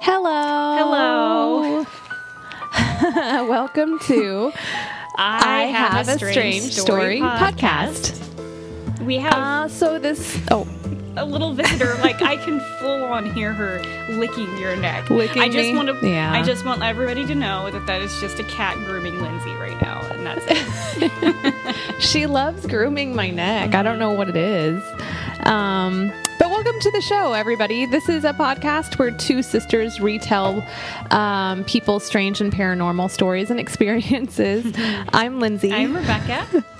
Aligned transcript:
Hello. 0.00 0.76
Hello. 0.76 1.86
Welcome 3.48 3.98
to 4.00 4.52
I, 5.16 5.64
have, 5.64 6.08
a 6.08 6.18
strange, 6.18 6.72
story, 6.72 7.20
podcast. 7.20 8.18
We 9.00 9.16
have 9.16 9.34
Uh, 9.34 9.68
so 9.68 9.98
this 9.98 10.40
oh 10.50 10.66
a 11.16 11.24
little 11.24 11.52
visitor. 11.52 11.94
Like 11.96 12.22
I 12.22 12.36
can 12.36 12.60
full 12.80 13.04
on 13.04 13.26
hear 13.32 13.52
her 13.52 13.82
licking 14.14 14.56
your 14.58 14.76
neck. 14.76 15.10
Licking 15.10 15.42
I 15.42 15.48
just 15.48 15.70
me? 15.70 15.76
want 15.76 15.88
to. 15.88 16.08
Yeah. 16.08 16.32
I 16.32 16.42
just 16.42 16.64
want 16.64 16.82
everybody 16.82 17.26
to 17.26 17.34
know 17.34 17.70
that 17.70 17.86
that 17.86 18.00
is 18.00 18.18
just 18.20 18.38
a 18.38 18.44
cat 18.44 18.76
grooming 18.86 19.20
Lindsay 19.20 19.54
right 19.54 19.80
now, 19.82 20.00
and 20.10 20.26
that's 20.26 20.44
it. 20.48 21.54
she 22.00 22.26
loves 22.26 22.66
grooming 22.66 23.14
my 23.14 23.30
neck. 23.30 23.74
I 23.74 23.82
don't 23.82 23.98
know 23.98 24.12
what 24.12 24.28
it 24.28 24.36
is. 24.36 24.82
Um, 25.44 26.12
but 26.38 26.50
welcome 26.50 26.78
to 26.80 26.90
the 26.90 27.00
show, 27.00 27.32
everybody. 27.32 27.86
This 27.86 28.08
is 28.08 28.24
a 28.24 28.32
podcast 28.32 28.98
where 28.98 29.10
two 29.10 29.42
sisters 29.42 30.00
retell 30.00 30.64
um, 31.10 31.64
people's 31.64 32.04
strange 32.04 32.40
and 32.40 32.52
paranormal 32.52 33.10
stories 33.10 33.50
and 33.50 33.58
experiences. 33.66 34.72
I'm 35.12 35.40
Lindsay. 35.40 35.72
I'm 35.72 35.96
Rebecca. 35.96 36.64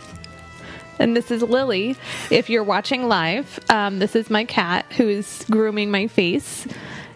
And 0.99 1.17
this 1.17 1.33
is 1.33 1.43
Lily. 1.43 1.97
If 2.31 2.49
you're 2.49 2.63
watching 2.63 3.09
live, 3.09 3.59
um, 3.71 3.99
this 3.99 4.15
is 4.15 4.31
my 4.31 4.45
cat 4.45 4.87
who 4.93 5.09
is 5.09 5.45
grooming 5.51 5.91
my 5.91 6.07
face, 6.07 6.65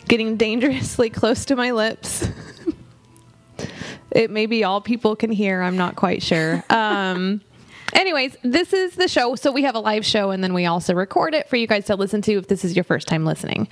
getting 0.08 0.36
dangerously 0.36 1.08
close 1.08 1.44
to 1.44 1.56
my 1.56 1.70
lips. 1.70 2.26
it 4.10 4.28
may 4.30 4.46
be 4.46 4.64
all 4.64 4.80
people 4.80 5.14
can 5.14 5.30
hear. 5.30 5.62
I'm 5.62 5.76
not 5.76 5.94
quite 5.94 6.20
sure. 6.20 6.64
Um, 6.68 7.42
anyways, 7.96 8.36
this 8.42 8.72
is 8.72 8.94
the 8.94 9.08
show. 9.08 9.34
So 9.34 9.50
we 9.50 9.62
have 9.62 9.74
a 9.74 9.80
live 9.80 10.04
show 10.04 10.30
and 10.30 10.44
then 10.44 10.54
we 10.54 10.66
also 10.66 10.94
record 10.94 11.34
it 11.34 11.48
for 11.48 11.56
you 11.56 11.66
guys 11.66 11.86
to 11.86 11.96
listen 11.96 12.22
to 12.22 12.32
if 12.34 12.48
this 12.48 12.64
is 12.64 12.76
your 12.76 12.84
first 12.84 13.08
time 13.08 13.24
listening. 13.24 13.68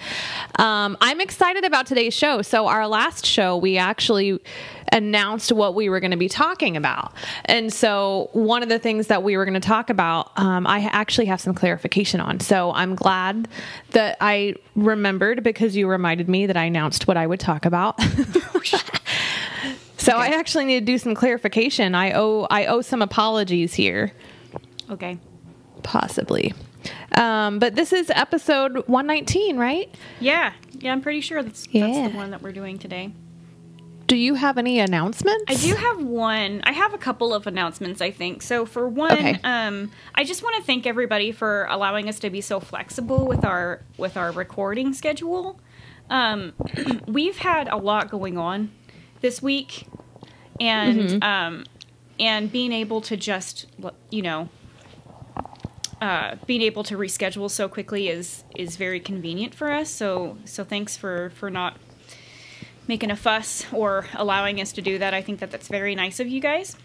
Um, 0.59 0.97
I'm 1.01 1.21
excited 1.21 1.65
about 1.65 1.87
today's 1.87 2.15
show. 2.15 2.43
So, 2.43 2.67
our 2.67 2.89
last 2.89 3.27
show, 3.27 3.57
we 3.57 3.79
actually 3.79 4.41
announced 4.93 5.53
what 5.53 5.75
we 5.75 5.89
were 5.89 6.01
going 6.01 6.11
to 6.13 6.17
be 6.17 6.29
talking 6.29 6.77
about. 6.77 7.13
And 7.45 7.73
so, 7.73 8.31
one 8.33 8.63
of 8.63 8.69
the 8.69 8.79
things 8.79 9.09
that 9.09 9.23
we 9.23 9.37
were 9.37 9.45
going 9.45 9.61
to 9.61 9.61
talk 9.61 9.91
about, 9.91 10.33
um, 10.37 10.67
I 10.67 10.89
actually 10.93 11.27
have 11.27 11.41
some 11.41 11.55
clarification 11.55 12.21
on. 12.21 12.41
So, 12.41 12.73
I'm 12.73 12.95
glad 12.95 13.49
that 13.91 14.17
I 14.21 14.55
remembered 14.75 15.43
because 15.43 15.77
you 15.77 15.89
reminded 15.89 16.29
me 16.29 16.47
that 16.47 16.57
I 16.57 16.65
announced 16.65 17.07
what 17.07 17.17
I 17.17 17.27
would 17.27 17.41
talk 17.41 17.65
about. 17.65 18.01
So 20.05 20.13
I 20.19 20.27
actually 20.29 20.67
need 20.67 20.81
to 20.81 20.85
do 20.87 20.99
some 20.99 21.15
clarification. 21.15 21.95
I 21.95 22.13
owe 22.13 22.47
I 22.51 22.67
owe 22.67 22.83
some 22.83 23.01
apologies 23.01 23.73
here, 23.73 24.13
Okay. 24.91 25.19
possibly. 25.83 26.53
Um, 27.13 27.59
but 27.59 27.75
this 27.75 27.91
is 27.93 28.11
episode 28.11 28.87
119, 28.87 29.57
right? 29.57 29.95
Yeah. 30.21 30.53
Yeah. 30.79 30.93
I'm 30.93 31.01
pretty 31.01 31.23
sure 31.23 31.43
that's 31.43 31.67
Yeah. 31.71 31.87
that's 31.87 32.13
the 32.13 32.17
one 32.19 32.31
that 32.33 32.43
we're 32.43 32.53
doing 32.53 32.79
today. 32.79 33.13
Do 34.07 34.17
you 34.17 34.35
have 34.35 34.59
any 34.59 34.79
announcements? 34.79 35.45
I 35.49 35.55
do 35.55 35.75
have 35.75 36.03
one. 36.05 36.61
I 36.65 36.73
have 36.73 36.93
a 36.93 36.99
couple 36.99 37.33
of 37.33 37.47
announcements, 37.47 38.03
I 38.03 38.11
think. 38.11 38.43
So 38.43 38.67
for 38.67 38.87
one, 38.87 39.13
Okay. 39.13 39.39
um, 39.43 39.91
I 40.15 40.25
just 40.25 40.43
want 40.43 40.57
to 40.57 40.63
thank 40.63 40.87
everybody 40.87 41.33
for 41.33 41.67
allowing 41.71 42.11
us 42.11 42.19
to 42.19 42.29
be 42.29 42.43
so 42.43 42.61
flexible 42.61 43.27
with 43.27 43.47
our 43.47 43.81
with 43.97 44.19
our 44.19 44.31
recording 44.33 44.93
schedule. 44.93 45.59
Um, 46.11 46.53
we've 47.09 47.39
had 47.39 47.69
a 47.69 47.77
lot 47.79 48.11
going 48.11 48.37
on 48.37 48.71
this 49.25 49.41
week, 49.43 49.87
and 50.61 50.99
Mm-hmm. 51.11 51.23
um, 51.23 51.65
and 52.21 52.53
being 52.53 52.73
able 52.73 53.01
to 53.01 53.17
just 53.17 53.67
you 54.11 54.23
know 54.23 54.49
uh, 56.01 56.37
being 56.47 56.61
able 56.63 56.85
to 56.85 56.97
reschedule 56.97 57.51
so 57.51 57.69
quickly 57.69 58.09
is 58.09 58.45
is 58.55 58.77
very 58.77 59.01
convenient 59.01 59.55
for 59.55 59.71
us. 59.73 59.89
So 59.91 60.37
so 60.45 60.63
thanks 60.63 60.97
for 60.97 61.31
for 61.31 61.49
not 61.51 61.77
making 62.87 63.11
a 63.11 63.17
fuss 63.17 63.65
or 63.73 64.07
allowing 64.15 64.61
us 64.61 64.71
to 64.73 64.83
do 64.83 64.99
that. 64.99 65.15
I 65.15 65.23
think 65.23 65.41
that 65.41 65.51
that's 65.51 65.69
very 65.69 65.95
nice 65.95 66.21
of 66.21 66.29
you 66.29 66.41
guys. 66.41 66.77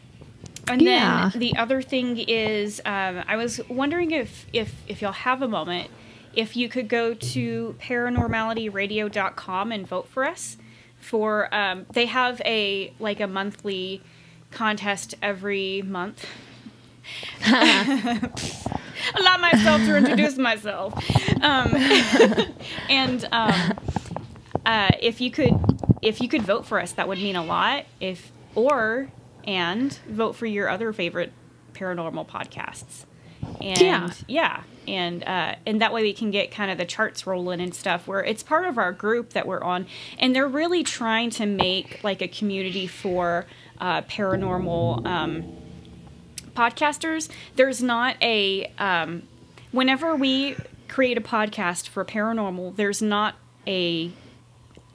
And 0.72 0.82
Yeah. 0.82 1.30
then 1.34 1.40
the 1.42 1.56
other 1.58 1.82
thing 1.82 2.18
is, 2.28 2.80
um, 2.86 3.24
I 3.28 3.36
was 3.36 3.60
wondering 3.68 4.12
if 4.12 4.46
if 4.54 4.70
if 4.88 5.02
y'all 5.02 5.12
have 5.30 5.42
a 5.42 5.48
moment, 5.48 5.90
if 6.34 6.56
you 6.56 6.70
could 6.70 6.88
go 6.88 7.14
to 7.14 7.76
paranormalityradio.com 7.82 9.72
and 9.72 9.86
vote 9.88 10.08
for 10.08 10.24
us. 10.26 10.58
For 11.00 11.54
um, 11.54 11.86
they 11.94 12.06
have 12.06 12.42
a 12.46 12.94
like 13.00 13.20
a 13.20 13.28
monthly 13.28 14.02
contest 14.52 15.16
every 15.22 15.82
month. 15.82 16.26
Allow 17.46 19.38
myself 19.38 19.82
to 19.86 19.98
introduce 19.98 20.38
myself. 20.38 20.94
Um, 21.42 21.74
and 22.90 23.28
um, 23.32 23.80
uh, 24.66 24.92
if 25.02 25.20
you 25.22 25.32
could, 25.32 25.54
if 26.02 26.22
you 26.22 26.28
could 26.28 26.44
vote 26.44 26.66
for 26.66 26.80
us, 26.80 26.92
that 26.94 27.08
would 27.08 27.18
mean 27.18 27.36
a 27.36 27.44
lot. 27.44 27.86
If 28.00 28.32
or 28.56 29.10
and 29.46 29.98
vote 30.08 30.36
for 30.36 30.46
your 30.46 30.70
other 30.70 30.94
favorite 30.94 31.32
paranormal 31.74 32.28
podcasts. 32.28 33.06
And 33.62 33.80
Yeah. 33.80 34.10
yeah, 34.28 34.64
and 34.90 35.24
uh, 35.24 35.56
and 35.66 35.82
that 35.82 35.94
way 35.94 36.02
we 36.02 36.14
can 36.14 36.32
get 36.32 36.52
kind 36.52 36.72
of 36.72 36.78
the 36.78 36.86
charts 36.86 37.26
rolling 37.28 37.62
and 37.62 37.74
stuff. 37.74 38.08
Where 38.08 38.24
it's 38.24 38.44
part 38.44 38.66
of 38.66 38.78
our 38.78 38.92
group 38.92 39.34
that 39.34 39.48
we're 39.48 39.62
on, 39.62 39.88
and 40.18 40.36
they're 40.36 40.48
really 40.48 40.84
trying 40.84 41.30
to 41.32 41.46
make 41.46 42.04
like 42.04 42.22
a 42.22 42.28
community 42.28 42.88
for 42.88 43.46
uh, 43.80 44.02
paranormal. 44.04 45.06
Um, 45.06 45.56
podcasters, 46.56 47.30
there's 47.56 47.82
not 47.82 48.18
a 48.22 48.66
um, 48.78 49.24
whenever 49.72 50.16
we 50.16 50.56
create 50.88 51.18
a 51.18 51.22
podcast 51.22 51.88
for 51.88 52.04
paranormal, 52.04 52.76
there's 52.76 53.02
not 53.02 53.36
a 53.68 54.12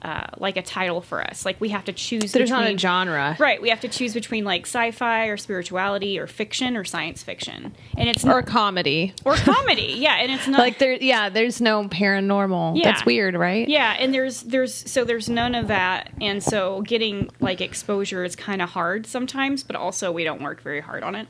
uh, 0.05 0.27
like 0.37 0.55
a 0.55 0.61
title 0.61 1.01
for 1.01 1.19
us. 1.23 1.45
Like 1.45 1.59
we 1.59 1.69
have 1.69 1.85
to 1.85 1.93
choose. 1.93 2.31
There's 2.31 2.51
not 2.51 2.67
a 2.67 2.77
genre. 2.77 3.35
Right, 3.39 3.59
we 3.59 3.69
have 3.69 3.79
to 3.79 3.87
choose 3.87 4.13
between 4.13 4.43
like 4.45 4.67
sci-fi 4.67 5.25
or 5.25 5.37
spirituality 5.37 6.19
or 6.19 6.27
fiction 6.27 6.77
or 6.77 6.83
science 6.83 7.23
fiction, 7.23 7.73
and 7.97 8.07
it's 8.07 8.23
Or 8.23 8.43
comedy. 8.43 9.13
or 9.25 9.35
comedy. 9.35 9.95
Yeah, 9.97 10.17
and 10.17 10.31
it's 10.31 10.47
not 10.47 10.59
Like 10.59 10.77
there 10.77 10.93
yeah, 10.93 11.29
there's 11.29 11.59
no 11.59 11.85
paranormal. 11.85 12.77
Yeah. 12.77 12.83
That's 12.91 13.05
weird, 13.05 13.33
right? 13.35 13.67
Yeah, 13.67 13.95
and 13.99 14.13
there's 14.13 14.41
there's 14.43 14.73
so 14.73 15.03
there's 15.05 15.27
none 15.27 15.55
of 15.55 15.69
that, 15.69 16.11
and 16.21 16.43
so 16.43 16.81
getting 16.81 17.29
like 17.39 17.59
exposure 17.61 18.23
is 18.23 18.35
kind 18.35 18.61
of 18.61 18.69
hard 18.69 19.07
sometimes, 19.07 19.63
but 19.63 19.75
also 19.75 20.11
we 20.11 20.23
don't 20.23 20.41
work 20.43 20.61
very 20.61 20.81
hard 20.81 21.01
on 21.01 21.15
it. 21.15 21.27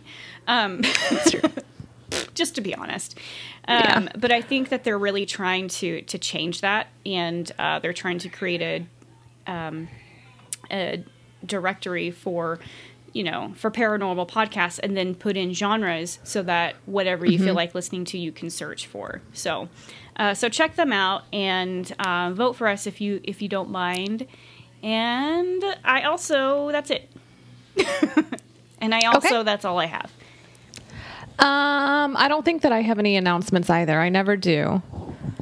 Um, 0.47 0.81
just 2.35 2.53
to 2.55 2.61
be 2.61 2.75
honest. 2.75 3.17
Um, 3.67 3.75
Yeah. 3.79 4.07
But 4.17 4.31
I 4.31 4.41
think 4.41 4.69
that 4.69 4.83
they're 4.83 4.99
really 4.99 5.25
trying 5.25 5.67
to 5.79 6.01
to 6.03 6.17
change 6.19 6.61
that, 6.61 6.87
and 7.05 7.51
uh, 7.57 7.79
they're 7.79 7.93
trying 7.93 8.19
to 8.19 8.29
create 8.29 8.61
a 8.61 9.51
um, 9.51 9.87
a 10.71 11.03
directory 11.45 12.11
for 12.11 12.59
you 13.13 13.23
know 13.23 13.53
for 13.55 13.71
paranormal 13.71 14.27
podcasts 14.27 14.79
and 14.83 14.97
then 14.97 15.15
put 15.15 15.37
in 15.37 15.53
genres 15.53 16.19
so 16.23 16.41
that 16.43 16.75
whatever 16.85 17.25
you 17.25 17.37
feel 17.39 17.53
like 17.55 17.73
listening 17.75 18.03
to 18.03 18.17
you 18.17 18.31
can 18.31 18.49
search 18.49 18.87
for 18.87 19.21
so 19.31 19.69
uh, 20.17 20.33
so 20.33 20.49
check 20.49 20.75
them 20.75 20.91
out 20.91 21.23
and 21.31 21.93
uh, 21.99 22.31
vote 22.33 22.53
for 22.57 22.67
us 22.67 22.87
if 22.87 22.99
you 22.99 23.21
if 23.23 23.41
you 23.41 23.47
don't 23.47 23.69
mind 23.69 24.25
and 24.83 25.63
i 25.85 26.01
also 26.01 26.71
that's 26.71 26.89
it 26.89 27.09
and 28.81 28.93
i 28.93 29.05
also 29.05 29.35
Okay. 29.35 29.43
that's 29.43 29.63
all 29.65 29.79
i 29.79 29.85
have 29.85 30.11
Um, 31.37 32.15
I 32.17 32.27
don't 32.29 32.45
think 32.45 32.61
that 32.61 32.71
I 32.71 32.81
have 32.81 32.97
any 32.99 33.15
announcements 33.17 33.69
either. 33.69 33.99
I 33.99 34.09
never 34.09 34.37
do. 34.37 34.81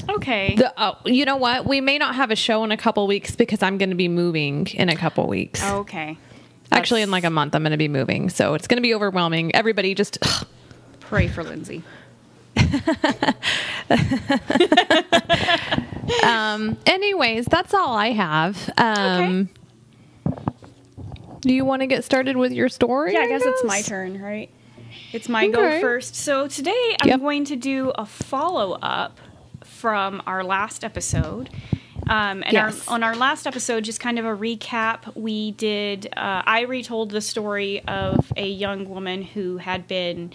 okay 0.09 0.55
The, 0.55 0.73
oh, 0.77 0.97
you 1.05 1.25
know 1.25 1.37
what? 1.37 1.65
We 1.65 1.81
may 1.81 1.97
not 1.97 2.15
have 2.15 2.31
a 2.31 2.35
show 2.35 2.63
in 2.63 2.71
a 2.71 2.77
couple 2.77 3.05
weeks 3.07 3.35
because 3.35 3.61
I'm 3.61 3.77
going 3.77 3.91
to 3.91 3.95
be 3.95 4.07
moving 4.07 4.67
in 4.73 4.89
a 4.89 4.95
couple 4.95 5.27
weeks. 5.27 5.63
okay 5.63 6.17
Actually, 6.71 7.03
in 7.03 7.11
like 7.11 7.23
a 7.23 7.29
month, 7.29 7.53
I'm 7.53 7.61
going 7.61 7.71
to 7.71 7.77
be 7.77 7.87
moving, 7.87 8.29
so 8.29 8.55
it's 8.55 8.65
going 8.65 8.77
to 8.77 8.81
be 8.81 8.95
overwhelming. 8.95 9.53
Everybody, 9.53 9.93
just 9.93 10.17
pray 10.99 11.27
for 11.27 11.43
lindsay 11.43 11.83
um. 16.23 16.78
Anyways, 16.85 17.46
that's 17.46 17.73
all 17.73 17.96
I 17.96 18.11
have. 18.11 18.69
Um. 18.78 19.49
Do 21.41 21.53
you 21.53 21.66
want 21.66 21.81
to 21.81 21.87
get 21.87 22.03
started 22.05 22.37
with 22.37 22.53
your 22.53 22.69
story? 22.69 23.13
Yeah, 23.13 23.19
I 23.19 23.28
guess 23.28 23.41
it's 23.43 23.63
my 23.66 23.81
turn, 23.81 24.22
right? 24.22 24.49
It's 25.13 25.29
my 25.29 25.47
go 25.47 25.79
first. 25.79 26.15
So 26.15 26.47
today 26.47 26.97
I'm 27.01 27.07
Yep. 27.07 27.19
going 27.19 27.45
to 27.45 27.55
do 27.55 27.91
a 27.91 28.05
follow 28.05 28.73
up 28.81 29.19
from 29.63 30.21
our 30.25 30.43
last 30.43 30.83
episode. 30.83 31.49
Um, 32.07 32.43
and 32.43 32.51
Yes. 32.51 32.87
our, 32.87 32.95
on 32.95 33.03
our 33.03 33.15
last 33.15 33.45
episode, 33.47 33.83
just 33.83 33.99
kind 33.99 34.17
of 34.19 34.25
a 34.25 34.35
recap, 34.35 35.15
we 35.15 35.51
did. 35.51 36.07
Uh, 36.17 36.41
I 36.45 36.61
retold 36.61 37.11
the 37.11 37.21
story 37.21 37.81
of 37.87 38.33
a 38.35 38.47
young 38.47 38.89
woman 38.89 39.21
who 39.21 39.57
had 39.57 39.87
been 39.87 40.33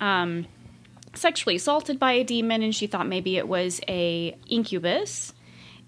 um, 0.00 0.46
sexually 1.14 1.56
assaulted 1.56 1.98
by 1.98 2.12
a 2.12 2.24
demon, 2.24 2.62
and 2.62 2.74
she 2.74 2.86
thought 2.86 3.06
maybe 3.08 3.36
it 3.36 3.46
was 3.48 3.80
a 3.88 4.36
incubus. 4.48 5.34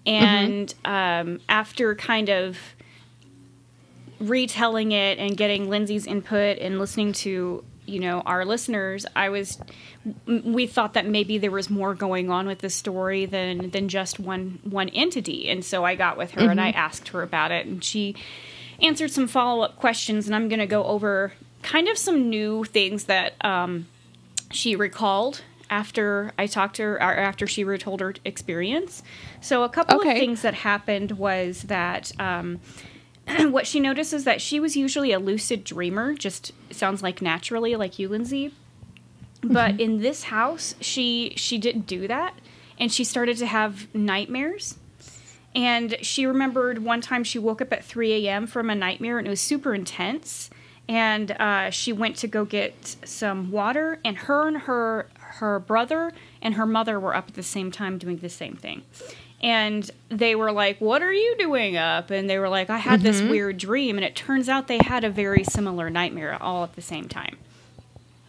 And 0.05 0.71
um, 0.83 1.39
after 1.49 1.95
kind 1.95 2.29
of 2.29 2.57
retelling 4.19 4.91
it 4.91 5.17
and 5.17 5.35
getting 5.35 5.69
Lindsay's 5.69 6.05
input 6.05 6.59
and 6.59 6.77
listening 6.79 7.11
to 7.13 7.63
you 7.85 7.99
know 7.99 8.21
our 8.21 8.45
listeners 8.45 9.05
i 9.15 9.29
was 9.29 9.57
we 10.27 10.67
thought 10.67 10.93
that 10.93 11.05
maybe 11.05 11.37
there 11.37 11.51
was 11.51 11.69
more 11.69 11.93
going 11.93 12.29
on 12.29 12.47
with 12.47 12.59
the 12.59 12.69
story 12.69 13.25
than 13.25 13.69
than 13.71 13.87
just 13.87 14.19
one 14.19 14.59
one 14.63 14.89
entity 14.89 15.49
and 15.49 15.63
so 15.63 15.83
i 15.83 15.95
got 15.95 16.17
with 16.17 16.31
her 16.31 16.41
mm-hmm. 16.41 16.51
and 16.51 16.61
i 16.61 16.69
mm-hmm. 16.69 16.79
asked 16.79 17.09
her 17.09 17.21
about 17.21 17.51
it 17.51 17.65
and 17.65 17.83
she 17.83 18.15
answered 18.81 19.11
some 19.11 19.27
follow-up 19.27 19.77
questions 19.77 20.25
and 20.25 20.35
i'm 20.35 20.49
going 20.49 20.59
to 20.59 20.65
go 20.67 20.83
over 20.83 21.33
kind 21.61 21.87
of 21.87 21.97
some 21.97 22.29
new 22.29 22.63
things 22.63 23.05
that 23.05 23.33
um, 23.43 23.87
she 24.51 24.75
recalled 24.75 25.41
after 25.69 26.31
I 26.37 26.45
talked 26.47 26.75
to 26.75 26.83
her, 26.83 26.95
or 26.95 27.17
after 27.17 27.47
she 27.47 27.63
retold 27.63 28.01
her 28.01 28.13
experience. 28.23 29.01
So, 29.41 29.63
a 29.63 29.69
couple 29.69 29.99
okay. 29.99 30.11
of 30.11 30.17
things 30.17 30.41
that 30.43 30.53
happened 30.53 31.13
was 31.13 31.63
that 31.63 32.11
um, 32.19 32.59
what 33.49 33.67
she 33.67 33.79
noticed 33.79 34.13
is 34.13 34.23
that 34.23 34.41
she 34.41 34.59
was 34.59 34.75
usually 34.77 35.11
a 35.11 35.19
lucid 35.19 35.63
dreamer, 35.63 36.13
just 36.13 36.51
sounds 36.71 37.01
like 37.01 37.21
naturally, 37.21 37.75
like 37.75 37.97
you, 37.97 38.07
Lindsay. 38.07 38.53
But 39.41 39.73
mm-hmm. 39.73 39.79
in 39.79 39.97
this 39.99 40.23
house, 40.23 40.75
she 40.79 41.33
she 41.35 41.57
didn't 41.57 41.87
do 41.87 42.07
that, 42.07 42.35
and 42.79 42.91
she 42.91 43.03
started 43.03 43.37
to 43.37 43.45
have 43.45 43.93
nightmares. 43.93 44.77
And 45.53 45.97
she 46.01 46.25
remembered 46.25 46.83
one 46.83 46.99
time 46.99 47.23
she 47.23 47.39
woke 47.39 47.61
up 47.61 47.71
at 47.71 47.85
3 47.85 48.27
a.m. 48.27 48.45
from 48.45 48.69
a 48.69 48.75
nightmare, 48.75 49.17
and 49.17 49.25
it 49.25 49.29
was 49.29 49.39
super 49.39 49.73
intense. 49.73 50.49
And 50.87 51.31
uh, 51.31 51.69
she 51.69 51.93
went 51.93 52.17
to 52.17 52.27
go 52.27 52.43
get 52.43 52.97
some 53.05 53.51
water, 53.51 53.99
and 54.03 54.17
her 54.17 54.47
and 54.47 54.57
her 54.59 55.07
her 55.15 55.59
brother 55.59 56.13
and 56.41 56.53
her 56.53 56.65
mother 56.65 56.99
were 56.99 57.15
up 57.15 57.27
at 57.29 57.33
the 57.33 57.43
same 57.43 57.71
time 57.71 57.97
doing 57.97 58.17
the 58.17 58.29
same 58.29 58.55
thing 58.55 58.83
and 59.41 59.89
they 60.09 60.35
were 60.35 60.51
like, 60.51 60.79
"What 60.79 61.01
are 61.01 61.13
you 61.13 61.35
doing 61.37 61.77
up?" 61.77 62.09
And 62.11 62.29
they 62.29 62.39
were 62.39 62.49
like, 62.49 62.69
"I 62.69 62.77
had 62.77 63.01
mm-hmm. 63.01 63.07
this 63.07 63.21
weird 63.21 63.57
dream." 63.57 63.97
And 63.97 64.05
it 64.05 64.15
turns 64.15 64.49
out 64.49 64.67
they 64.67 64.79
had 64.83 65.03
a 65.03 65.09
very 65.09 65.43
similar 65.43 65.89
nightmare 65.89 66.41
all 66.41 66.63
at 66.63 66.75
the 66.75 66.81
same 66.81 67.07
time. 67.07 67.37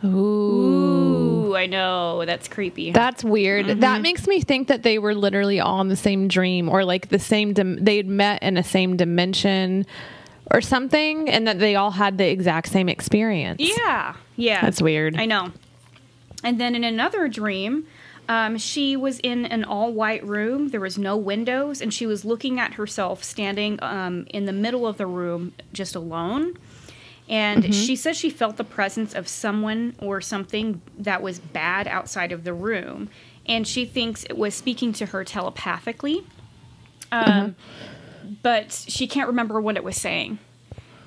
Ooh. 0.04 0.08
Ooh 0.08 1.56
I 1.56 1.66
know 1.66 2.24
that's 2.24 2.48
creepy. 2.48 2.92
That's 2.92 3.24
weird. 3.24 3.66
Mm-hmm. 3.66 3.80
That 3.80 4.02
makes 4.02 4.26
me 4.26 4.40
think 4.40 4.68
that 4.68 4.82
they 4.82 4.98
were 4.98 5.14
literally 5.14 5.60
all 5.60 5.80
in 5.80 5.88
the 5.88 5.96
same 5.96 6.28
dream, 6.28 6.68
or 6.68 6.84
like 6.84 7.08
the 7.08 7.18
same. 7.18 7.52
Dim- 7.52 7.84
they'd 7.84 8.08
met 8.08 8.42
in 8.42 8.54
the 8.54 8.62
same 8.62 8.96
dimension, 8.96 9.86
or 10.50 10.60
something, 10.60 11.28
and 11.28 11.46
that 11.46 11.58
they 11.58 11.74
all 11.74 11.90
had 11.90 12.18
the 12.18 12.28
exact 12.28 12.68
same 12.68 12.88
experience. 12.88 13.60
Yeah, 13.60 14.14
yeah. 14.36 14.60
That's 14.60 14.80
weird. 14.82 15.16
I 15.16 15.26
know. 15.26 15.52
And 16.44 16.60
then 16.60 16.74
in 16.74 16.84
another 16.84 17.28
dream, 17.28 17.86
um, 18.28 18.58
she 18.58 18.96
was 18.96 19.18
in 19.20 19.46
an 19.46 19.64
all 19.64 19.92
white 19.92 20.26
room. 20.26 20.68
There 20.68 20.80
was 20.80 20.98
no 20.98 21.16
windows, 21.16 21.80
and 21.80 21.92
she 21.92 22.06
was 22.06 22.24
looking 22.24 22.58
at 22.58 22.74
herself 22.74 23.22
standing 23.22 23.78
um, 23.82 24.26
in 24.30 24.46
the 24.46 24.52
middle 24.52 24.86
of 24.86 24.96
the 24.96 25.06
room, 25.06 25.52
just 25.72 25.94
alone. 25.94 26.56
And 27.28 27.64
mm-hmm. 27.64 27.72
she 27.72 27.96
says 27.96 28.16
she 28.16 28.30
felt 28.30 28.56
the 28.56 28.64
presence 28.64 29.14
of 29.14 29.28
someone 29.28 29.96
or 29.98 30.20
something 30.20 30.80
that 30.98 31.22
was 31.22 31.38
bad 31.38 31.88
outside 31.88 32.32
of 32.32 32.44
the 32.44 32.54
room. 32.54 33.10
And 33.46 33.66
she 33.66 33.84
thinks 33.84 34.24
it 34.24 34.36
was 34.36 34.54
speaking 34.54 34.92
to 34.94 35.06
her 35.06 35.24
telepathically. 35.24 36.24
Um, 37.10 37.24
mm-hmm. 37.24 38.34
But 38.42 38.72
she 38.72 39.06
can't 39.06 39.28
remember 39.28 39.60
what 39.60 39.76
it 39.76 39.84
was 39.84 39.96
saying. 39.96 40.38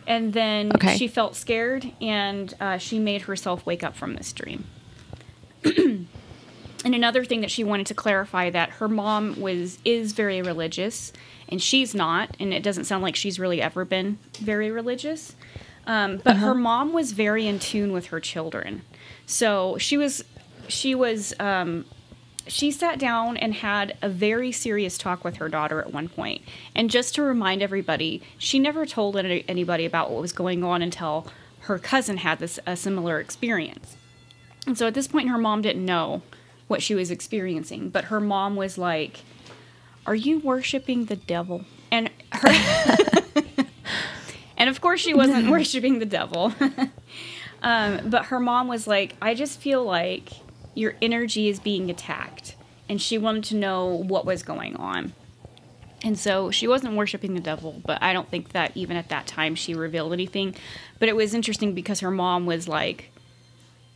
And 0.07 0.33
then 0.33 0.71
okay. 0.75 0.97
she 0.97 1.07
felt 1.07 1.35
scared 1.35 1.91
and 2.01 2.53
uh, 2.59 2.77
she 2.77 2.97
made 2.97 3.23
herself 3.23 3.65
wake 3.65 3.83
up 3.83 3.95
from 3.95 4.15
this 4.15 4.33
dream. 4.33 4.65
and 6.85 6.95
another 6.95 7.25
thing 7.25 7.41
that 7.41 7.51
she 7.51 7.63
wanted 7.63 7.87
to 7.87 7.93
clarify 7.93 8.49
that 8.49 8.69
her 8.71 8.87
mom 8.87 9.39
was 9.39 9.79
is 9.83 10.13
very 10.13 10.41
religious 10.41 11.11
and 11.47 11.61
she's 11.61 11.93
not 11.93 12.35
and 12.39 12.53
it 12.53 12.63
doesn't 12.63 12.85
sound 12.85 13.03
like 13.03 13.15
she's 13.15 13.39
really 13.39 13.61
ever 13.61 13.85
been 13.85 14.17
very 14.39 14.71
religious 14.71 15.35
um, 15.87 16.17
but 16.17 16.35
uh-huh. 16.35 16.47
her 16.47 16.55
mom 16.55 16.93
was 16.93 17.11
very 17.13 17.47
in 17.47 17.59
tune 17.59 17.91
with 17.91 18.07
her 18.07 18.19
children 18.19 18.81
so 19.25 19.77
she 19.77 19.97
was 19.97 20.23
she 20.67 20.93
was 20.95 21.33
um, 21.39 21.85
she 22.47 22.71
sat 22.71 22.97
down 22.97 23.37
and 23.37 23.55
had 23.55 23.95
a 24.01 24.09
very 24.09 24.51
serious 24.51 24.97
talk 24.97 25.23
with 25.23 25.37
her 25.37 25.49
daughter 25.49 25.79
at 25.79 25.93
one 25.93 26.07
point. 26.07 26.41
point 26.41 26.41
and 26.75 26.89
just 26.89 27.15
to 27.15 27.21
remind 27.21 27.61
everybody 27.61 28.21
she 28.37 28.59
never 28.59 28.85
told 28.85 29.15
anybody 29.15 29.85
about 29.85 30.11
what 30.11 30.21
was 30.21 30.33
going 30.33 30.63
on 30.63 30.81
until 30.81 31.27
her 31.61 31.77
cousin 31.77 32.17
had 32.17 32.39
this 32.39 32.59
a 32.65 32.75
similar 32.75 33.19
experience 33.19 33.95
and 34.65 34.77
so 34.77 34.87
at 34.87 34.93
this 34.93 35.07
point 35.07 35.29
her 35.29 35.37
mom 35.37 35.61
didn't 35.61 35.85
know 35.85 36.21
what 36.69 36.81
she 36.81 36.95
was 36.95 37.11
experiencing. 37.11 37.89
But 37.89 38.05
her 38.05 38.21
mom 38.21 38.55
was 38.55 38.77
like, 38.77 39.19
Are 40.05 40.15
you 40.15 40.39
worshiping 40.39 41.05
the 41.05 41.17
devil? 41.17 41.65
And 41.91 42.09
her. 42.31 42.49
and 44.57 44.69
of 44.69 44.79
course, 44.79 45.01
she 45.01 45.13
wasn't 45.13 45.49
worshiping 45.51 45.99
the 45.99 46.05
devil. 46.05 46.53
um, 47.61 48.09
but 48.09 48.27
her 48.27 48.39
mom 48.39 48.69
was 48.69 48.87
like, 48.87 49.15
I 49.21 49.33
just 49.33 49.59
feel 49.59 49.83
like 49.83 50.29
your 50.75 50.95
energy 51.01 51.49
is 51.49 51.59
being 51.59 51.89
attacked. 51.89 52.55
And 52.87 53.01
she 53.01 53.17
wanted 53.17 53.43
to 53.45 53.55
know 53.55 53.87
what 53.87 54.25
was 54.25 54.41
going 54.43 54.75
on. 54.77 55.13
And 56.03 56.17
so 56.17 56.49
she 56.49 56.67
wasn't 56.67 56.95
worshiping 56.95 57.33
the 57.33 57.41
devil, 57.41 57.81
but 57.85 58.01
I 58.01 58.13
don't 58.13 58.29
think 58.29 58.53
that 58.53 58.71
even 58.75 58.95
at 58.95 59.09
that 59.09 59.27
time 59.27 59.53
she 59.55 59.73
revealed 59.73 60.13
anything. 60.13 60.55
But 60.97 61.09
it 61.09 61.15
was 61.15 61.33
interesting 61.33 61.73
because 61.73 61.99
her 61.99 62.11
mom 62.11 62.45
was 62.45 62.67
like, 62.67 63.11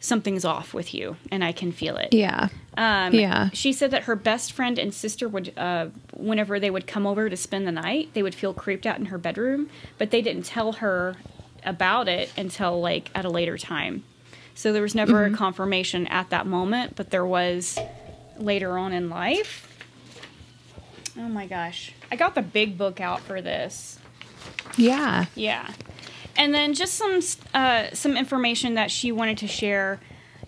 something's 0.04 0.44
off 0.44 0.74
with 0.74 0.94
you 0.94 1.16
and 1.32 1.44
I 1.46 1.54
can 1.54 1.72
feel 1.72 1.96
it. 1.96 2.14
Yeah. 2.14 2.50
Um, 2.76 3.14
yeah. 3.14 3.50
She 3.54 3.72
said 3.72 3.92
that 3.92 4.04
her 4.04 4.18
best 4.18 4.52
friend 4.52 4.78
and 4.78 4.94
sister 4.94 5.30
would, 5.30 5.58
uh, 5.58 5.88
whenever 6.14 6.60
they 6.60 6.70
would 6.70 6.86
come 6.86 7.08
over 7.08 7.30
to 7.30 7.38
spend 7.38 7.66
the 7.66 7.72
night, 7.72 8.10
they 8.14 8.22
would 8.22 8.36
feel 8.36 8.54
creeped 8.54 8.86
out 8.86 9.00
in 9.00 9.06
her 9.06 9.18
bedroom, 9.18 9.70
but 9.98 10.12
they 10.12 10.22
didn't 10.22 10.44
tell 10.44 10.74
her 10.74 11.16
about 11.64 12.10
it 12.10 12.34
until 12.36 12.82
like 12.82 13.12
at 13.16 13.24
a 13.24 13.30
later 13.30 13.58
time. 13.58 14.04
So 14.56 14.74
there 14.74 14.82
was 14.82 14.94
never 14.94 15.24
mm-hmm. 15.24 15.36
a 15.36 15.38
confirmation 15.38 16.06
at 16.08 16.30
that 16.32 16.46
moment, 16.46 16.98
but 16.98 17.10
there 17.10 17.26
was 17.26 17.80
later 18.38 18.78
on 18.78 18.92
in 18.92 19.10
life. 19.10 19.70
Oh 21.18 21.30
my 21.30 21.48
gosh. 21.48 21.94
I 22.12 22.18
got 22.18 22.36
the 22.36 22.42
big 22.42 22.78
book 22.78 23.00
out 23.00 23.22
for 23.22 23.42
this. 23.42 24.00
Yeah. 24.76 25.28
Yeah 25.36 25.72
and 26.36 26.54
then 26.54 26.74
just 26.74 26.96
some 26.96 27.20
uh, 27.54 27.88
some 27.94 28.18
information 28.18 28.76
that 28.76 28.92
she 28.92 29.12
wanted 29.12 29.38
to 29.40 29.48
share. 29.48 30.00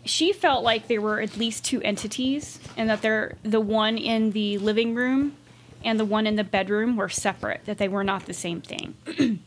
She 0.03 0.33
felt 0.33 0.63
like 0.63 0.87
there 0.87 1.01
were 1.01 1.19
at 1.19 1.35
least 1.35 1.65
two 1.65 1.81
entities, 1.81 2.59
and 2.77 2.89
that 2.89 3.01
they're 3.01 3.37
the 3.43 3.59
one 3.59 3.97
in 3.97 4.31
the 4.31 4.57
living 4.59 4.93
room 4.93 5.35
and 5.85 5.99
the 5.99 6.05
one 6.05 6.27
in 6.27 6.35
the 6.35 6.43
bedroom 6.43 6.97
were 6.97 7.07
separate. 7.07 7.63
That 7.65 7.77
they 7.77 7.87
were 7.87 8.03
not 8.03 8.25
the 8.25 8.33
same 8.33 8.59
thing. 8.59 8.95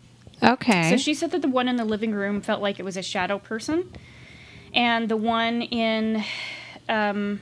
okay. 0.43 0.91
So 0.91 0.97
she 0.97 1.13
said 1.13 1.33
that 1.33 1.43
the 1.43 1.49
one 1.49 1.69
in 1.69 1.77
the 1.77 1.85
living 1.85 2.13
room 2.13 2.41
felt 2.41 2.63
like 2.63 2.79
it 2.79 2.85
was 2.85 2.97
a 2.97 3.03
shadow 3.03 3.39
person, 3.39 3.93
and 4.73 5.09
the 5.09 5.17
one 5.17 5.63
in, 5.63 6.25
um, 6.89 7.41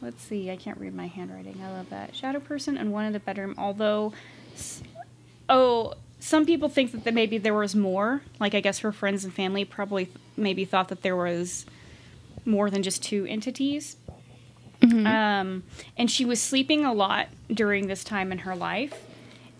let's 0.00 0.22
see, 0.22 0.50
I 0.50 0.56
can't 0.56 0.78
read 0.78 0.94
my 0.94 1.06
handwriting. 1.06 1.60
I 1.62 1.70
love 1.70 1.90
that 1.90 2.16
shadow 2.16 2.40
person 2.40 2.78
and 2.78 2.90
one 2.90 3.04
in 3.04 3.12
the 3.12 3.20
bedroom. 3.20 3.54
Although, 3.58 4.14
oh, 5.48 5.94
some 6.26 6.44
people 6.44 6.68
think 6.68 6.90
that 6.90 7.04
that 7.04 7.14
maybe 7.14 7.38
there 7.38 7.54
was 7.54 7.76
more. 7.76 8.20
Like 8.40 8.52
I 8.52 8.60
guess 8.60 8.80
her 8.80 8.90
friends 8.90 9.24
and 9.24 9.32
family 9.32 9.64
probably 9.64 10.06
th- 10.06 10.16
maybe 10.36 10.64
thought 10.64 10.88
that 10.88 11.02
there 11.02 11.14
was 11.14 11.64
more 12.44 12.68
than 12.68 12.82
just 12.82 13.00
two 13.00 13.26
entities. 13.26 13.96
Mm-hmm. 14.80 15.06
Um, 15.06 15.62
and 15.96 16.10
she 16.10 16.24
was 16.24 16.40
sleeping 16.40 16.84
a 16.84 16.92
lot 16.92 17.28
during 17.48 17.86
this 17.86 18.02
time 18.02 18.32
in 18.32 18.38
her 18.38 18.56
life, 18.56 19.04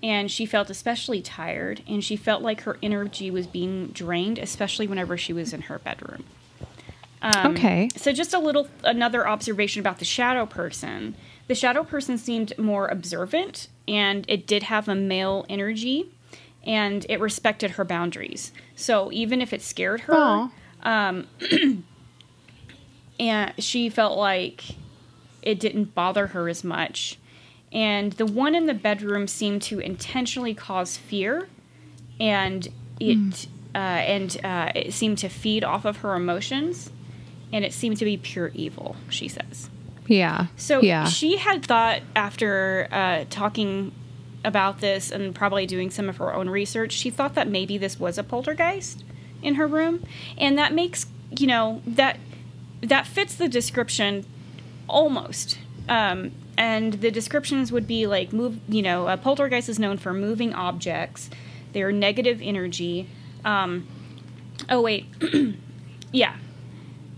and 0.02 0.28
she 0.28 0.44
felt 0.44 0.68
especially 0.68 1.22
tired, 1.22 1.82
and 1.86 2.02
she 2.02 2.16
felt 2.16 2.42
like 2.42 2.62
her 2.62 2.78
energy 2.82 3.30
was 3.30 3.46
being 3.46 3.86
drained, 3.88 4.36
especially 4.36 4.88
whenever 4.88 5.16
she 5.16 5.32
was 5.32 5.52
in 5.52 5.62
her 5.62 5.78
bedroom. 5.78 6.24
Um, 7.22 7.52
okay. 7.52 7.88
So 7.94 8.12
just 8.12 8.34
a 8.34 8.40
little 8.40 8.68
another 8.82 9.28
observation 9.28 9.78
about 9.78 10.00
the 10.00 10.04
shadow 10.04 10.46
person. 10.46 11.14
The 11.46 11.54
shadow 11.54 11.84
person 11.84 12.18
seemed 12.18 12.58
more 12.58 12.88
observant, 12.88 13.68
and 13.86 14.24
it 14.26 14.48
did 14.48 14.64
have 14.64 14.88
a 14.88 14.96
male 14.96 15.46
energy 15.48 16.10
and 16.66 17.06
it 17.08 17.20
respected 17.20 17.72
her 17.72 17.84
boundaries. 17.84 18.52
So 18.74 19.10
even 19.12 19.40
if 19.40 19.52
it 19.52 19.62
scared 19.62 20.00
her, 20.02 20.50
um, 20.82 21.26
and 23.20 23.52
she 23.58 23.88
felt 23.88 24.18
like 24.18 24.64
it 25.42 25.60
didn't 25.60 25.94
bother 25.94 26.28
her 26.28 26.48
as 26.48 26.64
much. 26.64 27.18
And 27.72 28.12
the 28.12 28.26
one 28.26 28.54
in 28.54 28.66
the 28.66 28.74
bedroom 28.74 29.28
seemed 29.28 29.62
to 29.62 29.78
intentionally 29.78 30.54
cause 30.54 30.96
fear, 30.96 31.48
and 32.18 32.66
it 32.98 33.18
mm. 33.18 33.46
uh, 33.74 33.78
and 33.78 34.36
uh, 34.44 34.72
it 34.74 34.92
seemed 34.92 35.18
to 35.18 35.28
feed 35.28 35.62
off 35.62 35.84
of 35.84 35.98
her 35.98 36.14
emotions, 36.14 36.90
and 37.52 37.64
it 37.64 37.72
seemed 37.72 37.98
to 37.98 38.04
be 38.04 38.16
pure 38.16 38.50
evil. 38.54 38.96
She 39.08 39.28
says. 39.28 39.68
Yeah. 40.06 40.46
So 40.56 40.80
yeah. 40.80 41.04
she 41.04 41.36
had 41.36 41.66
thought 41.66 42.02
after 42.14 42.88
uh, 42.92 43.24
talking 43.30 43.92
about 44.46 44.80
this 44.80 45.10
and 45.10 45.34
probably 45.34 45.66
doing 45.66 45.90
some 45.90 46.08
of 46.08 46.16
her 46.16 46.32
own 46.32 46.48
research, 46.48 46.92
she 46.92 47.10
thought 47.10 47.34
that 47.34 47.48
maybe 47.48 47.76
this 47.76 48.00
was 48.00 48.16
a 48.16 48.22
poltergeist 48.22 49.04
in 49.42 49.56
her 49.56 49.66
room, 49.66 50.04
and 50.38 50.56
that 50.56 50.72
makes 50.72 51.06
you 51.38 51.46
know 51.46 51.82
that 51.86 52.18
that 52.80 53.06
fits 53.06 53.34
the 53.34 53.48
description 53.48 54.24
almost. 54.88 55.58
Um, 55.88 56.32
and 56.58 56.94
the 56.94 57.10
descriptions 57.10 57.70
would 57.70 57.86
be 57.86 58.06
like 58.06 58.32
move. 58.32 58.58
You 58.68 58.82
know, 58.82 59.08
a 59.08 59.18
poltergeist 59.18 59.68
is 59.68 59.78
known 59.78 59.98
for 59.98 60.14
moving 60.14 60.54
objects. 60.54 61.28
They're 61.72 61.92
negative 61.92 62.40
energy. 62.42 63.08
Um, 63.44 63.86
Oh 64.68 64.80
wait, 64.80 65.06
yeah. 66.12 66.36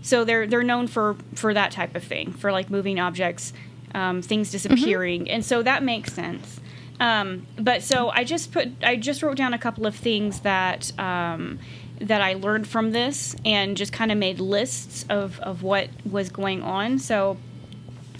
So 0.01 0.23
they're 0.23 0.47
they're 0.47 0.63
known 0.63 0.87
for 0.87 1.15
for 1.35 1.53
that 1.53 1.71
type 1.71 1.95
of 1.95 2.03
thing, 2.03 2.31
for 2.31 2.51
like 2.51 2.69
moving 2.69 2.99
objects, 2.99 3.53
um, 3.93 4.21
things 4.21 4.51
disappearing, 4.51 5.29
and 5.29 5.43
so 5.43 5.61
that 5.63 5.83
makes 5.83 6.13
sense. 6.13 6.59
Um, 6.99 7.47
but 7.57 7.81
so 7.81 8.09
I 8.09 8.23
just 8.23 8.51
put 8.51 8.69
I 8.83 8.95
just 8.95 9.23
wrote 9.23 9.37
down 9.37 9.53
a 9.53 9.59
couple 9.59 9.85
of 9.85 9.95
things 9.95 10.41
that 10.41 10.91
um, 10.99 11.59
that 12.01 12.21
I 12.21 12.33
learned 12.33 12.67
from 12.67 12.91
this, 12.91 13.35
and 13.45 13.77
just 13.77 13.93
kind 13.93 14.11
of 14.11 14.17
made 14.17 14.39
lists 14.39 15.05
of 15.09 15.39
of 15.39 15.63
what 15.63 15.89
was 16.09 16.29
going 16.29 16.61
on. 16.61 16.99
So 16.99 17.37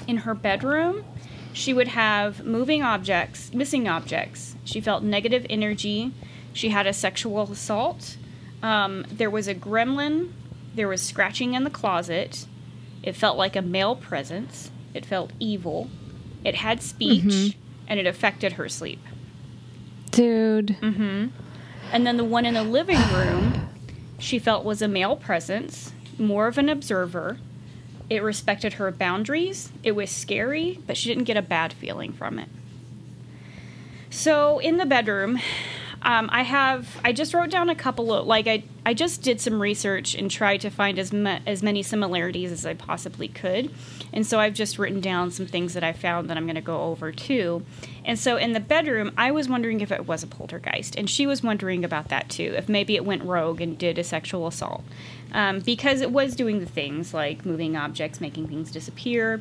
in 0.08 0.18
her 0.18 0.34
bedroom, 0.34 1.04
she 1.54 1.74
would 1.74 1.90
have 1.90 2.46
moving 2.46 2.84
objects, 2.84 3.54
missing 3.54 3.88
objects. 3.88 4.56
She 4.64 4.80
felt 4.82 5.04
negative 5.04 5.46
energy. 5.50 6.14
She 6.54 6.70
had 6.70 6.88
a 6.88 6.94
sexual 6.94 7.52
assault. 7.52 8.18
Um, 8.64 9.06
there 9.12 9.30
was 9.30 9.48
a 9.48 9.56
gremlin. 9.56 10.32
There 10.76 10.88
was 10.88 11.02
scratching 11.02 11.54
in 11.54 11.64
the 11.64 11.70
closet. 11.70 12.46
It 13.04 13.16
felt 13.16 13.38
like 13.38 13.56
a 13.56 13.62
male 13.62 13.96
presence. 13.96 14.72
It 14.94 15.06
felt 15.06 15.32
evil. 15.40 15.90
It 16.44 16.56
had 16.56 16.82
speech, 16.82 17.58
and 17.90 18.00
it 18.00 18.08
affected 18.08 18.54
her 18.54 18.70
sleep. 18.70 19.02
Dude. 20.12 20.78
And 21.92 22.06
then 22.06 22.18
the 22.18 22.24
one 22.24 22.46
in 22.46 22.54
the 22.54 22.64
living 22.64 23.02
room, 23.12 23.70
she 24.20 24.40
felt 24.40 24.64
was 24.64 24.82
a 24.82 24.88
male 24.88 25.16
presence, 25.16 25.92
more 26.18 26.48
of 26.48 26.58
an 26.58 26.70
observer. 26.70 27.38
It 28.10 28.24
respected 28.24 28.74
her 28.74 28.92
boundaries. 28.92 29.72
It 29.84 29.94
was 29.94 30.10
scary, 30.10 30.80
but 30.88 30.98
she 30.98 31.10
didn't 31.10 31.26
get 31.26 31.38
a 31.38 31.42
bad 31.42 31.74
feeling 31.74 32.14
from 32.14 32.40
it. 32.40 32.50
So 34.10 34.60
in 34.60 34.78
the 34.78 34.86
bedroom, 34.86 35.40
um, 36.02 36.30
I 36.32 36.44
have 36.44 37.00
I 37.04 37.12
just 37.12 37.34
wrote 37.34 37.50
down 37.50 37.70
a 37.70 37.76
couple 37.76 38.14
of 38.14 38.26
like 38.26 38.48
I 38.48 38.64
I 38.90 38.96
just 38.96 39.22
did 39.22 39.40
some 39.40 39.62
research 39.62 40.16
and 40.16 40.32
tried 40.32 40.62
to 40.62 40.72
find 40.72 40.98
as 40.98 41.14
ma- 41.14 41.42
as 41.46 41.62
many 41.62 41.84
similarities 41.84 42.52
as 42.52 42.66
I 42.66 42.74
possibly 42.74 43.28
could, 43.28 43.72
and 44.12 44.26
so 44.26 44.40
I've 44.40 44.56
just 44.56 44.80
written 44.80 45.00
down 45.00 45.30
some 45.30 45.46
things 45.46 45.76
that 45.76 45.84
I 45.84 45.94
found 45.94 46.28
that 46.28 46.38
I'm 46.38 46.46
going 46.48 46.56
to 46.56 46.62
go 46.62 46.82
over 46.86 47.12
too. 47.12 47.64
And 48.04 48.18
so 48.18 48.38
in 48.38 48.54
the 48.54 48.60
bedroom, 48.60 49.12
I 49.16 49.30
was 49.30 49.48
wondering 49.48 49.82
if 49.82 49.92
it 49.92 50.08
was 50.08 50.24
a 50.24 50.28
poltergeist, 50.28 50.96
and 50.96 51.08
she 51.08 51.28
was 51.28 51.44
wondering 51.44 51.86
about 51.86 52.08
that 52.08 52.30
too, 52.30 52.56
if 52.58 52.68
maybe 52.68 52.96
it 52.96 53.06
went 53.06 53.24
rogue 53.24 53.62
and 53.62 53.78
did 53.78 54.00
a 54.00 54.04
sexual 54.04 54.48
assault, 54.48 54.84
um, 55.34 55.60
because 55.60 56.02
it 56.02 56.10
was 56.10 56.36
doing 56.36 56.60
the 56.60 56.66
things 56.66 57.14
like 57.14 57.46
moving 57.46 57.78
objects, 57.78 58.20
making 58.20 58.48
things 58.48 58.72
disappear, 58.72 59.40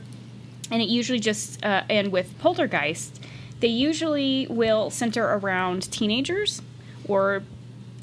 and 0.71 0.83
it 0.83 0.91
usually 0.91 1.21
just 1.21 1.65
uh, 1.65 1.85
and 1.89 2.13
with 2.13 2.39
poltergeist 2.39 3.19
they 3.61 3.69
usually 3.69 4.47
will 4.51 4.91
center 4.91 5.25
around 5.25 5.91
teenagers 5.91 6.61
or 7.09 7.43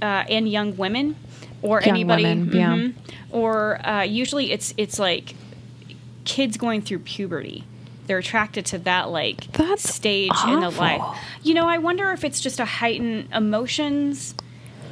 uh, 0.02 0.26
and 0.28 0.50
young 0.50 0.76
women 0.76 1.16
or 1.66 1.82
Young 1.82 1.90
anybody 1.90 2.24
women, 2.24 2.52
yeah. 2.54 2.76
mhm. 2.76 2.94
or 3.32 3.86
uh, 3.88 4.02
usually 4.04 4.52
it's 4.52 4.74
it's 4.78 5.00
like 5.00 5.36
kids 6.24 6.58
going 6.58 6.82
through 6.82 7.00
puberty 7.00 7.64
they're 8.08 8.20
attracted 8.20 8.66
to 8.68 8.78
that 8.80 9.10
like 9.10 9.52
That's 9.54 9.84
stage 9.84 10.32
in 10.48 10.60
the 10.60 10.70
life 10.70 11.02
you 11.44 11.54
know 11.54 11.68
i 11.68 11.78
wonder 11.78 12.12
if 12.12 12.24
it's 12.24 12.40
just 12.40 12.60
a 12.60 12.66
heightened 12.66 13.30
emotions 13.34 14.36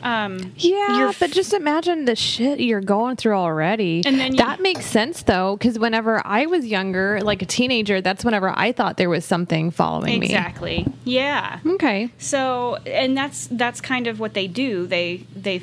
um 0.03 0.51
Yeah, 0.58 0.98
You're 1.00 1.13
but 1.18 1.32
just 1.32 1.53
imagine 1.53 2.03
the 2.06 2.15
shit 2.18 2.60
you're 2.60 2.82
going 2.82 3.15
through 3.15 3.36
already. 3.38 4.03
And 4.06 4.20
then 4.20 4.34
you- 4.34 4.38
that 4.39 4.60
makes 4.60 4.86
sense 4.86 5.24
though, 5.24 5.56
because 5.56 5.80
whenever 5.80 6.22
I 6.27 6.46
was 6.46 6.65
younger, 6.65 7.22
like 7.22 7.42
a 7.42 7.46
teenager, 7.46 8.01
that's 8.01 8.25
whenever 8.25 8.51
I 8.53 8.74
thought 8.74 8.98
there 8.98 9.10
was 9.10 9.24
something 9.24 9.72
following 9.72 10.20
me. 10.20 10.25
exactly 10.25 10.86
yeah. 11.06 11.60
Okay. 11.65 12.10
So, 12.18 12.75
and 12.86 13.15
that's 13.15 13.48
that's 13.50 13.80
kind 13.80 14.08
of 14.08 14.20
what 14.20 14.34
they 14.34 14.48
do. 14.48 14.88
They 14.88 15.24
they 15.34 15.62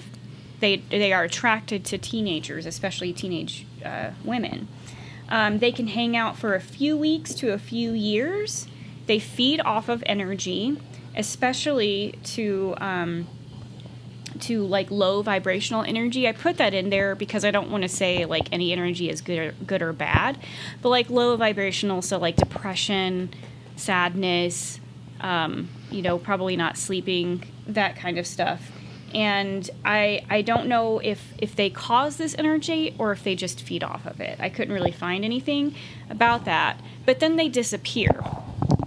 they 0.61 0.77
they 0.77 1.13
are 1.13 1.25
attracted 1.25 1.85
to 1.87 1.99
teenagers, 1.99 2.67
especially 2.67 3.13
teenage 3.13 3.67
uh, 3.85 4.11
women. 4.25 4.69
Um, 5.29 5.59
they 5.59 5.73
can 5.73 5.87
hang 5.87 6.17
out 6.17 6.37
for 6.37 6.55
a 6.55 6.61
few 6.61 6.97
weeks 6.97 7.35
to 7.35 7.53
a 7.53 7.59
few 7.59 7.93
years. 7.93 8.67
They 9.07 9.19
feed 9.19 9.61
off 9.61 9.89
of 9.89 10.03
energy, 10.07 10.77
especially 11.17 12.19
to 12.25 12.75
um, 12.79 13.27
to 14.41 14.65
like 14.65 14.91
low 14.91 15.23
vibrational 15.23 15.83
energy. 15.83 16.27
I 16.27 16.33
put 16.33 16.57
that 16.59 16.75
in 16.75 16.91
there 16.91 17.15
because 17.15 17.45
I 17.45 17.51
don't 17.51 17.71
want 17.71 17.83
to 17.83 17.89
say 17.89 18.25
like 18.25 18.49
any 18.53 18.73
energy 18.73 19.09
is 19.09 19.21
good 19.21 19.39
or, 19.39 19.53
good 19.67 19.83
or 19.83 19.93
bad, 19.93 20.39
but 20.83 20.89
like 20.89 21.11
low 21.11 21.37
vibrational, 21.37 22.03
so 22.03 22.19
like 22.19 22.37
depression, 22.37 23.31
sadness, 23.77 24.81
um, 25.21 25.69
you 25.91 26.03
know, 26.03 26.19
probably 26.19 26.57
not 26.57 26.77
sleeping, 26.77 27.45
that 27.67 27.97
kind 27.97 28.19
of 28.19 28.27
stuff. 28.27 28.73
And 29.15 29.69
I 29.85 30.25
I 30.31 30.43
don't 30.43 30.67
know 30.69 30.99
if 31.01 31.33
if 31.39 31.57
they 31.57 31.71
cause 31.71 32.17
this 32.17 32.35
energy 32.39 32.95
or 32.99 33.13
if 33.13 33.25
they 33.25 33.35
just 33.35 33.63
feed 33.63 33.83
off 33.83 34.07
of 34.07 34.21
it. 34.21 34.39
I 34.41 34.49
couldn't 34.49 34.73
really 34.75 34.93
find 34.93 35.25
anything 35.25 35.75
about 36.09 36.45
that. 36.45 36.81
But 37.07 37.21
then 37.21 37.37
they 37.37 37.49
disappear. 37.49 38.23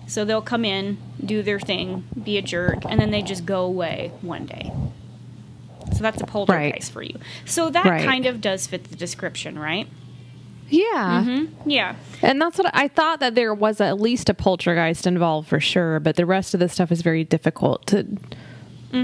So 0.08 0.26
they'll 0.26 0.42
come 0.42 0.66
in, 0.66 0.98
do 1.24 1.42
their 1.44 1.60
thing, 1.60 2.06
be 2.22 2.38
a 2.38 2.42
jerk, 2.42 2.84
and 2.86 3.00
then 3.00 3.12
they 3.12 3.22
just 3.22 3.46
go 3.46 3.64
away 3.64 4.12
one 4.22 4.46
day. 4.46 4.72
So 5.94 6.00
that's 6.04 6.22
a 6.22 6.26
poltergeist 6.26 6.92
for 6.92 7.02
you. 7.04 7.18
So 7.46 7.70
that 7.70 7.86
Right. 7.86 8.06
kind 8.06 8.26
of 8.26 8.42
does 8.42 8.68
fit 8.68 8.86
the 8.86 8.96
description, 8.96 9.58
right? 9.60 9.88
Yeah. 10.70 11.24
Mm-hmm. 11.26 11.70
Yeah. 11.70 11.96
And 12.22 12.42
that's 12.42 12.58
what 12.58 12.70
I 12.74 12.88
thought 12.88 13.20
that 13.20 13.36
there 13.36 13.54
was 13.54 13.80
at 13.80 14.00
least 14.00 14.30
a 14.30 14.34
poltergeist 14.34 15.06
involved 15.06 15.48
for 15.48 15.60
sure, 15.60 16.00
but 16.00 16.16
the 16.16 16.26
rest 16.26 16.54
of 16.54 16.60
the 16.60 16.70
stuff 16.70 16.92
is 16.92 17.02
very 17.02 17.24
difficult 17.24 17.86
to 17.88 18.08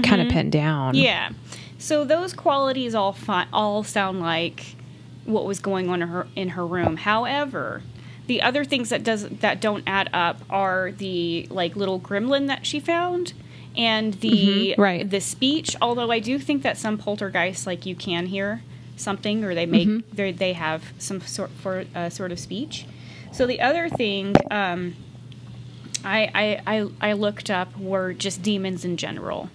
kind 0.02 0.20
of 0.22 0.28
pinned 0.28 0.52
down. 0.52 0.94
Mm-hmm. 0.94 1.04
Yeah. 1.04 1.30
So 1.78 2.04
those 2.04 2.32
qualities 2.34 2.94
all 2.94 3.12
fi- 3.12 3.46
all 3.52 3.82
sound 3.82 4.20
like 4.20 4.76
what 5.24 5.44
was 5.44 5.60
going 5.60 5.88
on 5.88 6.02
in 6.02 6.08
her 6.08 6.26
in 6.36 6.48
her 6.50 6.66
room. 6.66 6.96
However, 6.98 7.82
the 8.26 8.42
other 8.42 8.64
things 8.64 8.90
that 8.90 9.02
does 9.02 9.28
that 9.28 9.60
don't 9.60 9.82
add 9.86 10.08
up 10.12 10.40
are 10.50 10.92
the 10.92 11.46
like 11.50 11.76
little 11.76 11.98
gremlin 12.00 12.46
that 12.48 12.66
she 12.66 12.80
found 12.80 13.32
and 13.76 14.14
the 14.14 14.74
Mhm, 14.76 14.78
right. 14.78 15.08
the 15.10 15.20
speech. 15.20 15.76
Although 15.80 16.10
I 16.10 16.18
do 16.20 16.38
think 16.38 16.62
that 16.62 16.76
some 16.78 16.98
poltergeists 16.98 17.66
like 17.66 17.86
you 17.86 17.94
can 17.94 18.26
hear 18.26 18.62
something 18.96 19.42
or 19.44 19.54
they 19.54 19.66
make 19.66 19.88
Mm-hmm. 19.88 20.14
they 20.16 20.32
they 20.32 20.52
have 20.52 20.92
some 20.98 21.20
sort 21.22 21.50
for 21.50 21.84
uh, 21.94 22.10
sort 22.10 22.30
of 22.32 22.38
speech. 22.38 22.84
So 23.32 23.46
the 23.46 23.60
other 23.60 23.88
thing 23.88 24.34
um, 24.50 24.96
I, 26.04 26.30
I, 26.66 26.78
I, 26.80 27.10
I 27.10 27.12
looked 27.12 27.50
up 27.50 27.76
were 27.78 28.12
just 28.12 28.42
demons 28.42 28.84
in 28.84 28.96
general. 28.96 29.50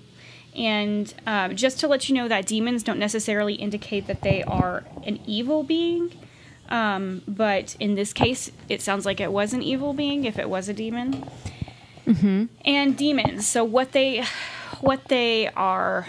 And 0.56 1.14
um, 1.26 1.56
just 1.56 1.80
to 1.82 1.88
let 1.88 2.08
you 2.08 2.16
know 2.16 2.28
that 2.28 2.46
demons 2.46 2.84
don't 2.84 3.00
necessarily 3.00 3.56
indicate 3.56 4.08
that 4.08 4.22
they 4.22 4.44
are 4.44 4.84
an 5.04 5.20
evil 5.26 5.64
being. 5.64 6.12
Um, 6.70 7.22
but 7.28 7.76
in 7.80 7.96
this 7.96 8.14
case, 8.14 8.52
it 8.70 8.82
sounds 8.82 9.06
like 9.06 9.20
it 9.20 9.32
was 9.32 9.54
an 9.54 9.62
evil 9.62 9.94
being 9.94 10.26
if 10.26 10.40
it 10.40 10.50
was 10.50 10.70
a 10.70 10.74
demon. 10.74 11.28
And 12.64 12.98
demons. 12.98 13.48
So 13.48 13.64
what 13.64 13.92
they, 13.92 14.24
what 14.80 15.06
they 15.10 15.50
are 15.50 16.08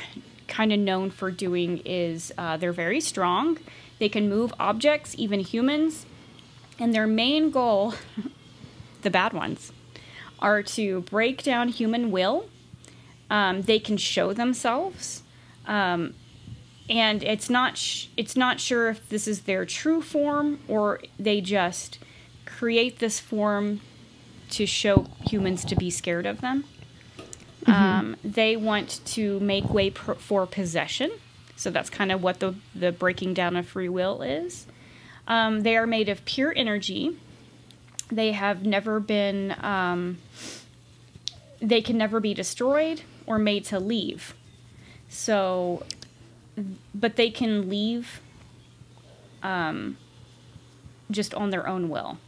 kind 0.48 0.72
of 0.72 0.78
known 0.78 1.10
for 1.10 1.30
doing 1.30 1.82
is 1.84 2.32
uh, 2.38 2.56
they're 2.56 2.72
very 2.72 3.00
strong. 3.00 3.58
They 3.98 4.08
can 4.08 4.28
move 4.28 4.52
objects, 4.60 5.14
even 5.18 5.40
humans. 5.40 6.06
And 6.78 6.94
their 6.94 7.06
main 7.06 7.50
goal, 7.50 7.94
the 9.02 9.10
bad 9.10 9.32
ones, 9.32 9.72
are 10.38 10.62
to 10.62 11.00
break 11.02 11.42
down 11.42 11.68
human 11.68 12.10
will. 12.10 12.48
Um, 13.28 13.62
they 13.62 13.78
can 13.78 13.96
show 13.96 14.32
themselves, 14.32 15.22
um, 15.66 16.14
and 16.88 17.24
it's 17.24 17.50
not 17.50 17.76
sh- 17.76 18.06
it's 18.16 18.36
not 18.36 18.60
sure 18.60 18.88
if 18.88 19.08
this 19.08 19.26
is 19.26 19.42
their 19.42 19.64
true 19.64 20.00
form 20.00 20.60
or 20.68 21.00
they 21.18 21.40
just 21.40 21.98
create 22.44 23.00
this 23.00 23.18
form 23.18 23.80
to 24.50 24.64
show 24.64 25.06
humans 25.26 25.64
to 25.64 25.74
be 25.74 25.90
scared 25.90 26.24
of 26.24 26.40
them. 26.40 26.64
Um, 27.66 28.14
they 28.22 28.56
want 28.56 29.00
to 29.06 29.40
make 29.40 29.68
way 29.70 29.90
for 29.90 30.46
possession, 30.46 31.10
so 31.56 31.68
that's 31.68 31.90
kind 31.90 32.12
of 32.12 32.22
what 32.22 32.38
the 32.38 32.54
the 32.76 32.92
breaking 32.92 33.34
down 33.34 33.56
of 33.56 33.66
free 33.66 33.88
will 33.88 34.22
is. 34.22 34.66
Um, 35.26 35.62
they 35.62 35.76
are 35.76 35.86
made 35.86 36.08
of 36.08 36.24
pure 36.24 36.52
energy. 36.54 37.18
They 38.08 38.30
have 38.30 38.64
never 38.64 39.00
been. 39.00 39.56
Um, 39.64 40.18
they 41.60 41.80
can 41.80 41.98
never 41.98 42.20
be 42.20 42.34
destroyed 42.34 43.02
or 43.26 43.38
made 43.38 43.64
to 43.66 43.78
leave. 43.78 44.34
So, 45.08 45.84
but 46.94 47.16
they 47.16 47.30
can 47.30 47.68
leave 47.68 48.20
um, 49.42 49.96
just 51.10 51.34
on 51.34 51.50
their 51.50 51.66
own 51.66 51.88
will. 51.88 52.18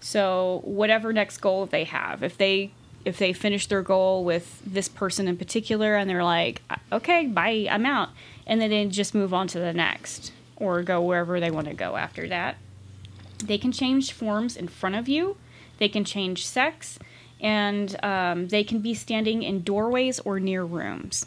So, 0.00 0.62
whatever 0.64 1.12
next 1.12 1.38
goal 1.38 1.66
they 1.66 1.84
have, 1.84 2.22
if 2.22 2.36
they 2.36 2.72
if 3.04 3.18
they 3.18 3.32
finish 3.32 3.66
their 3.66 3.82
goal 3.82 4.24
with 4.24 4.62
this 4.64 4.88
person 4.88 5.26
in 5.26 5.36
particular 5.36 5.96
and 5.96 6.08
they're 6.08 6.22
like, 6.22 6.62
okay, 6.92 7.26
bye, 7.26 7.66
I'm 7.68 7.84
out, 7.84 8.10
and 8.46 8.60
then 8.60 8.70
they 8.70 8.86
just 8.86 9.14
move 9.14 9.34
on 9.34 9.48
to 9.48 9.58
the 9.58 9.72
next 9.72 10.32
or 10.56 10.82
go 10.82 11.00
wherever 11.02 11.40
they 11.40 11.50
want 11.50 11.66
to 11.66 11.74
go 11.74 11.96
after 11.96 12.28
that. 12.28 12.56
They 13.38 13.58
can 13.58 13.72
change 13.72 14.12
forms 14.12 14.56
in 14.56 14.68
front 14.68 14.94
of 14.94 15.08
you. 15.08 15.36
They 15.78 15.88
can 15.88 16.04
change 16.04 16.46
sex, 16.46 16.98
and 17.42 18.02
um, 18.04 18.48
they 18.48 18.64
can 18.64 18.78
be 18.78 18.94
standing 18.94 19.42
in 19.42 19.60
doorways 19.62 20.18
or 20.20 20.38
near 20.40 20.64
rooms. 20.64 21.26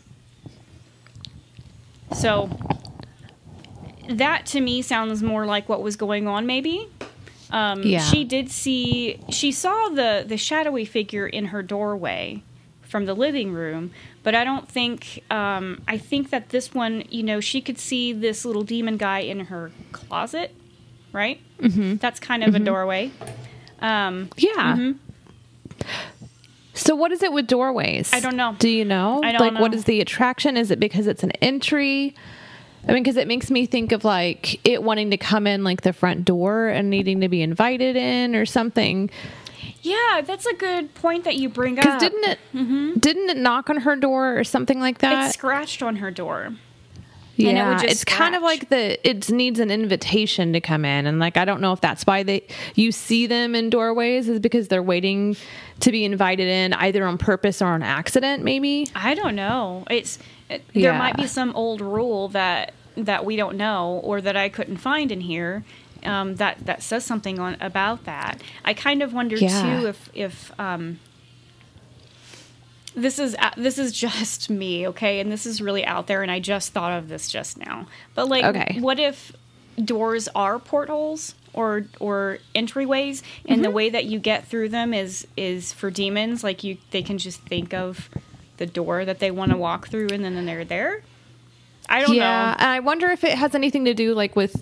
So, 2.16 2.50
that 4.10 4.46
to 4.48 4.62
me 4.62 4.82
sounds 4.82 5.22
more 5.22 5.46
like 5.46 5.68
what 5.68 5.82
was 5.84 5.96
going 5.96 6.28
on, 6.28 6.46
maybe. 6.46 6.88
Um, 7.52 7.84
Yeah. 7.84 8.00
She 8.00 8.24
did 8.24 8.50
see, 8.50 9.20
she 9.30 9.52
saw 9.52 9.90
the, 9.90 10.24
the 10.28 10.38
shadowy 10.38 10.86
figure 10.86 11.28
in 11.28 11.46
her 11.48 11.62
doorway 11.64 12.44
from 12.82 13.06
the 13.06 13.14
living 13.16 13.52
room, 13.52 13.92
but 14.24 14.36
I 14.36 14.44
don't 14.44 14.70
think, 14.70 15.24
um, 15.32 15.82
I 15.88 15.98
think 15.98 16.30
that 16.30 16.50
this 16.50 16.74
one, 16.74 17.04
you 17.10 17.24
know, 17.24 17.40
she 17.40 17.62
could 17.62 17.78
see 17.80 18.14
this 18.14 18.46
little 18.46 18.64
demon 18.64 18.98
guy 18.98 19.20
in 19.20 19.42
her 19.48 19.72
closet, 19.92 20.54
right? 21.12 21.42
Mm-hmm. 21.60 21.96
That's 21.96 22.20
kind 22.20 22.44
of 22.44 22.54
a 22.56 22.60
doorway. 22.60 23.12
Um, 23.80 24.30
Yeah. 24.38 24.76
Mhm. 24.78 24.98
So 26.74 26.94
what 26.96 27.12
is 27.12 27.24
it 27.24 27.32
with 27.32 27.48
doorways? 27.48 28.12
I 28.14 28.20
don't 28.20 28.36
know. 28.36 28.56
Do 28.60 28.68
you 28.70 28.84
know? 28.84 29.22
I 29.24 29.32
don't 29.32 29.40
like 29.42 29.60
what 29.60 29.72
know. 29.72 29.78
is 29.78 29.86
the 29.86 30.02
attraction? 30.02 30.58
Is 30.58 30.72
it 30.72 30.80
because 30.80 31.08
it's 31.08 31.24
an 31.24 31.32
entry? 31.42 32.14
I 32.88 32.92
mean, 32.94 33.02
because 33.02 33.18
it 33.18 33.28
makes 33.28 33.50
me 33.50 33.66
think 33.66 33.92
of 33.94 34.04
like 34.04 34.60
it 34.68 34.84
wanting 34.84 35.10
to 35.12 35.18
come 35.18 35.48
in 35.48 35.64
like 35.64 35.82
the 35.82 35.94
front 35.94 36.26
door 36.26 36.68
and 36.68 36.90
needing 36.90 37.22
to 37.22 37.30
be 37.30 37.42
invited 37.42 37.96
in 37.96 38.36
or 38.36 38.46
something. 38.46 39.10
yeah, 39.82 40.22
that's 40.24 40.46
a 40.46 40.54
good 40.54 40.94
point 40.96 41.24
that 41.24 41.38
you 41.38 41.48
bring 41.50 41.80
up. 41.80 41.86
Because 41.86 42.02
didn't 42.02 42.24
it 42.26 42.40
didn't 43.02 43.30
it 43.30 43.38
knock 43.38 43.70
on 43.70 43.78
her 43.78 43.96
door 43.96 44.38
or 44.38 44.44
something 44.44 44.80
like 44.80 45.00
Mm-hmm. 45.00 45.30
it 45.30 45.34
scratched 45.34 45.82
on 45.82 45.96
her 45.98 46.12
door. 46.12 46.54
Yeah, 47.36 47.50
and 47.50 47.58
it 47.58 47.64
would 47.68 47.80
just 47.80 47.92
it's 47.92 48.06
kind 48.06 48.36
of 48.36 48.42
like 48.44 48.70
the 48.70 49.08
it 49.08 49.30
needs 49.30 49.60
an 49.60 49.72
invitation 49.72 50.54
to 50.54 50.62
come 50.62 50.86
in, 50.86 51.06
and 51.06 51.20
like 51.20 51.38
I 51.38 51.46
don't 51.46 51.62
know 51.62 51.74
if 51.74 51.82
that's 51.82 52.06
why 52.06 52.24
they 52.24 52.44
you 52.76 52.92
see 52.92 53.28
them 53.28 53.56
in 53.56 53.70
doorways 53.70 54.28
is 54.30 54.40
because 54.40 54.68
they're 54.68 54.84
waiting 54.84 55.36
to 55.82 55.92
be 55.92 56.06
invited 56.06 56.48
in 56.48 56.74
either 56.74 57.06
on 57.06 57.18
purpose 57.18 57.62
or 57.62 57.68
on 57.68 57.84
accident, 57.84 58.44
maybe. 58.44 58.88
I 58.96 59.14
don't 59.14 59.36
know. 59.36 59.86
It's 59.90 60.20
it, 60.50 60.64
there 60.74 60.94
might 60.94 61.18
be 61.18 61.28
some 61.28 61.56
old 61.56 61.82
rule 61.82 62.30
that 62.30 62.74
that 62.98 63.26
we 63.26 63.36
don't 63.36 63.58
know 63.58 64.00
or 64.04 64.22
that 64.22 64.38
I 64.38 64.48
couldn't 64.50 64.78
find 64.78 65.12
in 65.12 65.20
here 65.22 65.66
um, 66.06 66.36
that 66.36 66.66
that 66.66 66.82
says 66.84 67.04
something 67.04 67.40
on 67.40 67.58
about 67.60 68.06
that. 68.06 68.42
I 68.64 68.74
kind 68.74 69.02
of 69.02 69.14
wonder 69.14 69.36
Yeah. 69.36 69.80
too 69.80 69.88
if 69.88 70.10
if 70.14 70.58
um, 70.60 71.00
this 72.96 73.20
is 73.20 73.36
this 73.58 73.78
is 73.78 73.92
just 73.92 74.50
me, 74.62 74.88
okay, 74.88 75.20
and 75.20 75.32
this 75.32 75.46
is 75.46 75.62
really 75.62 75.86
out 75.86 76.08
there, 76.08 76.22
and 76.22 76.32
I 76.32 76.40
just 76.40 76.72
thought 76.74 76.92
of 76.98 77.10
this 77.10 77.28
just 77.30 77.58
now. 77.58 77.88
But 78.14 78.28
like, 78.30 78.44
Okay. 78.46 78.78
what 78.80 79.00
if 79.00 79.32
doors 79.84 80.28
are 80.36 80.60
portholes? 80.60 81.36
Or, 81.54 81.86
or 82.02 82.40
entryways 82.54 83.22
and 83.46 83.56
Mm-hmm. 83.56 83.62
the 83.62 83.72
way 83.72 83.90
that 83.90 84.04
you 84.04 84.20
get 84.20 84.46
through 84.46 84.68
them 84.68 84.94
is 84.94 85.26
is 85.38 85.72
for 85.72 85.90
demons 85.90 86.44
like 86.44 86.66
you 86.66 86.76
they 86.92 87.02
can 87.02 87.18
just 87.18 87.40
think 87.44 87.74
of 87.74 88.10
the 88.58 88.66
door 88.66 89.06
that 89.06 89.20
they 89.20 89.32
want 89.32 89.52
to 89.52 89.58
walk 89.58 89.88
through 89.88 90.10
and 90.12 90.22
then 90.26 90.46
they're 90.46 90.66
there 90.66 91.02
i 91.90 92.02
don't 92.02 92.16
yeah, 92.16 92.24
know 92.24 92.56
and 92.60 92.70
I 92.72 92.80
wonder 92.80 93.10
if 93.12 93.24
it 93.24 93.38
has 93.38 93.54
anything 93.56 93.86
to 93.86 93.94
do 93.94 94.14
like 94.14 94.36
with 94.36 94.56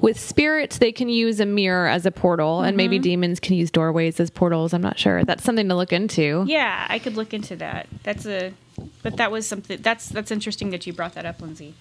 with 0.00 0.18
spirits. 0.20 0.78
They 0.78 0.92
can 0.92 1.08
use 1.08 1.40
a 1.40 1.46
mirror 1.46 1.88
as 1.88 2.06
a 2.06 2.12
portal, 2.12 2.60
and 2.60 2.68
Mm-hmm. 2.70 2.76
maybe 2.76 2.98
demons 3.00 3.40
can 3.40 3.56
use 3.56 3.70
doorways 3.72 4.20
as 4.20 4.30
portals. 4.30 4.72
I'm 4.72 4.80
not 4.80 4.96
sure. 4.96 5.24
That's 5.24 5.42
something 5.42 5.68
to 5.68 5.74
look 5.74 5.92
into. 5.92 6.44
yeah 6.46 6.86
i 6.88 6.98
could 7.00 7.16
look 7.16 7.34
into 7.34 7.56
that 7.56 7.86
that's 8.04 8.24
a 8.26 8.52
but 9.02 9.16
that 9.16 9.30
was 9.32 9.46
something 9.48 9.80
that's 9.82 10.08
that's 10.08 10.30
interesting 10.30 10.70
that 10.70 10.86
you 10.86 10.92
brought 10.92 11.14
that 11.14 11.26
up 11.26 11.40
lindsay 11.40 11.74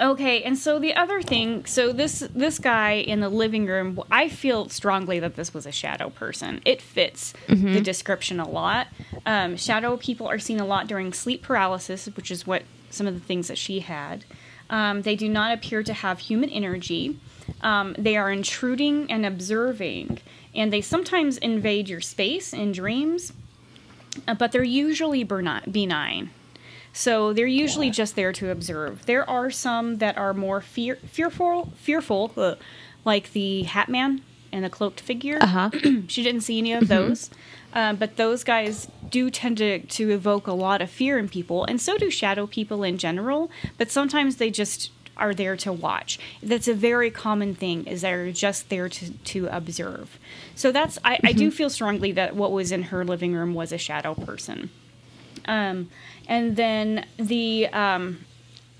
okay 0.00 0.42
and 0.44 0.56
so 0.56 0.78
the 0.78 0.94
other 0.94 1.20
thing 1.20 1.64
so 1.66 1.92
this 1.92 2.20
this 2.34 2.60
guy 2.60 2.92
in 2.92 3.18
the 3.18 3.28
living 3.28 3.66
room 3.66 4.00
i 4.10 4.28
feel 4.28 4.68
strongly 4.68 5.18
that 5.18 5.34
this 5.34 5.52
was 5.52 5.66
a 5.66 5.72
shadow 5.72 6.08
person 6.10 6.60
it 6.64 6.80
fits 6.80 7.34
the 7.48 7.80
description 7.80 8.38
a 8.38 8.48
lot 8.48 8.86
um, 9.26 9.56
shadow 9.56 9.96
people 9.96 10.28
are 10.28 10.38
seen 10.38 10.60
a 10.60 10.64
lot 10.64 10.86
during 10.86 11.12
sleep 11.12 11.42
paralysis 11.42 12.06
which 12.14 12.30
is 12.30 12.46
what 12.46 12.62
some 12.90 13.06
of 13.06 13.14
the 13.14 13.20
things 13.20 13.48
that 13.48 13.58
she 13.58 13.80
had 13.80 14.24
um, 14.68 15.02
they 15.02 15.16
do 15.16 15.28
not 15.28 15.52
appear 15.52 15.82
to 15.82 15.92
have 15.92 16.18
human 16.18 16.50
energy 16.50 17.18
um, 17.62 17.94
they 17.98 18.16
are 18.16 18.30
intruding 18.30 19.10
and 19.10 19.24
observing 19.24 20.18
and 20.54 20.72
they 20.72 20.80
sometimes 20.80 21.38
invade 21.38 21.88
your 21.88 22.00
space 22.00 22.52
in 22.52 22.72
dreams 22.72 23.32
uh, 24.26 24.34
but 24.34 24.52
they're 24.52 24.62
usually 24.62 25.24
benign. 25.24 26.30
So 26.92 27.32
they're 27.32 27.46
usually 27.46 27.90
just 27.90 28.16
there 28.16 28.32
to 28.32 28.50
observe. 28.50 29.06
There 29.06 29.28
are 29.28 29.50
some 29.50 29.98
that 29.98 30.18
are 30.18 30.34
more 30.34 30.60
fear- 30.60 30.96
fearful, 30.96 31.72
fearful, 31.76 32.32
uh, 32.36 32.56
like 33.04 33.32
the 33.32 33.62
Hat 33.62 33.88
Man 33.88 34.22
and 34.50 34.64
the 34.64 34.70
cloaked 34.70 35.00
figure. 35.00 35.38
Uh 35.40 35.46
huh. 35.46 35.70
she 36.08 36.22
didn't 36.24 36.40
see 36.40 36.58
any 36.58 36.72
of 36.72 36.88
those, 36.88 37.30
um, 37.72 37.96
but 37.96 38.16
those 38.16 38.44
guys 38.44 38.88
do 39.10 39.30
tend 39.30 39.58
to 39.58 39.80
to 39.80 40.10
evoke 40.10 40.46
a 40.46 40.52
lot 40.52 40.80
of 40.80 40.90
fear 40.90 41.18
in 41.18 41.28
people, 41.28 41.64
and 41.64 41.80
so 41.80 41.96
do 41.98 42.10
shadow 42.10 42.46
people 42.46 42.82
in 42.82 42.98
general. 42.98 43.50
But 43.78 43.90
sometimes 43.90 44.36
they 44.36 44.50
just 44.50 44.90
are 45.16 45.34
there 45.34 45.56
to 45.56 45.72
watch. 45.72 46.18
That's 46.42 46.66
a 46.66 46.74
very 46.74 47.10
common 47.10 47.54
thing. 47.54 47.86
Is 47.86 48.00
they're 48.00 48.32
just 48.32 48.68
there 48.70 48.88
to 48.88 49.12
to 49.12 49.46
observe. 49.48 50.18
So 50.54 50.72
that's 50.72 50.98
I, 51.04 51.18
I 51.24 51.32
do 51.32 51.50
feel 51.50 51.70
strongly 51.70 52.12
that 52.12 52.34
what 52.34 52.52
was 52.52 52.72
in 52.72 52.84
her 52.84 53.04
living 53.04 53.34
room 53.34 53.54
was 53.54 53.72
a 53.72 53.78
shadow 53.78 54.14
person. 54.14 54.70
Um, 55.46 55.90
and 56.26 56.56
then 56.56 57.06
the 57.16 57.68
um, 57.68 58.24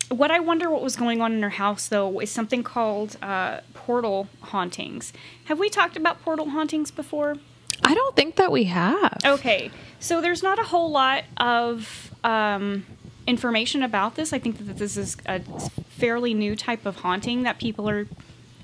what 0.09 0.31
I 0.31 0.41
wonder 0.41 0.69
what 0.71 0.83
was 0.83 0.97
going 0.97 1.21
on 1.21 1.33
in 1.33 1.43
her 1.43 1.51
house 1.51 1.89
though 1.89 2.21
is 2.21 2.31
something 2.31 2.63
called 2.63 3.17
uh, 3.23 3.61
portal 3.75 4.29
hauntings. 4.41 5.13
Have 5.45 5.59
we 5.59 5.69
talked 5.69 5.97
about 5.97 6.23
portal 6.23 6.51
hauntings 6.51 6.91
before? 6.91 7.37
I 7.83 7.95
don't 7.95 8.15
think 8.17 8.37
that 8.37 8.53
we 8.53 8.65
have. 8.65 9.19
Okay, 9.25 9.71
so 9.99 10.21
there's 10.21 10.43
not 10.43 10.59
a 10.59 10.63
whole 10.65 10.91
lot 10.91 11.25
of 11.39 12.11
um, 12.25 12.85
information 13.27 13.83
about 13.83 14.15
this. 14.17 14.33
I 14.33 14.39
think 14.39 14.59
that 14.67 14.77
this 14.79 14.97
is 14.97 15.17
a 15.27 15.41
fairly 15.89 16.35
new 16.35 16.57
type 16.57 16.87
of 16.87 16.97
haunting 16.97 17.43
that 17.45 17.59
people 17.59 17.89
are 17.89 18.07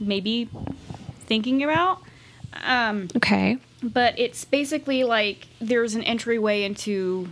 maybe 0.01 0.49
thinking 1.27 1.63
about. 1.63 2.01
Um, 2.65 3.09
Okay. 3.17 3.59
but 3.83 4.19
it's 4.19 4.45
basically 4.45 5.05
like 5.05 5.47
there's 5.61 5.95
an 5.95 6.03
entryway 6.05 6.63
into 6.63 7.29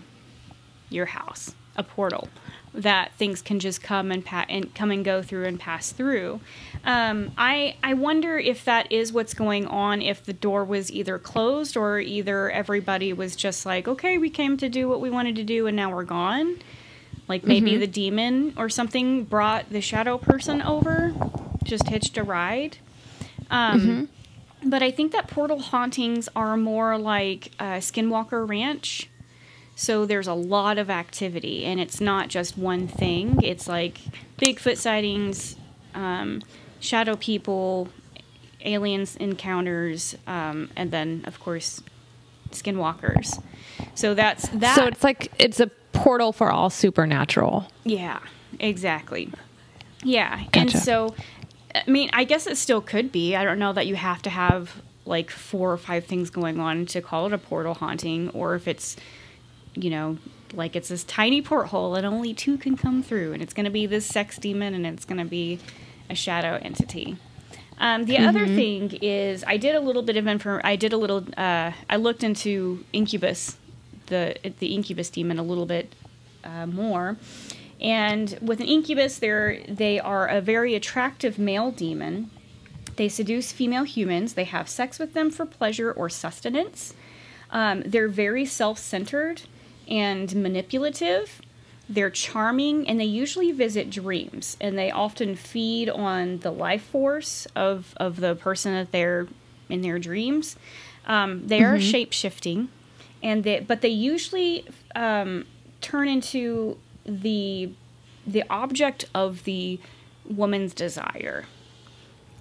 your 0.91 1.07
house, 1.07 1.55
a 1.77 1.83
portal 1.83 2.29
that 2.75 3.13
things 3.13 3.41
can 3.41 3.61
just 3.61 3.81
come 3.83 4.11
and 4.11 4.25
pa- 4.25 4.47
and 4.49 4.75
come 4.75 4.91
and 4.91 5.05
go 5.05 5.23
through 5.23 5.45
and 5.47 5.61
pass 5.61 5.93
through. 5.93 6.41
Um, 6.85 7.31
I 7.39 7.77
I 7.83 7.95
wonder 7.95 8.37
if 8.37 8.65
that 8.65 8.91
is 8.91 9.13
what's 9.13 9.33
going 9.33 9.67
on. 9.69 10.03
If 10.03 10.25
the 10.25 10.33
door 10.33 10.65
was 10.65 10.91
either 10.91 11.19
closed 11.19 11.77
or 11.77 12.01
either 12.01 12.51
everybody 12.51 13.13
was 13.13 13.37
just 13.37 13.65
like, 13.65 13.87
okay, 13.87 14.19
we 14.19 14.29
came 14.29 14.57
to 14.57 14.69
do 14.69 14.89
what 14.89 15.01
we 15.01 15.09
wanted 15.09 15.37
to 15.37 15.45
do 15.45 15.67
and 15.69 15.77
now 15.77 15.95
we're 15.95 16.05
gone. 16.05 16.59
Like 17.29 17.45
maybe 17.45 17.77
the 17.79 17.87
demon 17.87 18.53
or 18.59 18.69
something 18.69 19.25
brought 19.25 19.71
the 19.71 19.81
shadow 19.81 20.19
person 20.19 20.61
over, 20.61 21.15
just 21.63 21.89
hitched 21.89 22.19
a 22.19 22.23
ride. 22.25 22.79
Um, 23.51 24.09
But 24.67 24.83
I 24.83 24.91
think 24.91 25.13
that 25.13 25.29
portal 25.29 25.59
hauntings 25.59 26.29
are 26.35 26.57
more 26.57 26.97
like 26.99 27.53
uh, 27.59 27.75
Skinwalker 27.81 28.49
Ranch. 28.49 29.09
So 29.77 30.07
there's 30.07 30.29
a 30.29 30.35
lot 30.35 30.79
of 30.79 30.89
activity, 30.89 31.65
and 31.65 31.81
it's 31.81 32.01
not 32.01 32.29
just 32.29 32.57
one 32.57 32.87
thing. 32.87 33.41
It's 33.43 33.69
like 33.69 33.99
Bigfoot 34.39 34.77
sightings, 34.77 35.57
um, 35.95 36.43
shadow 36.81 37.17
people, 37.17 37.89
aliens 38.65 39.17
encounters, 39.17 40.17
um, 40.27 40.71
and 40.77 40.91
then 40.91 41.25
of 41.27 41.41
course 41.41 41.83
skinwalkers. 42.51 43.43
So 43.95 44.15
that's 44.15 44.49
that. 44.51 44.77
So 44.77 44.87
it's 44.87 45.03
like 45.03 45.33
it's 45.39 45.61
a 45.61 45.67
portal 45.93 46.33
for 46.33 46.51
all 46.51 46.71
supernatural. 46.71 47.67
Yeah, 47.85 48.21
exactly. 48.61 49.33
Yeah, 50.03 50.45
and 50.53 50.71
so, 50.71 51.15
I 51.75 51.83
mean, 51.89 52.11
I 52.13 52.25
guess 52.25 52.47
it 52.47 52.57
still 52.59 52.83
could 52.83 53.11
be. 53.11 53.35
I 53.35 53.43
don't 53.43 53.59
know 53.59 53.73
that 53.73 53.87
you 53.87 53.95
have 53.97 54.21
to 54.23 54.31
have 54.31 54.83
like 55.07 55.31
four 55.31 55.73
or 55.73 55.79
five 55.79 56.05
things 56.05 56.31
going 56.31 56.61
on 56.61 56.87
to 56.87 57.01
call 57.01 57.27
it 57.27 57.33
a 57.33 57.39
portal 57.39 57.75
haunting, 57.75 58.29
or 58.31 58.55
if 58.55 58.69
it's, 58.69 58.97
you 59.75 59.91
know, 59.91 60.19
like 60.53 60.77
it's 60.77 60.89
this 60.89 61.05
tiny 61.05 61.43
porthole 61.43 61.95
and 61.95 62.07
only 62.07 62.35
two 62.35 62.57
can 62.57 62.77
come 62.77 63.03
through, 63.03 63.33
and 63.33 63.43
it's 63.43 63.55
going 63.55 63.65
to 63.65 63.71
be 63.71 63.87
this 63.87 64.07
sex 64.07 64.39
demon 64.39 64.75
and 64.75 64.87
it's 64.87 65.05
going 65.05 65.19
to 65.19 65.25
be 65.25 65.59
a 66.09 66.15
shadow 66.15 66.59
entity. 66.63 67.17
Um, 67.79 68.05
the 68.05 68.19
other 68.19 68.47
thing 68.47 68.93
is, 69.03 69.43
I 69.47 69.57
did 69.57 69.75
a 69.75 69.81
little 69.81 70.03
bit 70.03 70.17
of 70.17 70.29
info. 70.29 70.61
I 70.63 70.77
did 70.77 70.93
a 70.93 70.97
little. 70.97 71.27
Uh, 71.37 71.73
I 71.91 71.97
looked 71.97 72.23
into 72.23 72.85
incubus, 72.93 73.57
the 74.07 74.37
the 74.61 74.75
incubus 74.75 75.11
demon, 75.11 75.39
a 75.39 75.43
little 75.43 75.67
bit 75.67 75.93
uh, 76.45 76.67
more. 76.67 77.17
And 77.81 78.39
with 78.41 78.61
an 78.61 78.67
incubus, 78.67 79.19
they're 79.19 79.61
they 79.69 79.99
are 79.99 80.29
a 80.29 80.41
very 80.41 80.75
attractive 80.75 81.39
male 81.39 81.73
demon. 81.73 82.31
They 82.97 83.09
seduce 83.09 83.51
female 83.51 83.83
humans. 83.83 84.35
They 84.35 84.45
have 84.45 84.69
sex 84.69 85.01
with 85.01 85.15
them 85.15 85.31
for 85.31 85.45
pleasure 85.45 85.91
or 85.91 86.09
sustenance. 86.09 86.95
Um, 87.51 87.83
they're 87.85 88.09
very 88.09 88.45
self-centered 88.45 89.43
and 89.89 90.35
manipulative. 90.35 91.41
They're 91.89 92.11
charming, 92.11 92.89
and 92.89 92.99
they 92.99 93.05
usually 93.05 93.53
visit 93.53 93.91
dreams. 93.91 94.57
And 94.61 94.79
they 94.79 94.91
often 94.91 95.37
feed 95.37 95.89
on 95.91 96.39
the 96.39 96.51
life 96.51 96.85
force 96.85 97.47
of 97.55 97.95
of 97.99 98.17
the 98.17 98.35
person 98.35 98.73
that 98.75 98.93
they're 98.93 99.29
in 99.69 99.83
their 99.83 99.99
dreams. 99.99 100.57
Um, 101.07 101.47
they 101.47 101.63
are 101.63 101.79
shape 101.79 102.13
shifting, 102.13 102.69
and 103.23 103.45
they 103.45 103.61
but 103.61 103.83
they 103.83 103.89
usually 103.89 104.67
um, 104.95 105.45
turn 105.81 106.09
into 106.09 106.79
the 107.05 107.71
the 108.27 108.45
object 108.49 109.05
of 109.15 109.45
the 109.45 109.79
woman's 110.29 110.73
desire. 110.75 111.45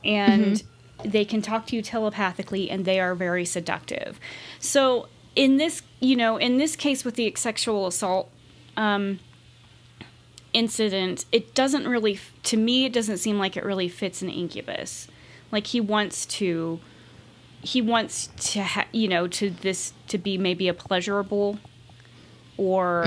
And 0.05 0.63
they 1.03 1.25
can 1.25 1.41
talk 1.41 1.67
to 1.67 1.75
you 1.75 1.81
telepathically 1.81 2.69
and 2.69 2.85
they 2.85 2.99
are 2.99 3.15
very 3.15 3.45
seductive. 3.45 4.19
So 4.59 5.07
in 5.35 5.57
this, 5.57 5.81
you 5.99 6.15
know, 6.15 6.37
in 6.37 6.57
this 6.57 6.75
case 6.75 7.03
with 7.03 7.15
the 7.15 7.33
sexual 7.37 7.87
assault 7.87 8.29
um, 8.77 9.19
incident, 10.53 11.25
it 11.31 11.55
doesn't 11.55 11.87
really, 11.87 12.19
to 12.43 12.57
me, 12.57 12.85
it 12.85 12.93
doesn't 12.93 13.17
seem 13.17 13.39
like 13.39 13.57
it 13.57 13.63
really 13.63 13.87
fits 13.89 14.21
an 14.21 14.29
incubus. 14.29 15.07
Like 15.51 15.67
he 15.67 15.81
wants 15.81 16.25
to, 16.27 16.79
he 17.61 17.81
wants 17.81 18.29
to, 18.51 18.63
ha- 18.63 18.85
you 18.91 19.07
know, 19.07 19.27
to 19.27 19.49
this 19.49 19.93
to 20.09 20.17
be 20.17 20.37
maybe 20.37 20.67
a 20.67 20.73
pleasurable 20.73 21.59
or 22.57 23.05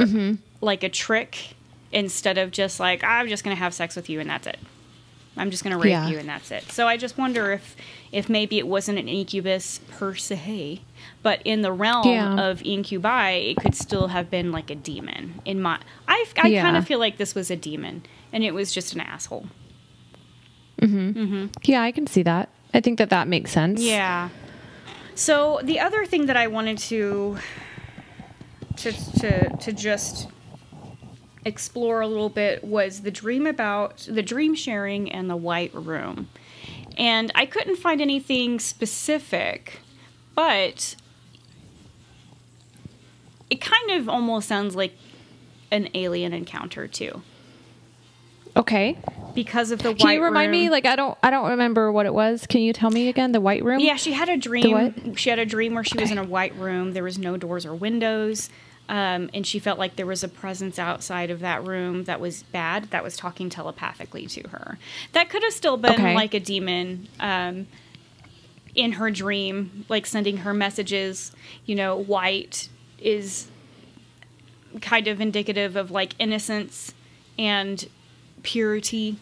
like 0.60 0.82
a 0.82 0.88
trick 0.88 1.54
instead 1.92 2.36
of 2.38 2.50
just 2.50 2.80
like 2.80 3.04
I'm 3.04 3.28
just 3.28 3.44
gonna 3.44 3.54
have 3.56 3.72
sex 3.74 3.94
with 3.94 4.08
you 4.10 4.18
and 4.20 4.28
that's 4.28 4.46
it. 4.46 4.58
I'm 5.36 5.50
just 5.50 5.62
gonna 5.62 5.76
rape 5.78 5.90
Yeah. 5.90 6.08
you 6.08 6.18
and 6.18 6.28
that's 6.28 6.50
it. 6.50 6.64
So 6.72 6.88
I 6.88 6.96
just 6.96 7.16
wonder 7.18 7.52
if 7.52 7.76
if 8.10 8.28
maybe 8.28 8.58
it 8.58 8.66
wasn't 8.66 8.98
an 8.98 9.08
incubus 9.08 9.80
per 9.90 10.14
se, 10.14 10.80
but 11.22 11.40
in 11.44 11.62
the 11.62 11.72
realm 11.72 12.08
Yeah. 12.08 12.38
of 12.50 12.62
incubi, 12.64 13.30
it 13.32 13.56
could 13.56 13.74
still 13.74 14.08
have 14.08 14.30
been 14.30 14.52
like 14.52 14.70
a 14.70 14.74
demon. 14.74 15.40
In 15.44 15.60
my, 15.60 15.78
I 16.08 16.24
I 16.36 16.54
kind 16.54 16.76
of 16.76 16.86
feel 16.86 16.98
like 16.98 17.16
this 17.16 17.34
was 17.34 17.50
a 17.50 17.56
demon 17.56 18.02
and 18.32 18.44
it 18.44 18.52
was 18.54 18.72
just 18.72 18.94
an 18.94 19.00
asshole. 19.00 19.46
Mm-hmm. 20.80 21.18
Mm-hmm. 21.18 21.46
Yeah, 21.64 21.82
I 21.82 21.90
can 21.92 22.06
see 22.06 22.22
that. 22.22 22.48
I 22.74 22.80
think 22.80 22.98
that 22.98 23.10
that 23.10 23.28
makes 23.28 23.50
sense. 23.50 23.80
Yeah. 23.80 24.28
So 25.14 25.60
the 25.62 25.80
other 25.80 26.04
thing 26.04 26.26
that 26.26 26.36
I 26.36 26.46
wanted 26.48 26.78
to 26.78 27.38
to 28.76 28.92
to 29.20 29.56
to 29.56 29.72
just 29.72 30.28
explore 31.44 32.00
a 32.00 32.06
little 32.08 32.28
bit 32.28 32.64
was 32.64 33.00
the 33.02 33.10
dream 33.10 33.46
about 33.46 33.98
the 34.10 34.22
dream 34.22 34.54
sharing 34.54 35.10
and 35.10 35.30
the 35.30 35.36
white 35.36 35.72
room. 35.74 36.28
And 36.98 37.30
I 37.34 37.46
couldn't 37.46 37.76
find 37.76 38.00
anything 38.00 38.58
specific, 38.58 39.80
but 40.36 40.94
it 43.50 43.60
kind 43.60 43.90
of 43.90 44.08
almost 44.08 44.46
sounds 44.48 44.76
like 44.76 44.92
an 45.72 45.88
alien 45.94 46.32
encounter 46.32 46.86
too. 46.86 47.22
Okay. 48.56 48.96
Because 49.34 49.70
of 49.70 49.82
the 49.82 49.90
white 49.90 49.98
Can 49.98 50.10
you 50.14 50.24
remind 50.24 50.50
room. 50.50 50.60
me? 50.62 50.70
Like, 50.70 50.86
I 50.86 50.96
don't, 50.96 51.18
I 51.22 51.28
don't 51.30 51.50
remember 51.50 51.92
what 51.92 52.06
it 52.06 52.14
was. 52.14 52.46
Can 52.46 52.62
you 52.62 52.72
tell 52.72 52.90
me 52.90 53.08
again? 53.08 53.32
The 53.32 53.40
white 53.40 53.62
room. 53.62 53.80
Yeah, 53.80 53.96
she 53.96 54.12
had 54.12 54.30
a 54.30 54.36
dream. 54.38 55.14
She 55.16 55.28
had 55.28 55.38
a 55.38 55.44
dream 55.44 55.74
where 55.74 55.84
she 55.84 55.98
was 55.98 56.10
in 56.10 56.16
a 56.16 56.24
white 56.24 56.54
room. 56.56 56.92
There 56.94 57.02
was 57.04 57.18
no 57.18 57.36
doors 57.36 57.66
or 57.66 57.74
windows. 57.74 58.48
Um, 58.88 59.28
and 59.34 59.46
she 59.46 59.58
felt 59.58 59.78
like 59.78 59.96
there 59.96 60.06
was 60.06 60.24
a 60.24 60.28
presence 60.28 60.78
outside 60.78 61.30
of 61.30 61.40
that 61.40 61.64
room 61.66 62.04
that 62.04 62.18
was 62.20 62.44
bad, 62.44 62.84
that 62.92 63.02
was 63.04 63.16
talking 63.16 63.50
telepathically 63.50 64.26
to 64.28 64.48
her. 64.48 64.78
That 65.12 65.28
could 65.28 65.42
have 65.42 65.52
still 65.52 65.76
been 65.76 65.92
Okay. 65.94 66.14
like 66.14 66.32
a 66.32 66.40
demon 66.40 67.08
um, 67.20 67.66
in 68.76 68.92
her 68.92 69.10
dream, 69.10 69.84
like 69.88 70.06
sending 70.06 70.38
her 70.38 70.54
messages. 70.54 71.32
You 71.64 71.74
know, 71.74 71.96
white 71.96 72.68
is 72.98 73.48
kind 74.80 75.08
of 75.08 75.20
indicative 75.20 75.76
of 75.76 75.90
like 75.90 76.14
innocence 76.18 76.94
and 77.38 77.88
purity 78.42 79.16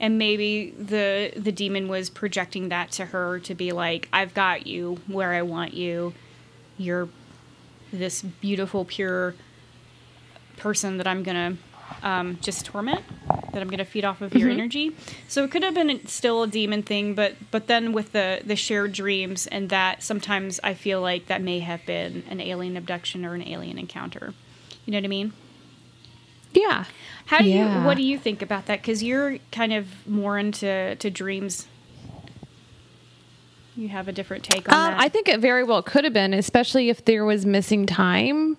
and 0.00 0.18
maybe 0.18 0.70
the 0.70 1.32
the 1.36 1.52
demon 1.52 1.88
was 1.88 2.08
projecting 2.10 2.68
that 2.68 2.90
to 2.90 3.06
her 3.06 3.38
to 3.38 3.54
be 3.54 3.72
like 3.72 4.08
i've 4.12 4.32
got 4.32 4.66
you 4.66 4.98
where 5.06 5.32
i 5.32 5.42
want 5.42 5.74
you 5.74 6.12
you're 6.78 7.08
this 7.92 8.22
beautiful 8.22 8.84
pure 8.84 9.34
person 10.56 10.96
that 10.96 11.06
i'm 11.06 11.22
gonna 11.22 11.56
um, 12.02 12.38
just 12.40 12.64
torment 12.66 13.02
that 13.52 13.60
i'm 13.60 13.68
gonna 13.68 13.84
feed 13.84 14.04
off 14.04 14.20
of 14.22 14.34
your 14.34 14.48
energy 14.48 14.92
so 15.28 15.44
it 15.44 15.50
could 15.50 15.62
have 15.62 15.74
been 15.74 16.06
still 16.06 16.42
a 16.42 16.46
demon 16.46 16.82
thing 16.82 17.14
but 17.14 17.34
but 17.50 17.66
then 17.66 17.92
with 17.92 18.12
the 18.12 18.40
the 18.44 18.56
shared 18.56 18.92
dreams 18.92 19.46
and 19.48 19.68
that 19.68 20.02
sometimes 20.02 20.58
i 20.64 20.72
feel 20.74 21.00
like 21.00 21.26
that 21.26 21.40
may 21.42 21.58
have 21.60 21.84
been 21.86 22.22
an 22.30 22.40
alien 22.40 22.76
abduction 22.76 23.24
or 23.26 23.34
an 23.34 23.46
alien 23.46 23.78
encounter 23.78 24.32
you 24.86 24.92
know 24.92 24.98
what 24.98 25.04
i 25.04 25.08
mean 25.08 25.32
Yeah. 26.54 26.84
how 27.26 27.40
do 27.42 27.48
Yeah. 27.48 27.80
you? 27.80 27.86
What 27.86 27.96
do 27.96 28.02
you 28.02 28.18
think 28.18 28.42
about 28.42 28.66
that? 28.66 28.80
Because 28.82 29.02
you're 29.02 29.38
kind 29.50 29.72
of 29.72 29.86
more 30.06 30.38
into 30.38 30.96
to 30.96 31.10
dreams. 31.10 31.66
You 33.76 33.88
have 33.88 34.06
a 34.06 34.12
different 34.12 34.44
take 34.44 34.68
on 34.68 34.74
Um, 34.74 34.90
that. 34.92 35.00
I 35.00 35.08
think 35.08 35.28
it 35.28 35.40
very 35.40 35.64
well 35.64 35.82
could 35.82 36.04
have 36.04 36.12
been, 36.12 36.34
especially 36.34 36.90
if 36.90 37.04
there 37.06 37.24
was 37.24 37.46
missing 37.46 37.86
time 37.86 38.58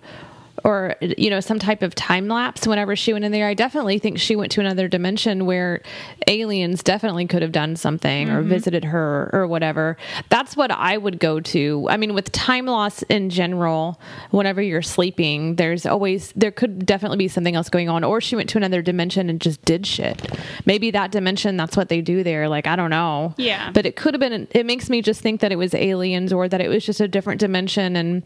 or 0.64 0.96
you 1.00 1.28
know 1.28 1.40
some 1.40 1.58
type 1.58 1.82
of 1.82 1.94
time 1.94 2.26
lapse 2.26 2.66
whenever 2.66 2.96
she 2.96 3.12
went 3.12 3.24
in 3.24 3.32
there. 3.32 3.46
I 3.46 3.54
definitely 3.54 3.98
think 3.98 4.18
she 4.18 4.34
went 4.34 4.50
to 4.52 4.60
another 4.60 4.88
dimension 4.88 5.44
where 5.44 5.82
aliens 6.26 6.82
definitely 6.82 7.26
could 7.26 7.42
have 7.42 7.52
done 7.52 7.76
something 7.76 8.30
or 8.30 8.40
mm-hmm. 8.40 8.48
visited 8.48 8.84
her 8.84 9.30
or 9.32 9.46
whatever. 9.46 9.98
That's 10.30 10.56
what 10.56 10.70
I 10.70 10.96
would 10.96 11.20
go 11.20 11.38
to. 11.40 11.86
I 11.90 11.98
mean, 11.98 12.14
with 12.14 12.32
time 12.32 12.64
loss 12.64 13.02
in 13.04 13.28
general, 13.28 14.00
whenever 14.30 14.62
you're 14.62 14.82
sleeping, 14.82 15.56
there's 15.56 15.84
always 15.84 16.32
there 16.34 16.50
could 16.50 16.86
definitely 16.86 17.18
be 17.18 17.28
something 17.28 17.54
else 17.54 17.68
going 17.68 17.90
on. 17.90 18.02
Or 18.02 18.22
she 18.22 18.34
went 18.34 18.48
to 18.50 18.58
another 18.58 18.80
dimension 18.80 19.28
and 19.28 19.40
just 19.40 19.62
did 19.66 19.86
shit. 19.86 20.34
Maybe 20.64 20.90
that 20.92 21.12
dimension, 21.12 21.58
that's 21.58 21.76
what 21.76 21.90
they 21.90 22.00
do 22.00 22.22
there. 22.22 22.48
Like 22.48 22.66
I 22.66 22.74
don't 22.74 22.90
know. 22.90 23.34
Yeah. 23.36 23.70
But 23.70 23.84
it 23.84 23.96
could 23.96 24.14
have 24.14 24.20
been 24.20 24.48
it 24.50 24.64
makes 24.64 24.88
me 24.88 25.02
just 25.02 25.20
think 25.20 25.42
that 25.42 25.52
it 25.52 25.56
was 25.56 25.74
aliens 25.74 26.32
or 26.32 26.48
that 26.48 26.62
it 26.62 26.68
was 26.68 26.86
just 26.86 27.00
a 27.00 27.08
different 27.08 27.38
dimension 27.38 27.96
and 27.96 28.22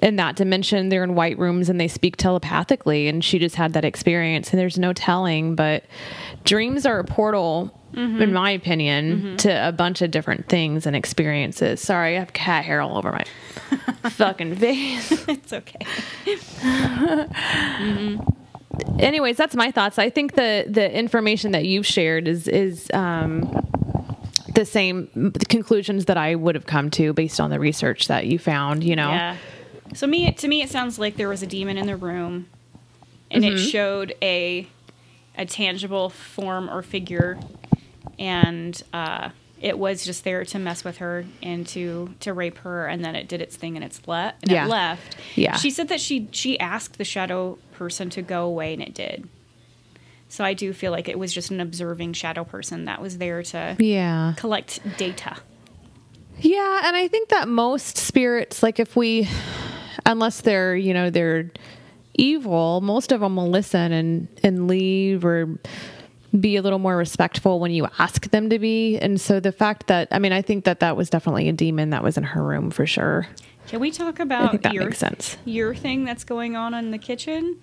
in 0.00 0.16
that 0.16 0.36
dimension 0.36 0.88
they're 0.88 1.04
in 1.04 1.14
white 1.14 1.38
rooms 1.38 1.68
and 1.74 1.80
they 1.80 1.88
speak 1.88 2.16
telepathically 2.16 3.08
and 3.08 3.24
she 3.24 3.40
just 3.40 3.56
had 3.56 3.72
that 3.72 3.84
experience 3.84 4.52
and 4.52 4.60
there's 4.60 4.78
no 4.78 4.92
telling 4.92 5.56
but 5.56 5.82
dreams 6.44 6.86
are 6.86 7.00
a 7.00 7.04
portal 7.04 7.76
in 7.96 8.32
my 8.32 8.50
opinion 8.50 9.36
to 9.36 9.68
a 9.68 9.70
bunch 9.70 10.02
of 10.02 10.10
different 10.10 10.48
things 10.48 10.84
and 10.84 10.96
experiences. 10.96 11.80
Sorry 11.80 12.16
i 12.16 12.20
have 12.20 12.32
cat 12.32 12.64
hair 12.64 12.80
all 12.80 12.96
over 12.96 13.12
my 13.12 13.24
fucking 14.10 14.56
face. 14.56 15.12
It's 15.28 15.52
okay. 15.52 15.78
anyways 18.98 19.36
that's 19.36 19.54
my 19.54 19.70
thoughts. 19.70 19.98
I 19.98 20.10
think 20.10 20.34
the 20.34 20.64
the 20.68 20.92
information 20.96 21.52
that 21.52 21.64
you've 21.64 21.86
shared 21.86 22.28
is 22.28 22.48
is 22.48 22.90
um 22.92 23.42
the 24.54 24.64
same 24.64 25.32
conclusions 25.48 26.04
that 26.04 26.16
i 26.16 26.34
would 26.34 26.54
have 26.54 26.66
come 26.66 26.88
to 26.88 27.12
based 27.12 27.40
on 27.40 27.50
the 27.50 27.58
research 27.58 28.06
that 28.08 28.26
you 28.26 28.38
found 28.38 28.84
you 28.84 28.96
know? 28.96 29.10
Yeah. 29.10 29.36
So 29.92 30.06
me, 30.06 30.32
to 30.32 30.48
me, 30.48 30.62
it 30.62 30.70
sounds 30.70 30.98
like 30.98 31.16
there 31.16 31.28
was 31.28 31.42
a 31.42 31.46
demon 31.46 31.76
in 31.78 31.86
the 31.86 31.96
room, 31.96 32.46
and 33.30 33.44
Mm-hmm. 33.44 33.54
it 33.54 33.58
showed 33.58 34.14
a 34.22 34.66
a 35.36 35.44
tangible 35.44 36.10
form 36.10 36.70
or 36.70 36.80
figure, 36.82 37.38
and 38.18 38.80
uh, 38.92 39.30
it 39.60 39.78
was 39.78 40.04
just 40.04 40.22
there 40.24 40.44
to 40.44 40.58
mess 40.58 40.84
with 40.84 40.98
her 40.98 41.24
and 41.42 41.66
to 41.68 42.14
to 42.20 42.32
rape 42.32 42.58
her, 42.58 42.86
and 42.86 43.04
then 43.04 43.14
it 43.14 43.28
did 43.28 43.40
its 43.42 43.56
thing 43.56 43.76
and 43.76 43.84
it's 43.84 44.06
left. 44.08 44.42
And 44.42 44.52
Yeah. 44.52 44.66
it 44.66 44.68
left. 44.70 45.16
Yeah. 45.36 45.56
She 45.56 45.70
said 45.70 45.88
that 45.88 46.00
she 46.00 46.28
she 46.32 46.58
asked 46.58 46.98
the 46.98 47.04
shadow 47.04 47.58
person 47.72 48.10
to 48.10 48.22
go 48.22 48.44
away, 48.46 48.72
and 48.72 48.82
it 48.82 48.94
did. 48.94 49.28
So 50.28 50.42
I 50.44 50.54
do 50.54 50.72
feel 50.72 50.90
like 50.90 51.08
it 51.08 51.18
was 51.18 51.32
just 51.32 51.50
an 51.52 51.60
observing 51.60 52.14
shadow 52.14 52.42
person 52.44 52.86
that 52.86 53.00
was 53.00 53.18
there 53.18 53.42
to 53.44 53.76
yeah 53.78 54.34
collect 54.36 54.80
data. 54.96 55.36
Yeah, 56.40 56.80
and 56.84 56.96
I 56.96 57.06
think 57.06 57.28
that 57.28 57.46
most 57.46 57.96
spirits, 57.96 58.60
like 58.60 58.80
if 58.80 58.96
we, 58.96 59.28
unless 60.06 60.40
they're 60.42 60.76
you 60.76 60.94
know 60.94 61.10
they're 61.10 61.50
evil, 62.14 62.80
most 62.80 63.12
of 63.12 63.20
them 63.20 63.36
will 63.36 63.50
listen 63.50 63.92
and 63.92 64.28
and 64.42 64.68
leave 64.68 65.24
or 65.24 65.58
be 66.38 66.56
a 66.56 66.62
little 66.62 66.78
more 66.80 66.96
respectful 66.96 67.60
when 67.60 67.70
you 67.70 67.86
ask 67.98 68.30
them 68.30 68.50
to 68.50 68.58
be. 68.58 68.98
And 68.98 69.20
so 69.20 69.38
the 69.40 69.52
fact 69.52 69.86
that 69.86 70.08
I 70.10 70.18
mean, 70.18 70.32
I 70.32 70.42
think 70.42 70.64
that 70.64 70.80
that 70.80 70.96
was 70.96 71.08
definitely 71.10 71.48
a 71.48 71.52
demon 71.52 71.90
that 71.90 72.02
was 72.02 72.16
in 72.16 72.24
her 72.24 72.42
room 72.42 72.70
for 72.70 72.86
sure. 72.86 73.26
Can 73.68 73.80
we 73.80 73.90
talk 73.90 74.18
about 74.20 74.62
that 74.62 74.74
your 74.74 74.84
makes 74.84 74.98
sense. 74.98 75.36
your 75.44 75.74
thing 75.74 76.04
that's 76.04 76.24
going 76.24 76.54
on 76.54 76.74
in 76.74 76.90
the 76.90 76.98
kitchen, 76.98 77.58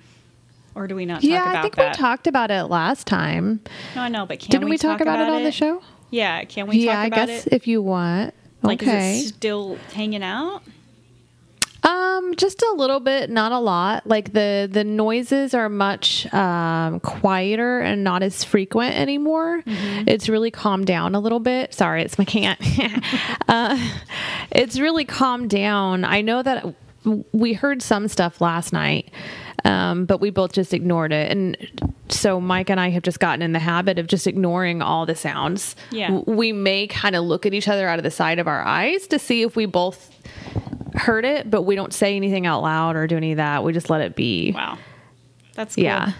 or 0.73 0.87
do 0.87 0.95
we 0.95 1.05
not 1.05 1.15
talk 1.15 1.23
Yeah, 1.23 1.43
about 1.43 1.55
I 1.55 1.61
think 1.61 1.75
that? 1.75 1.95
we 1.95 2.01
talked 2.01 2.25
about 2.27 2.49
it 2.49 2.63
last 2.63 3.05
time. 3.05 3.59
No, 3.95 4.01
I 4.01 4.07
know, 4.09 4.25
but 4.25 4.39
can 4.39 4.49
Didn't 4.49 4.69
we, 4.69 4.77
talk, 4.79 4.99
about, 4.99 5.19
it 5.19 5.29
on 5.29 5.43
the 5.43 5.51
show? 5.51 5.83
Yeah, 6.09 6.43
can 6.45 6.65
we 6.65 6.79
yeah, 6.79 6.93
talk 6.93 7.03
I 7.03 7.05
about 7.07 7.27
guess 7.27 7.45
it? 7.47 7.53
if 7.53 7.67
you 7.67 7.81
want. 7.83 8.33
Like, 8.63 8.81
okay. 8.81 9.19
is 9.19 9.25
it 9.25 9.35
still 9.35 9.77
hanging 9.93 10.23
out? 10.23 10.63
Um, 11.83 12.35
just 12.35 12.61
a 12.61 12.73
little 12.77 12.99
bit, 12.99 13.29
not 13.29 13.51
a 13.51 13.59
lot. 13.59 14.05
Like 14.05 14.33
the 14.33 14.69
the 14.71 14.83
noises 14.83 15.53
are 15.53 15.69
much 15.69 16.31
um, 16.33 16.99
quieter 16.99 17.79
and 17.79 18.03
not 18.03 18.21
as 18.21 18.43
frequent 18.43 18.95
anymore. 18.95 19.63
It's 19.65 20.29
really 20.29 20.51
calmed 20.51 20.85
down 20.85 21.15
a 21.15 21.19
little 21.19 21.39
bit. 21.39 21.73
Sorry, 21.73 22.03
it's 22.03 22.17
my 22.17 22.25
cat. 22.25 22.59
uh, 23.47 23.77
it's 24.51 24.79
really 24.79 25.05
calmed 25.05 25.49
down. 25.49 26.05
I 26.05 26.21
know 26.21 26.43
that 26.43 26.75
we 27.31 27.53
heard 27.53 27.81
some 27.81 28.07
stuff 28.07 28.41
last 28.41 28.73
night, 28.73 29.11
um, 29.65 30.05
but 30.05 30.21
we 30.21 30.29
both 30.29 30.53
just 30.53 30.73
ignored 30.73 31.11
it. 31.11 31.31
And 31.31 31.57
so 32.09 32.39
Mike 32.39 32.69
and 32.69 32.79
I 32.79 32.89
have 32.89 33.03
just 33.03 33.19
gotten 33.19 33.41
in 33.41 33.53
the 33.53 33.59
habit 33.59 33.97
of 33.97 34.07
just 34.07 34.27
ignoring 34.27 34.81
all 34.81 35.05
the 35.05 35.15
sounds. 35.15 35.75
Yeah. 35.91 36.21
We 36.25 36.51
may 36.51 36.87
kind 36.87 37.15
of 37.15 37.23
look 37.23 37.45
at 37.45 37.53
each 37.53 37.67
other 37.67 37.87
out 37.87 37.97
of 37.97 38.03
the 38.03 38.11
side 38.11 38.39
of 38.39 38.47
our 38.47 38.61
eyes 38.61 39.07
to 39.07 39.19
see 39.19 39.41
if 39.41 39.55
we 39.55 39.65
both 39.65 40.11
heard 41.01 41.25
it, 41.25 41.49
but 41.49 41.63
we 41.63 41.75
don't 41.75 41.93
say 41.93 42.15
anything 42.15 42.45
out 42.45 42.61
loud 42.61 42.95
or 42.95 43.07
do 43.07 43.17
any 43.17 43.31
of 43.31 43.37
that. 43.37 43.63
We 43.63 43.73
just 43.73 43.89
let 43.89 44.01
it 44.01 44.15
be. 44.15 44.51
Wow, 44.51 44.77
that's 45.53 45.75
cool. 45.75 45.83
Yeah. 45.83 46.13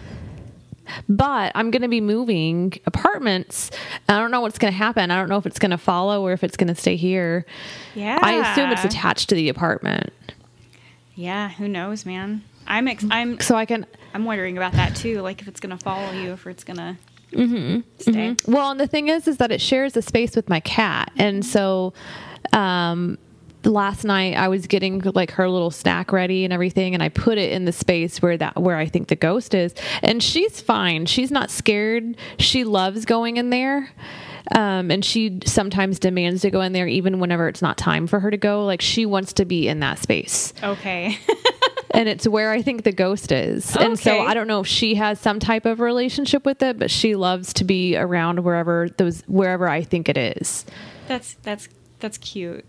but 1.08 1.52
I'm 1.56 1.72
going 1.72 1.84
to 1.84 1.88
be 1.88 2.02
moving 2.02 2.74
apartments. 2.86 3.72
I 4.10 4.20
don't 4.20 4.32
know 4.32 4.42
what's 4.42 4.58
going 4.58 4.74
to 4.74 4.78
happen. 4.78 5.12
I 5.12 5.20
don't 5.20 5.30
know 5.30 5.38
if 5.38 5.46
it's 5.46 5.60
going 5.60 5.72
to 5.72 5.78
follow 5.78 6.22
or 6.24 6.34
if 6.34 6.44
it's 6.44 6.58
going 6.58 6.68
to 6.68 6.76
stay 6.76 6.96
here. 6.96 7.46
Yeah. 7.96 8.20
I 8.22 8.52
assume 8.52 8.72
it's 8.72 8.84
attached 8.84 9.30
to 9.30 9.36
the 9.36 9.50
apartment. 9.50 10.12
Yeah, 11.16 11.50
who 11.50 11.68
knows, 11.68 12.06
man? 12.06 12.44
I'm 12.68 12.88
ex- 12.88 13.06
I'm 13.10 13.40
So 13.40 13.56
I 13.56 13.66
can 13.66 13.86
I'm 14.14 14.26
wondering 14.26 14.58
about 14.58 14.74
that 14.74 14.96
too. 14.96 15.22
Like 15.22 15.42
if 15.42 15.48
it's 15.48 15.60
gonna 15.60 15.78
follow 15.78 16.12
you, 16.12 16.32
if 16.32 16.48
it's 16.48 16.64
gonna 16.64 16.98
mm-hmm, 17.32 17.82
stay. 18.00 18.12
Mm-hmm. 18.12 18.52
Well, 18.52 18.72
and 18.72 18.80
the 18.80 18.88
thing 18.88 19.08
is, 19.08 19.28
is 19.28 19.38
that 19.38 19.52
it 19.52 19.62
shares 19.62 19.96
a 19.98 20.02
space 20.02 20.36
with 20.36 20.50
my 20.50 20.60
cat, 20.60 21.12
and 21.18 21.44
mm-hmm. 21.44 21.52
so, 21.52 21.94
um, 22.54 23.18
last 23.66 24.04
night 24.04 24.36
I 24.36 24.48
was 24.48 24.68
getting 24.68 25.00
like 25.00 25.32
her 25.32 25.50
little 25.50 25.72
snack 25.72 26.12
ready 26.12 26.44
and 26.44 26.54
everything, 26.54 26.94
and 26.94 27.04
I 27.04 27.10
put 27.10 27.38
it 27.38 27.52
in 27.52 27.66
the 27.66 27.72
space 27.72 28.22
where 28.22 28.38
that 28.38 28.62
where 28.62 28.78
I 28.78 28.88
think 28.88 29.08
the 29.08 29.16
ghost 29.16 29.54
is, 29.54 29.74
and 30.02 30.22
she's 30.22 30.62
fine. 30.62 31.06
She's 31.06 31.32
not 31.32 31.50
scared. 31.50 32.18
She 32.40 32.64
loves 32.64 33.06
going 33.06 33.38
in 33.38 33.50
there. 33.50 33.90
Um, 34.54 34.92
and 34.92 35.06
she 35.06 35.40
sometimes 35.46 36.00
demands 36.00 36.42
to 36.42 36.50
go 36.50 36.62
in 36.62 36.74
there 36.74 36.88
even 36.88 37.20
whenever 37.20 37.48
it's 37.48 37.62
not 37.62 37.78
time 37.78 38.08
for 38.08 38.20
her 38.20 38.32
to 38.32 38.38
go. 38.38 38.66
Like 38.66 38.82
she 38.82 39.06
wants 39.06 39.34
to 39.34 39.46
be 39.46 39.68
in 39.68 39.80
that 39.80 40.00
space. 40.00 40.54
Okay. 40.64 41.18
and 41.92 42.10
it's 42.10 42.28
where 42.28 42.52
I 42.52 42.62
think 42.62 42.84
the 42.84 42.92
ghost 42.92 43.32
is. 43.32 43.76
And 43.78 43.98
so 43.98 44.20
I 44.20 44.34
don't 44.34 44.48
know 44.48 44.62
if 44.62 44.68
she 44.68 44.96
has 44.96 45.20
some 45.20 45.40
type 45.40 45.66
of 45.66 45.80
relationship 45.80 46.46
with 46.46 46.62
it, 46.64 46.80
but 46.80 46.90
she 46.92 47.16
loves 47.16 47.54
to 47.54 47.64
be 47.64 47.96
around 47.96 48.44
wherever 48.44 48.90
those 48.98 49.22
wherever 49.22 49.70
I 49.70 49.84
think 49.84 50.10
it 50.10 50.18
is. 50.18 50.66
that's 51.08 51.36
that's 51.44 51.70
that's 52.00 52.18
cute. 52.18 52.66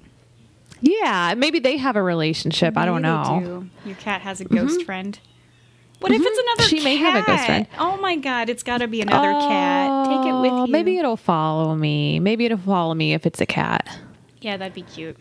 Yeah, 0.83 1.35
maybe 1.37 1.59
they 1.61 1.77
have 1.79 1.97
a 1.97 2.03
relationship. 2.03 2.77
I 2.77 2.85
don't 2.85 3.03
know. 3.03 3.23
Mm-hmm. 3.27 3.45
do. 3.47 3.71
Your 3.87 3.97
cat 3.97 4.21
has 4.23 4.41
a 4.41 4.45
ghost 4.45 4.85
friend. 4.85 5.19
What 6.01 6.11
if 6.11 6.21
it's 6.25 6.39
another 6.39 6.69
She 6.69 6.83
may 6.83 6.97
have 6.97 7.15
a 7.15 7.25
ghost 7.25 7.39
cat? 7.45 7.47
friend. 7.47 7.67
Oh 7.79 7.97
my 7.99 8.17
god, 8.17 8.49
it's 8.49 8.65
got 8.65 8.79
to 8.79 8.89
be 8.89 9.01
another 9.01 9.31
cat. 9.33 10.07
Take 10.09 10.27
it 10.27 10.41
with 10.41 10.51
Oh, 10.51 10.65
you. 10.67 10.73
Maybe 10.73 10.99
it'll 10.99 11.17
follow 11.17 11.77
me. 11.77 12.19
Maybe 12.19 12.45
it'll 12.45 12.59
follow 12.59 12.93
me 12.95 13.15
if 13.15 13.25
it's 13.25 13.41
a 13.41 13.47
cat. 13.47 13.89
Yeah, 14.41 14.57
that'd 14.57 14.75
be 14.75 14.83
cute. 14.83 15.17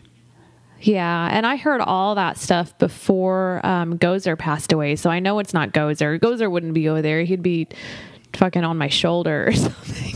Yeah, 0.80 1.28
and 1.30 1.46
I 1.46 1.54
heard 1.54 1.80
all 1.80 2.16
that 2.16 2.36
stuff 2.38 2.76
before 2.78 3.64
um, 3.64 3.96
Gozer 3.98 4.36
passed 4.36 4.72
away, 4.72 4.96
so 4.96 5.10
I 5.10 5.20
know 5.20 5.38
it's 5.38 5.54
not 5.54 5.70
Gozer. 5.70 6.18
Gozer 6.18 6.50
wouldn't 6.50 6.74
be 6.74 6.88
over 6.88 7.00
there; 7.00 7.22
he'd 7.22 7.40
be 7.44 7.68
fucking 8.32 8.64
on 8.64 8.76
my 8.76 8.88
shoulder 8.88 9.46
or 9.46 9.52
something. 9.52 10.11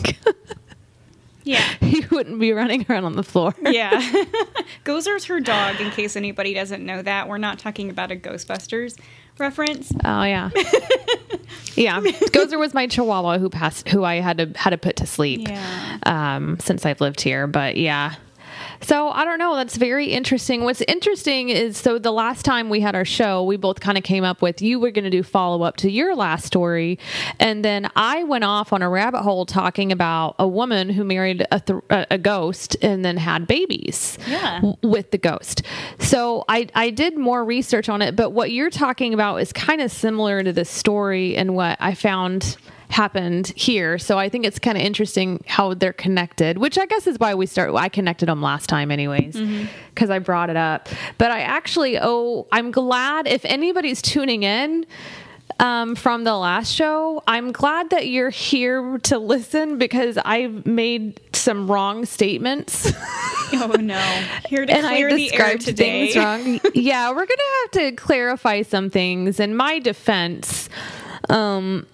Yeah. 1.47 1.63
he 1.81 2.05
wouldn't 2.11 2.41
be 2.41 2.53
running 2.53 2.85
around 2.89 3.05
on 3.05 3.15
the 3.17 3.23
floor. 3.23 3.55
Yeah. 3.67 4.01
Gozer's 4.85 5.25
her 5.27 5.41
dog, 5.41 5.81
in 5.81 5.91
case 5.91 6.17
anybody 6.17 6.55
doesn't 6.55 6.85
know 6.85 7.03
that. 7.03 7.29
We're 7.29 7.39
not 7.39 7.59
talking 7.59 7.91
about 7.91 8.11
a 8.11 8.17
Ghostbusters 8.17 8.97
reference. 9.39 9.93
Oh 10.05 10.23
yeah, 10.23 10.51
yeah. 11.75 12.01
Gozer 12.01 12.59
was 12.59 12.73
my 12.73 12.87
Chihuahua 12.87 13.39
who 13.39 13.51
passed, 13.51 13.89
who 13.89 14.05
I 14.05 14.17
had 14.17 14.39
to 14.39 14.53
had 14.59 14.71
to 14.71 14.79
put 14.79 14.97
to 14.97 15.07
sleep. 15.07 15.49
Yeah. 15.49 15.99
Um, 16.05 16.59
since 16.61 16.87
I've 16.87 17.01
lived 17.01 17.21
here, 17.21 17.47
but 17.47 17.77
yeah. 17.77 18.15
So 18.81 19.09
I 19.09 19.25
don't 19.25 19.39
know. 19.39 19.57
That's 19.57 19.77
very 19.77 20.07
interesting. 20.07 20.65
What's 20.65 20.83
interesting 20.83 21.49
is 21.49 21.77
so 21.77 21.99
the 21.99 22.13
last 22.13 22.45
time 22.45 22.69
we 22.69 22.81
had 22.81 22.95
our 22.95 23.05
show, 23.05 23.43
we 23.45 23.57
both 23.57 23.81
kind 23.81 23.97
of 23.99 24.05
came 24.05 24.25
up 24.25 24.43
with 24.43 24.61
you 24.63 24.79
were 24.79 24.91
going 24.91 25.05
to 25.05 25.11
do 25.11 25.23
follow 25.23 25.63
up 25.63 25.77
to 25.79 25.91
your 25.91 26.15
last 26.15 26.45
story, 26.47 26.99
and 27.41 27.65
then 27.65 27.91
I 27.97 28.25
went 28.25 28.45
off 28.45 28.73
on 28.73 28.83
a 28.83 28.89
rabbit 28.89 29.23
hole 29.23 29.47
talking 29.47 29.93
about 29.93 30.37
a 30.39 30.47
woman 30.47 30.89
who 30.91 31.05
married 31.05 31.47
a, 31.51 31.61
th- 31.61 31.81
a 31.91 32.19
ghost 32.19 32.77
and 32.83 33.05
then 33.05 33.17
had 33.17 33.47
babies 33.47 34.19
Yeah. 34.27 34.57
w- 34.57 34.77
with 34.83 35.11
the 35.11 35.19
ghost. 35.19 35.63
So 35.99 36.45
I 36.49 36.69
I 36.75 36.91
did 36.91 37.17
more 37.17 37.45
research 37.45 37.89
on 37.89 38.03
it, 38.03 38.17
but 38.17 38.31
what 38.31 38.51
you're 38.53 38.71
talking 38.71 39.15
about 39.15 39.37
is 39.39 39.53
kind 39.53 39.81
of 39.81 39.91
similar 39.91 40.43
to 40.43 40.53
this 40.53 40.71
story 40.71 41.37
and 41.37 41.55
what 41.55 41.77
I 41.81 41.95
found 41.95 42.57
happened 42.89 43.49
here. 43.57 43.99
So 43.99 44.19
I 44.19 44.29
think 44.29 44.45
it's 44.45 44.59
kind 44.59 44.77
of 44.79 44.83
interesting 44.85 45.43
how 45.47 45.75
they're 45.75 45.93
connected, 45.93 46.59
which 46.59 46.79
I 46.79 46.87
guess 46.87 47.07
is 47.07 47.19
why 47.19 47.35
we 47.35 47.47
start. 47.47 47.75
I 47.75 47.89
connected 47.89 48.27
them 48.29 48.41
last 48.43 48.69
time, 48.69 48.91
anyways, 48.91 49.37
because 49.95 50.11
I 50.11 50.19
brought 50.19 50.51
it 50.51 50.57
up. 50.57 50.89
But 51.19 51.31
I 51.31 51.41
actually, 51.41 51.99
oh, 52.01 52.47
I'm 52.53 52.71
glad 52.71 53.27
if 53.27 53.45
anybody's 53.45 54.01
tuning 54.03 54.43
in. 54.43 54.87
Um, 55.59 55.95
from 55.95 56.25
the 56.25 56.37
last 56.37 56.71
show, 56.73 57.23
I'm 57.27 57.51
glad 57.51 57.89
that 57.91 58.09
you're 58.09 58.29
here 58.31 58.99
to 59.05 59.17
listen 59.19 59.79
because 59.79 60.19
I've 60.19 60.67
made 60.67 61.19
some 61.35 61.71
wrong 61.71 62.05
statements. 62.05 62.93
Oh 63.53 63.69
no. 63.79 64.01
Here 64.49 64.67
to 64.67 64.73
and 64.73 64.85
I 64.85 64.97
clear 64.97 65.15
the 65.15 65.33
air 65.33 65.57
today. 65.57 66.13
things 66.13 66.17
wrong. 66.17 66.61
yeah, 66.75 67.11
we're 67.11 67.27
gonna 67.27 67.43
have 67.63 67.71
to 67.71 67.93
clarify 67.93 68.63
some 68.63 68.91
things. 68.91 69.39
In 69.39 69.55
my 69.55 69.79
defense, 69.79 70.69
um, 71.31 71.87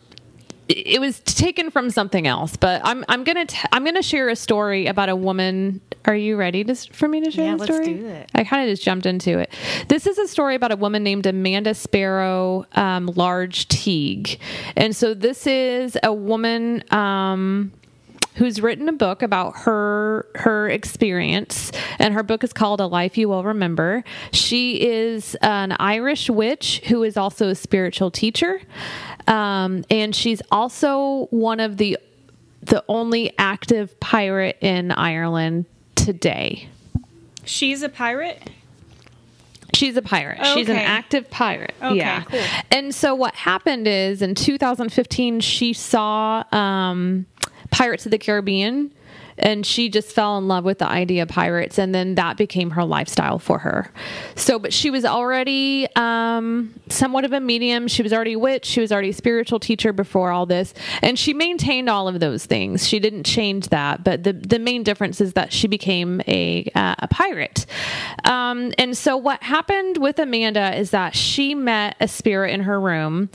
it 0.68 1.00
was 1.00 1.20
taken 1.20 1.70
from 1.70 1.90
something 1.90 2.26
else. 2.26 2.56
But 2.56 2.80
I'm 2.84 3.04
I'm 3.08 3.24
gonna 3.24 3.46
t- 3.46 3.58
I'm 3.72 3.84
gonna 3.84 4.02
share 4.02 4.28
a 4.28 4.36
story 4.36 4.86
about 4.86 5.08
a 5.08 5.16
woman. 5.16 5.80
Are 6.04 6.16
you 6.16 6.36
ready 6.36 6.64
to, 6.64 6.74
for 6.74 7.06
me 7.06 7.20
to 7.20 7.30
share 7.30 7.44
Yeah, 7.46 7.54
let's 7.54 7.72
story? 7.72 7.94
do 7.94 8.06
it. 8.06 8.28
I 8.34 8.42
kind 8.44 8.68
of 8.68 8.72
just 8.72 8.82
jumped 8.82 9.06
into 9.06 9.38
it. 9.38 9.52
This 9.88 10.06
is 10.06 10.18
a 10.18 10.26
story 10.26 10.54
about 10.56 10.72
a 10.72 10.76
woman 10.76 11.04
named 11.04 11.26
Amanda 11.26 11.74
Sparrow 11.74 12.64
um, 12.72 13.06
Large 13.06 13.68
Teague, 13.68 14.38
and 14.76 14.94
so 14.96 15.14
this 15.14 15.46
is 15.46 15.96
a 16.02 16.12
woman. 16.12 16.82
Um, 16.92 17.72
who's 18.36 18.60
written 18.60 18.88
a 18.88 18.92
book 18.92 19.22
about 19.22 19.56
her 19.58 20.26
her 20.34 20.68
experience 20.68 21.72
and 21.98 22.14
her 22.14 22.22
book 22.22 22.42
is 22.42 22.52
called 22.52 22.80
a 22.80 22.86
life 22.86 23.16
you 23.18 23.28
will 23.28 23.44
remember 23.44 24.02
she 24.32 24.82
is 24.82 25.34
an 25.42 25.72
irish 25.78 26.30
witch 26.30 26.80
who 26.86 27.02
is 27.02 27.16
also 27.16 27.48
a 27.48 27.54
spiritual 27.54 28.10
teacher 28.10 28.60
um, 29.26 29.84
and 29.90 30.14
she's 30.16 30.42
also 30.50 31.26
one 31.30 31.60
of 31.60 31.76
the 31.76 31.98
the 32.62 32.84
only 32.88 33.32
active 33.38 33.98
pirate 34.00 34.56
in 34.60 34.90
ireland 34.92 35.66
today 35.94 36.68
She's 37.44 37.82
a 37.82 37.88
pirate? 37.88 38.50
She's 39.74 39.96
a 39.96 40.02
pirate. 40.02 40.44
She's 40.46 40.68
an 40.68 40.76
active 40.76 41.30
pirate. 41.30 41.74
Okay, 41.82 41.96
yeah. 41.96 42.22
cool. 42.24 42.40
And 42.70 42.94
so 42.94 43.14
what 43.14 43.34
happened 43.34 43.88
is 43.88 44.20
in 44.20 44.34
2015 44.34 45.40
she 45.40 45.72
saw 45.72 46.44
um, 46.52 47.26
Pirates 47.72 48.04
of 48.04 48.10
the 48.10 48.18
Caribbean 48.18 48.92
and 49.38 49.64
she 49.64 49.88
just 49.88 50.10
fell 50.12 50.38
in 50.38 50.48
love 50.48 50.64
with 50.64 50.78
the 50.78 50.88
idea 50.88 51.22
of 51.22 51.28
pirates 51.28 51.78
and 51.78 51.94
then 51.94 52.14
that 52.16 52.36
became 52.36 52.70
her 52.70 52.84
lifestyle 52.84 53.38
for 53.38 53.58
her. 53.58 53.92
So 54.34 54.58
but 54.58 54.72
she 54.72 54.90
was 54.90 55.04
already 55.04 55.88
um, 55.96 56.74
somewhat 56.88 57.24
of 57.24 57.32
a 57.32 57.40
medium. 57.40 57.88
She 57.88 58.02
was 58.02 58.12
already 58.12 58.34
a 58.34 58.38
witch. 58.38 58.66
She 58.66 58.80
was 58.80 58.92
already 58.92 59.10
a 59.10 59.14
spiritual 59.14 59.58
teacher 59.58 59.92
before 59.92 60.30
all 60.30 60.46
this. 60.46 60.74
And 61.00 61.18
she 61.18 61.34
maintained 61.34 61.88
all 61.88 62.08
of 62.08 62.20
those 62.20 62.46
things. 62.46 62.86
She 62.86 62.98
didn't 62.98 63.24
change 63.24 63.68
that. 63.68 64.04
But 64.04 64.24
the, 64.24 64.32
the 64.32 64.58
main 64.58 64.82
difference 64.82 65.20
is 65.20 65.32
that 65.34 65.52
she 65.52 65.68
became 65.68 66.20
a, 66.26 66.70
uh, 66.74 66.94
a 66.98 67.08
pirate. 67.08 67.66
Um, 68.24 68.72
and 68.78 68.96
so 68.96 69.16
what 69.16 69.42
happened 69.42 69.98
with 69.98 70.18
amanda 70.18 70.76
is 70.76 70.90
that 70.90 71.14
she 71.14 71.54
met 71.54 71.96
a 72.00 72.08
spirit 72.08 72.52
in 72.52 72.60
her 72.62 72.80
room 72.80 73.30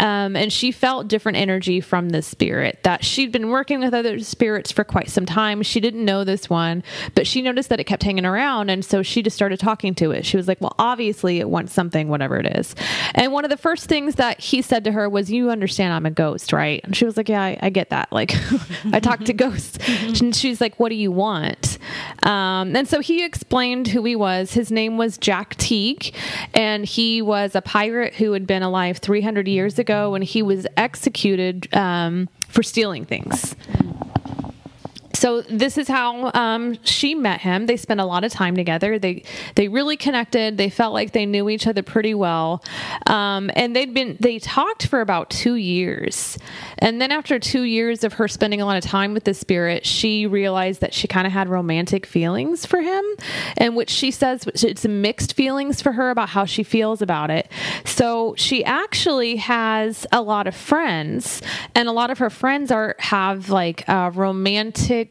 um, 0.00 0.36
and 0.36 0.52
she 0.52 0.72
felt 0.72 1.08
different 1.08 1.38
energy 1.38 1.80
from 1.80 2.10
this 2.10 2.26
spirit 2.26 2.78
that 2.82 3.04
she'd 3.04 3.32
been 3.32 3.48
working 3.48 3.80
with 3.80 3.94
other 3.94 4.18
spirits 4.20 4.72
for 4.72 4.84
quite 4.84 5.10
some 5.10 5.26
time 5.26 5.41
she 5.62 5.80
didn't 5.80 6.04
know 6.04 6.24
this 6.24 6.48
one 6.48 6.82
but 7.14 7.26
she 7.26 7.42
noticed 7.42 7.68
that 7.68 7.80
it 7.80 7.84
kept 7.84 8.02
hanging 8.02 8.24
around 8.24 8.70
and 8.70 8.84
so 8.84 9.02
she 9.02 9.22
just 9.22 9.36
started 9.36 9.58
talking 9.58 9.94
to 9.94 10.10
it. 10.10 10.24
She 10.24 10.36
was 10.36 10.48
like 10.48 10.60
well 10.60 10.74
obviously 10.78 11.40
it 11.40 11.48
wants 11.48 11.72
something 11.72 12.08
whatever 12.08 12.36
it 12.36 12.46
is. 12.56 12.74
And 13.14 13.32
one 13.32 13.44
of 13.44 13.50
the 13.50 13.56
first 13.56 13.86
things 13.86 14.16
that 14.16 14.40
he 14.40 14.62
said 14.62 14.84
to 14.84 14.92
her 14.92 15.08
was 15.08 15.30
you 15.30 15.50
understand 15.50 15.92
i'm 15.92 16.06
a 16.06 16.10
ghost 16.10 16.52
right? 16.52 16.80
And 16.84 16.96
she 16.96 17.04
was 17.04 17.16
like 17.16 17.28
yeah 17.28 17.42
i, 17.42 17.58
I 17.60 17.70
get 17.70 17.90
that. 17.90 18.12
Like 18.12 18.34
i 18.92 19.00
talk 19.00 19.24
to 19.24 19.32
ghosts. 19.32 19.78
And 20.20 20.34
she's 20.34 20.60
like 20.60 20.78
what 20.78 20.90
do 20.90 20.94
you 20.94 21.10
want? 21.10 21.78
Um, 22.22 22.76
and 22.76 22.86
so 22.88 23.00
he 23.00 23.24
explained 23.24 23.88
who 23.88 24.04
he 24.04 24.16
was. 24.16 24.52
His 24.52 24.70
name 24.70 24.96
was 24.96 25.18
jack 25.18 25.56
teague 25.56 26.14
and 26.54 26.84
he 26.84 27.22
was 27.22 27.54
a 27.54 27.62
pirate 27.62 28.14
who 28.14 28.32
had 28.32 28.46
been 28.46 28.62
alive 28.62 28.98
300 28.98 29.48
years 29.48 29.78
ago 29.78 30.14
and 30.14 30.24
he 30.24 30.42
was 30.42 30.66
executed 30.76 31.68
um, 31.74 32.28
for 32.48 32.62
stealing 32.62 33.04
things 33.04 33.56
so 35.14 35.42
this 35.42 35.78
is 35.78 35.88
how 35.88 36.30
um, 36.34 36.78
she 36.84 37.14
met 37.14 37.40
him. 37.40 37.66
They 37.66 37.76
spent 37.76 38.00
a 38.00 38.04
lot 38.04 38.24
of 38.24 38.32
time 38.32 38.56
together. 38.56 38.98
They 38.98 39.24
they 39.54 39.68
really 39.68 39.96
connected. 39.96 40.56
They 40.56 40.70
felt 40.70 40.94
like 40.94 41.12
they 41.12 41.26
knew 41.26 41.48
each 41.48 41.66
other 41.66 41.82
pretty 41.82 42.14
well, 42.14 42.62
um, 43.06 43.50
and 43.54 43.76
they'd 43.76 43.92
been 43.92 44.16
they 44.20 44.38
talked 44.38 44.86
for 44.86 45.00
about 45.00 45.30
two 45.30 45.54
years. 45.54 46.38
And 46.78 47.00
then 47.00 47.12
after 47.12 47.38
two 47.38 47.62
years 47.62 48.04
of 48.04 48.14
her 48.14 48.28
spending 48.28 48.60
a 48.60 48.66
lot 48.66 48.76
of 48.76 48.84
time 48.84 49.14
with 49.14 49.24
the 49.24 49.34
spirit, 49.34 49.86
she 49.86 50.26
realized 50.26 50.80
that 50.80 50.94
she 50.94 51.06
kind 51.06 51.26
of 51.26 51.32
had 51.32 51.48
romantic 51.48 52.06
feelings 52.06 52.66
for 52.66 52.80
him, 52.80 53.04
and 53.56 53.76
which 53.76 53.90
she 53.90 54.10
says 54.10 54.44
it's 54.46 54.86
mixed 54.86 55.34
feelings 55.34 55.82
for 55.82 55.92
her 55.92 56.10
about 56.10 56.30
how 56.30 56.44
she 56.44 56.62
feels 56.62 57.02
about 57.02 57.30
it. 57.30 57.48
So 57.84 58.34
she 58.36 58.64
actually 58.64 59.36
has 59.36 60.06
a 60.10 60.22
lot 60.22 60.46
of 60.46 60.54
friends, 60.54 61.42
and 61.74 61.88
a 61.88 61.92
lot 61.92 62.10
of 62.10 62.18
her 62.18 62.30
friends 62.30 62.70
are 62.70 62.96
have 62.98 63.50
like 63.50 63.88
uh, 63.88 64.10
romantic 64.14 65.01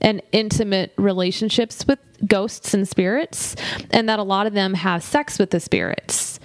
and 0.00 0.22
intimate 0.32 0.92
relationships 0.96 1.86
with 1.86 1.98
ghosts 2.26 2.74
and 2.74 2.88
spirits, 2.88 3.56
and 3.90 4.08
that 4.08 4.18
a 4.18 4.22
lot 4.22 4.46
of 4.46 4.54
them 4.54 4.74
have 4.74 5.02
sex 5.02 5.38
with 5.38 5.50
the 5.50 5.60
spirits. 5.60 6.40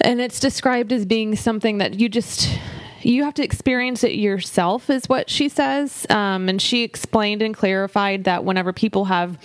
And 0.00 0.20
it's 0.20 0.40
described 0.40 0.92
as 0.92 1.04
being 1.04 1.36
something 1.36 1.78
that 1.78 1.98
you 1.98 2.08
just 2.08 2.48
you 3.02 3.24
have 3.24 3.34
to 3.34 3.44
experience 3.44 4.02
it 4.02 4.12
yourself, 4.12 4.90
is 4.90 5.08
what 5.08 5.30
she 5.30 5.48
says. 5.48 6.06
Um, 6.10 6.48
and 6.48 6.60
she 6.60 6.82
explained 6.82 7.42
and 7.42 7.54
clarified 7.54 8.24
that 8.24 8.44
whenever 8.44 8.72
people 8.72 9.04
have 9.06 9.38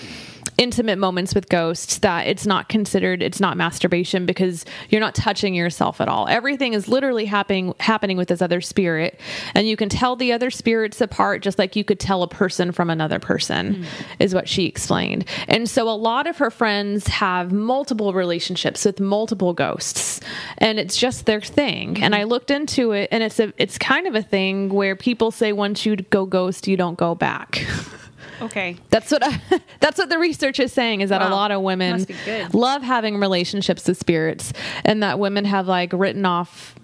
intimate 0.57 0.97
moments 0.97 1.33
with 1.33 1.49
ghosts 1.49 1.99
that 1.99 2.27
it's 2.27 2.45
not 2.45 2.69
considered 2.69 3.21
it's 3.21 3.39
not 3.39 3.57
masturbation 3.57 4.25
because 4.25 4.65
you're 4.89 5.01
not 5.01 5.15
touching 5.15 5.55
yourself 5.55 6.01
at 6.01 6.07
all. 6.07 6.27
Everything 6.27 6.73
is 6.73 6.87
literally 6.87 7.25
happening 7.25 7.73
happening 7.79 8.17
with 8.17 8.27
this 8.27 8.41
other 8.41 8.61
spirit. 8.61 9.19
And 9.55 9.67
you 9.67 9.75
can 9.75 9.89
tell 9.89 10.15
the 10.15 10.31
other 10.31 10.51
spirits 10.51 11.01
apart 11.01 11.41
just 11.41 11.59
like 11.59 11.75
you 11.75 11.83
could 11.83 11.99
tell 11.99 12.23
a 12.23 12.27
person 12.27 12.71
from 12.71 12.89
another 12.89 13.19
person 13.19 13.75
mm. 13.75 13.85
is 14.19 14.33
what 14.33 14.47
she 14.47 14.65
explained. 14.65 15.25
And 15.47 15.69
so 15.69 15.89
a 15.89 15.91
lot 15.91 16.27
of 16.27 16.37
her 16.37 16.51
friends 16.51 17.07
have 17.07 17.51
multiple 17.51 18.13
relationships 18.13 18.85
with 18.85 18.99
multiple 18.99 19.53
ghosts 19.53 20.19
and 20.57 20.79
it's 20.79 20.97
just 20.97 21.25
their 21.25 21.41
thing. 21.41 21.93
Mm-hmm. 21.93 22.03
and 22.03 22.15
i 22.15 22.23
looked 22.23 22.51
into 22.51 22.91
it 22.91 23.09
and 23.11 23.23
it's 23.23 23.39
a 23.39 23.53
it's 23.57 23.77
kind 23.77 24.07
of 24.07 24.15
a 24.15 24.21
thing 24.21 24.69
where 24.69 24.95
people 24.95 25.31
say 25.31 25.53
once 25.53 25.85
you 25.85 25.95
go 25.95 26.25
ghost 26.25 26.67
you 26.67 26.77
don't 26.77 26.97
go 26.97 27.15
back 27.15 27.65
Okay. 28.41 28.77
That's 28.89 29.11
what 29.11 29.23
I, 29.23 29.39
that's 29.79 29.97
what 29.97 30.09
the 30.09 30.17
research 30.17 30.59
is 30.59 30.73
saying 30.73 31.01
is 31.01 31.09
that 31.09 31.21
wow. 31.21 31.29
a 31.29 31.31
lot 31.31 31.51
of 31.51 31.61
women 31.61 32.05
love 32.53 32.81
having 32.81 33.17
relationships 33.17 33.87
with 33.87 33.97
spirits 33.97 34.53
and 34.85 35.03
that 35.03 35.19
women 35.19 35.45
have 35.45 35.67
like 35.67 35.93
written 35.93 36.25
off 36.25 36.75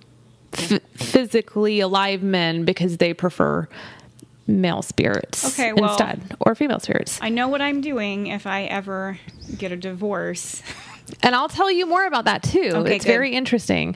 f- 0.53 0.81
physically 0.95 1.79
alive 1.79 2.23
men 2.23 2.65
because 2.65 2.97
they 2.97 3.13
prefer 3.13 3.67
male 4.47 4.81
spirits 4.81 5.59
okay, 5.59 5.73
well, 5.73 5.91
instead 5.91 6.35
or 6.39 6.55
female 6.55 6.79
spirits. 6.79 7.19
I 7.21 7.29
know 7.29 7.47
what 7.47 7.61
I'm 7.61 7.81
doing 7.81 8.27
if 8.27 8.47
I 8.47 8.63
ever 8.63 9.19
get 9.57 9.71
a 9.71 9.77
divorce. 9.77 10.61
And 11.23 11.35
I'll 11.35 11.49
tell 11.49 11.71
you 11.71 11.85
more 11.85 12.05
about 12.05 12.25
that 12.25 12.43
too. 12.43 12.71
Okay, 12.73 12.95
it's 12.95 13.05
good. 13.05 13.11
very 13.11 13.33
interesting. 13.33 13.95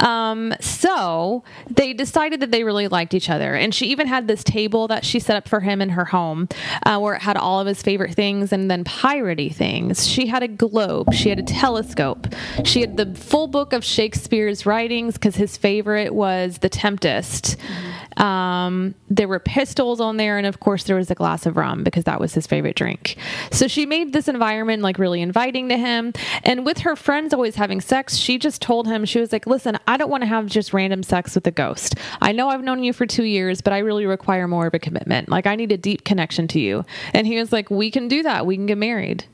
Um, 0.00 0.54
so 0.60 1.44
they 1.70 1.92
decided 1.92 2.40
that 2.40 2.50
they 2.50 2.64
really 2.64 2.88
liked 2.88 3.14
each 3.14 3.30
other. 3.30 3.54
And 3.54 3.74
she 3.74 3.86
even 3.86 4.06
had 4.06 4.28
this 4.28 4.44
table 4.44 4.88
that 4.88 5.04
she 5.04 5.20
set 5.20 5.36
up 5.36 5.48
for 5.48 5.60
him 5.60 5.80
in 5.80 5.90
her 5.90 6.04
home 6.04 6.48
uh, 6.84 6.98
where 6.98 7.14
it 7.14 7.22
had 7.22 7.36
all 7.36 7.60
of 7.60 7.66
his 7.66 7.82
favorite 7.82 8.14
things 8.14 8.52
and 8.52 8.70
then 8.70 8.84
piratey 8.84 9.54
things. 9.54 10.06
She 10.06 10.26
had 10.26 10.42
a 10.42 10.48
globe, 10.48 11.14
she 11.14 11.28
had 11.28 11.38
a 11.38 11.42
telescope, 11.42 12.26
she 12.64 12.80
had 12.80 12.96
the 12.96 13.14
full 13.14 13.46
book 13.46 13.72
of 13.72 13.84
Shakespeare's 13.84 14.66
writings 14.66 15.14
because 15.14 15.36
his 15.36 15.56
favorite 15.56 16.14
was 16.14 16.58
The 16.58 16.68
Tempest. 16.68 17.56
Mm-hmm. 17.58 17.90
Um, 18.16 18.94
there 19.08 19.28
were 19.28 19.38
pistols 19.38 20.00
on 20.00 20.16
there, 20.16 20.38
and 20.38 20.46
of 20.46 20.60
course, 20.60 20.84
there 20.84 20.96
was 20.96 21.10
a 21.10 21.14
glass 21.14 21.46
of 21.46 21.56
rum 21.56 21.84
because 21.84 22.04
that 22.04 22.20
was 22.20 22.34
his 22.34 22.46
favorite 22.46 22.76
drink. 22.76 23.16
So 23.50 23.68
she 23.68 23.86
made 23.86 24.12
this 24.12 24.28
environment 24.28 24.82
like 24.82 24.98
really 24.98 25.20
inviting 25.20 25.68
to 25.68 25.76
him. 25.76 26.12
And 26.42 26.64
with 26.64 26.78
her 26.78 26.96
friends 26.96 27.34
always 27.34 27.56
having 27.56 27.80
sex, 27.80 28.16
she 28.16 28.38
just 28.38 28.62
told 28.62 28.86
him, 28.86 29.04
she 29.04 29.20
was 29.20 29.32
like, 29.32 29.46
listen, 29.46 29.78
I 29.86 29.96
don't 29.96 30.10
want 30.10 30.22
to 30.22 30.26
have 30.26 30.46
just 30.46 30.72
random 30.72 31.02
sex 31.02 31.34
with 31.34 31.46
a 31.46 31.50
ghost. 31.50 31.94
I 32.20 32.32
know 32.32 32.48
I've 32.48 32.62
known 32.62 32.82
you 32.82 32.92
for 32.92 33.06
two 33.06 33.24
years, 33.24 33.60
but 33.60 33.72
I 33.72 33.78
really 33.78 34.06
require 34.06 34.48
more 34.48 34.66
of 34.66 34.74
a 34.74 34.78
commitment. 34.78 35.28
Like, 35.28 35.46
I 35.46 35.56
need 35.56 35.72
a 35.72 35.76
deep 35.76 36.04
connection 36.04 36.48
to 36.48 36.60
you. 36.60 36.84
And 37.12 37.26
he 37.26 37.38
was 37.38 37.52
like, 37.52 37.70
we 37.70 37.90
can 37.90 38.08
do 38.08 38.22
that. 38.22 38.46
We 38.46 38.56
can 38.56 38.66
get 38.66 38.78
married 38.78 39.24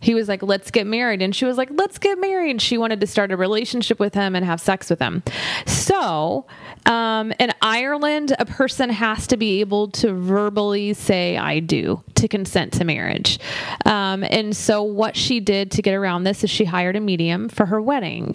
he 0.00 0.14
was 0.14 0.28
like, 0.28 0.42
let's 0.42 0.70
get 0.70 0.86
married. 0.86 1.22
And 1.22 1.34
she 1.34 1.44
was 1.44 1.56
like, 1.56 1.68
let's 1.72 1.98
get 1.98 2.18
married. 2.18 2.50
And 2.50 2.62
she 2.62 2.78
wanted 2.78 3.00
to 3.00 3.06
start 3.06 3.30
a 3.30 3.36
relationship 3.36 4.00
with 4.00 4.14
him 4.14 4.34
and 4.34 4.44
have 4.44 4.60
sex 4.60 4.88
with 4.90 4.98
him. 4.98 5.22
So, 5.66 6.46
um, 6.86 7.32
in 7.38 7.52
Ireland, 7.60 8.34
a 8.38 8.46
person 8.46 8.90
has 8.90 9.26
to 9.28 9.36
be 9.36 9.60
able 9.60 9.88
to 9.92 10.12
verbally 10.12 10.94
say, 10.94 11.36
I 11.36 11.60
do 11.60 12.02
to 12.14 12.28
consent 12.28 12.72
to 12.74 12.84
marriage. 12.84 13.38
Um, 13.84 14.24
and 14.24 14.56
so, 14.56 14.82
what 14.82 15.16
she 15.16 15.40
did 15.40 15.70
to 15.72 15.82
get 15.82 15.94
around 15.94 16.24
this 16.24 16.44
is 16.44 16.50
she 16.50 16.64
hired 16.64 16.96
a 16.96 17.00
medium 17.00 17.48
for 17.48 17.66
her 17.66 17.80
wedding. 17.80 18.34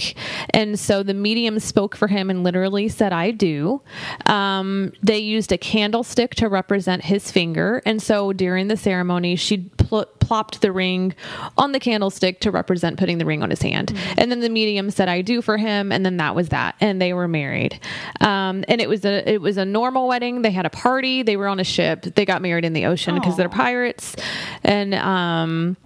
And 0.52 0.80
so, 0.80 1.04
the 1.04 1.14
medium 1.14 1.60
spoke 1.60 1.96
for 1.96 2.08
him 2.08 2.30
and 2.30 2.44
literally 2.44 2.90
said, 2.90 3.14
I 3.14 3.32
do. 3.32 3.82
Um, 4.26 4.94
they 5.02 5.20
used 5.20 5.52
a 5.52 5.58
candlestick 5.58 6.36
to 6.36 6.48
represent 6.48 7.06
his 7.06 7.32
finger. 7.32 7.82
And 7.86 8.02
so, 8.02 8.34
during 8.34 8.68
the 8.68 8.78
ceremony, 8.78 9.36
she 9.36 9.58
pl- 9.88 10.06
plopped 10.20 10.62
the 10.62 10.72
ring 10.72 11.16
on 11.58 11.72
the 11.72 11.80
candlestick 11.80 12.40
to 12.42 12.52
represent 12.52 12.98
putting 12.98 13.18
the 13.18 13.26
ring 13.26 13.44
on 13.44 13.50
his 13.50 13.62
hand. 13.62 13.90
Mm-hmm. 13.90 14.20
And 14.20 14.32
then 14.32 14.40
the 14.40 14.50
medium 14.50 14.90
said, 14.92 15.10
"I 15.10 15.22
do" 15.22 15.42
for 15.42 15.58
him, 15.58 15.92
and 15.92 16.06
then 16.06 16.18
that 16.18 16.36
was 16.36 16.50
that, 16.50 16.76
and 16.82 17.02
they 17.02 17.14
were 17.14 17.28
married. 17.28 17.80
Um, 18.22 18.64
and 18.68 18.82
it 18.82 18.90
was 18.90 19.06
a 19.06 19.28
it 19.30 19.42
was 19.42 19.58
a 19.58 19.66
normal 19.66 20.08
wedding. 20.08 20.42
They 20.42 20.52
had 20.52 20.66
a 20.66 20.70
party. 20.70 21.24
They 21.24 21.38
were 21.38 21.48
on 21.48 21.60
a 21.60 21.64
ship. 21.64 22.02
They 22.02 22.26
got 22.26 22.42
married 22.42 22.66
in 22.66 22.74
the 22.74 22.86
ocean 22.86 23.16
because 23.16 23.38
they're 23.38 23.50
pirates, 23.50 24.16
and 24.64 24.94
um, 24.96 25.78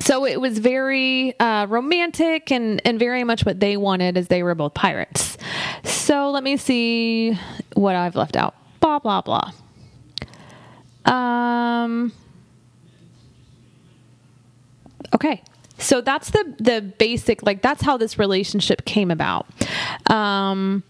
so 0.00 0.24
it 0.24 0.40
was 0.40 0.58
very 0.58 1.38
uh, 1.38 1.66
romantic 1.66 2.50
and, 2.50 2.80
and 2.86 2.98
very 2.98 3.22
much 3.22 3.44
what 3.44 3.60
they 3.60 3.76
wanted 3.76 4.16
as 4.16 4.28
they 4.28 4.42
were 4.42 4.54
both 4.54 4.72
pirates. 4.74 5.36
So 5.84 6.30
let 6.30 6.42
me 6.42 6.56
see 6.56 7.38
what 7.74 7.94
I've 7.94 8.16
left 8.16 8.34
out. 8.34 8.54
Blah, 8.80 8.98
blah, 8.98 9.20
blah. 9.20 9.52
Um, 11.04 12.12
Okay. 15.14 15.42
So 15.78 16.00
that's 16.00 16.30
the 16.30 16.54
the 16.58 16.80
basic 16.82 17.42
like 17.42 17.62
that's 17.62 17.82
how 17.82 17.96
this 17.96 18.18
relationship 18.18 18.84
came 18.84 19.10
about. 19.10 19.46
Um 20.10 20.82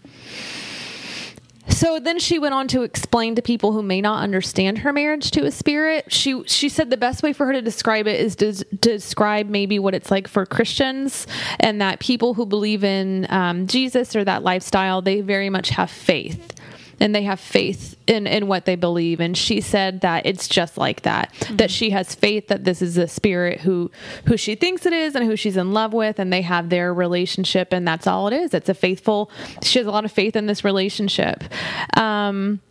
so 1.67 1.99
then 1.99 2.19
she 2.19 2.37
went 2.37 2.53
on 2.53 2.67
to 2.69 2.83
explain 2.83 3.35
to 3.35 3.41
people 3.41 3.71
who 3.71 3.81
may 3.81 4.01
not 4.01 4.21
understand 4.21 4.79
her 4.79 4.91
marriage 4.91 5.31
to 5.31 5.45
a 5.45 5.51
spirit. 5.51 6.11
She 6.11 6.43
she 6.45 6.67
said 6.67 6.89
the 6.89 6.97
best 6.97 7.23
way 7.23 7.31
for 7.33 7.45
her 7.45 7.53
to 7.53 7.61
describe 7.61 8.07
it 8.07 8.19
is 8.19 8.35
to, 8.37 8.51
describe 8.75 9.47
maybe 9.47 9.79
what 9.79 9.95
it's 9.95 10.11
like 10.11 10.27
for 10.27 10.45
Christians, 10.45 11.25
and 11.59 11.81
that 11.81 11.99
people 11.99 12.33
who 12.33 12.45
believe 12.45 12.83
in 12.83 13.25
um, 13.29 13.67
Jesus 13.67 14.15
or 14.15 14.25
that 14.25 14.43
lifestyle, 14.43 15.01
they 15.01 15.21
very 15.21 15.49
much 15.49 15.69
have 15.69 15.89
faith 15.89 16.53
and 17.01 17.15
they 17.15 17.23
have 17.23 17.39
faith 17.39 17.97
in, 18.07 18.27
in 18.27 18.47
what 18.47 18.65
they 18.65 18.75
believe. 18.75 19.19
And 19.19 19.35
she 19.35 19.59
said 19.59 20.01
that 20.01 20.25
it's 20.25 20.47
just 20.47 20.77
like 20.77 21.01
that, 21.01 21.33
mm-hmm. 21.33 21.57
that 21.57 21.71
she 21.71 21.89
has 21.89 22.13
faith 22.13 22.47
that 22.47 22.63
this 22.63 22.81
is 22.81 22.97
a 22.97 23.07
spirit 23.07 23.59
who, 23.61 23.91
who 24.27 24.37
she 24.37 24.55
thinks 24.55 24.85
it 24.85 24.93
is 24.93 25.15
and 25.15 25.25
who 25.25 25.35
she's 25.35 25.57
in 25.57 25.73
love 25.73 25.93
with, 25.93 26.19
and 26.19 26.31
they 26.31 26.43
have 26.43 26.69
their 26.69 26.93
relationship, 26.93 27.73
and 27.73 27.87
that's 27.87 28.07
all 28.07 28.27
it 28.27 28.33
is. 28.33 28.53
It's 28.53 28.69
a 28.69 28.73
faithful, 28.73 29.31
she 29.63 29.79
has 29.79 29.87
a 29.87 29.91
lot 29.91 30.05
of 30.05 30.11
faith 30.11 30.35
in 30.35 30.45
this 30.45 30.63
relationship. 30.63 31.43
Um, 31.97 32.61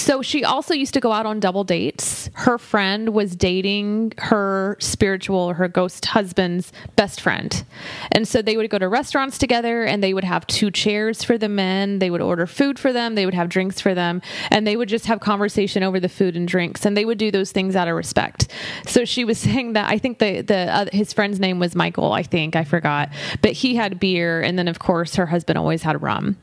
so 0.00 0.22
she 0.22 0.44
also 0.44 0.72
used 0.72 0.94
to 0.94 1.00
go 1.00 1.12
out 1.12 1.26
on 1.26 1.40
double 1.40 1.62
dates. 1.62 2.30
Her 2.32 2.56
friend 2.56 3.10
was 3.10 3.36
dating 3.36 4.14
her 4.16 4.78
spiritual, 4.80 5.52
her 5.52 5.68
ghost 5.68 6.06
husband's 6.06 6.72
best 6.96 7.20
friend. 7.20 7.62
And 8.10 8.26
so 8.26 8.40
they 8.40 8.56
would 8.56 8.70
go 8.70 8.78
to 8.78 8.88
restaurants 8.88 9.36
together 9.36 9.84
and 9.84 10.02
they 10.02 10.14
would 10.14 10.24
have 10.24 10.46
two 10.46 10.70
chairs 10.70 11.22
for 11.22 11.36
the 11.36 11.50
men. 11.50 11.98
They 11.98 12.10
would 12.10 12.22
order 12.22 12.46
food 12.46 12.78
for 12.78 12.94
them. 12.94 13.14
They 13.14 13.26
would 13.26 13.34
have 13.34 13.50
drinks 13.50 13.78
for 13.78 13.94
them. 13.94 14.22
And 14.50 14.66
they 14.66 14.74
would 14.74 14.88
just 14.88 15.04
have 15.04 15.20
conversation 15.20 15.82
over 15.82 16.00
the 16.00 16.08
food 16.08 16.34
and 16.34 16.48
drinks. 16.48 16.86
And 16.86 16.96
they 16.96 17.04
would 17.04 17.18
do 17.18 17.30
those 17.30 17.52
things 17.52 17.76
out 17.76 17.86
of 17.86 17.94
respect. 17.94 18.48
So 18.86 19.04
she 19.04 19.24
was 19.24 19.38
saying 19.50 19.74
that 19.74 19.90
I 19.90 19.98
think 19.98 20.18
the, 20.18 20.40
the 20.40 20.74
uh, 20.74 20.86
his 20.92 21.12
friend's 21.12 21.38
name 21.38 21.58
was 21.58 21.74
Michael, 21.74 22.12
I 22.12 22.22
think. 22.22 22.56
I 22.56 22.64
forgot. 22.64 23.10
But 23.42 23.52
he 23.52 23.76
had 23.76 24.00
beer. 24.00 24.40
And 24.40 24.58
then, 24.58 24.66
of 24.66 24.78
course, 24.78 25.16
her 25.16 25.26
husband 25.26 25.58
always 25.58 25.82
had 25.82 26.00
rum 26.00 26.36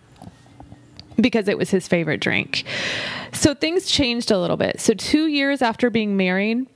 because 1.19 1.47
it 1.47 1.57
was 1.57 1.69
his 1.69 1.87
favorite 1.87 2.21
drink. 2.21 2.63
So 3.33 3.53
things 3.53 3.87
changed 3.87 4.31
a 4.31 4.39
little 4.39 4.57
bit. 4.57 4.79
So, 4.79 4.93
two 4.93 5.27
years 5.27 5.61
after 5.61 5.89
being 5.89 6.17
married, 6.17 6.67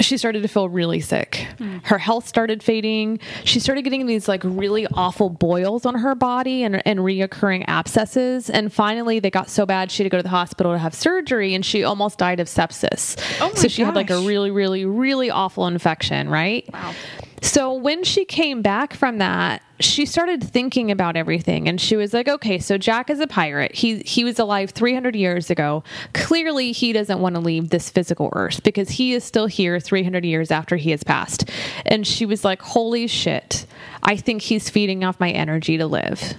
she 0.00 0.18
started 0.18 0.42
to 0.42 0.48
feel 0.48 0.68
really 0.68 1.00
sick. 1.00 1.46
Mm. 1.58 1.84
Her 1.86 1.98
health 1.98 2.26
started 2.26 2.62
fading. 2.62 3.18
She 3.44 3.60
started 3.60 3.82
getting 3.82 4.06
these 4.06 4.28
like 4.28 4.42
really 4.44 4.86
awful 4.94 5.30
boils 5.30 5.86
on 5.86 5.94
her 5.96 6.14
body 6.14 6.64
and, 6.64 6.86
and 6.86 7.00
reoccurring 7.00 7.64
abscesses. 7.66 8.50
And 8.50 8.72
finally, 8.72 9.20
they 9.20 9.30
got 9.30 9.48
so 9.48 9.64
bad 9.64 9.90
she 9.90 10.02
had 10.02 10.10
to 10.10 10.14
go 10.14 10.18
to 10.18 10.22
the 10.22 10.28
hospital 10.28 10.72
to 10.72 10.78
have 10.78 10.94
surgery 10.94 11.54
and 11.54 11.64
she 11.64 11.84
almost 11.84 12.18
died 12.18 12.40
of 12.40 12.46
sepsis. 12.46 13.18
Oh 13.40 13.52
so 13.54 13.68
she 13.68 13.82
gosh. 13.82 13.86
had 13.86 13.94
like 13.94 14.10
a 14.10 14.18
really, 14.20 14.50
really, 14.50 14.84
really 14.84 15.30
awful 15.30 15.66
infection, 15.66 16.28
right? 16.28 16.68
Wow. 16.72 16.94
So 17.42 17.72
when 17.72 18.04
she 18.04 18.24
came 18.24 18.62
back 18.62 18.94
from 18.94 19.18
that, 19.18 19.62
she 19.78 20.06
started 20.06 20.42
thinking 20.42 20.90
about 20.90 21.16
everything 21.16 21.68
and 21.68 21.80
she 21.80 21.96
was 21.96 22.14
like, 22.14 22.28
okay, 22.28 22.58
so 22.58 22.78
Jack 22.78 23.10
is 23.10 23.20
a 23.20 23.26
pirate. 23.26 23.74
He 23.74 23.98
he 24.00 24.24
was 24.24 24.38
alive 24.38 24.70
300 24.70 25.14
years 25.14 25.50
ago. 25.50 25.84
Clearly 26.14 26.72
he 26.72 26.92
doesn't 26.92 27.20
want 27.20 27.34
to 27.34 27.40
leave 27.40 27.68
this 27.68 27.90
physical 27.90 28.30
earth 28.34 28.62
because 28.62 28.90
he 28.90 29.12
is 29.12 29.22
still 29.22 29.46
here 29.46 29.78
300 29.78 30.24
years 30.24 30.50
after 30.50 30.76
he 30.76 30.90
has 30.92 31.04
passed. 31.04 31.50
And 31.84 32.06
she 32.06 32.24
was 32.24 32.44
like, 32.44 32.62
holy 32.62 33.06
shit. 33.06 33.66
I 34.02 34.16
think 34.16 34.42
he's 34.42 34.70
feeding 34.70 35.04
off 35.04 35.20
my 35.20 35.30
energy 35.30 35.76
to 35.76 35.86
live 35.86 36.36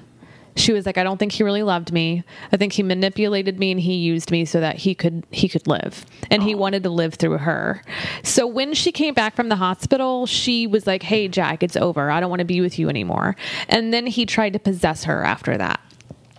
she 0.58 0.74
was 0.74 0.86
like, 0.86 0.98
I 0.98 1.04
don't 1.04 1.18
think 1.18 1.32
he 1.32 1.44
really 1.44 1.64
loved 1.64 1.92
me. 1.92 2.24
I 2.52 2.58
think 2.58 2.74
he 2.74 2.84
manipulated 2.84 3.60
me 3.60 3.72
and 3.72 3.80
he 3.80 3.96
used 3.96 4.32
me 4.32 4.46
so 4.46 4.60
that 4.60 4.78
he 4.78 4.96
could 4.96 5.26
he 5.32 5.48
could 5.48 5.68
live. 5.68 6.06
And 6.30 6.42
Aww. 6.42 6.48
he 6.48 6.56
wanted 6.56 6.84
to 6.84 6.90
live 6.90 7.16
through 7.16 7.38
her. 7.40 7.84
So 8.24 8.48
when 8.48 8.74
she 8.74 8.92
came 8.92 9.14
back 9.14 9.36
from 9.36 9.50
the 9.50 9.56
hospital, 9.56 10.26
she 10.26 10.68
was 10.68 10.88
like, 10.88 11.04
Hey 11.04 11.28
Jack, 11.28 11.64
it's 11.64 11.78
over. 11.78 12.10
I 12.10 12.20
don't 12.20 12.30
want 12.30 12.40
to 12.40 12.46
be 12.46 12.62
with 12.62 12.80
you 12.80 12.90
anymore. 12.90 13.36
And 13.70 13.94
then 13.94 14.08
he 14.08 14.26
tried 14.26 14.54
to 14.54 14.60
possess 14.60 15.04
her 15.06 15.24
after 15.24 15.58
that. 15.58 15.80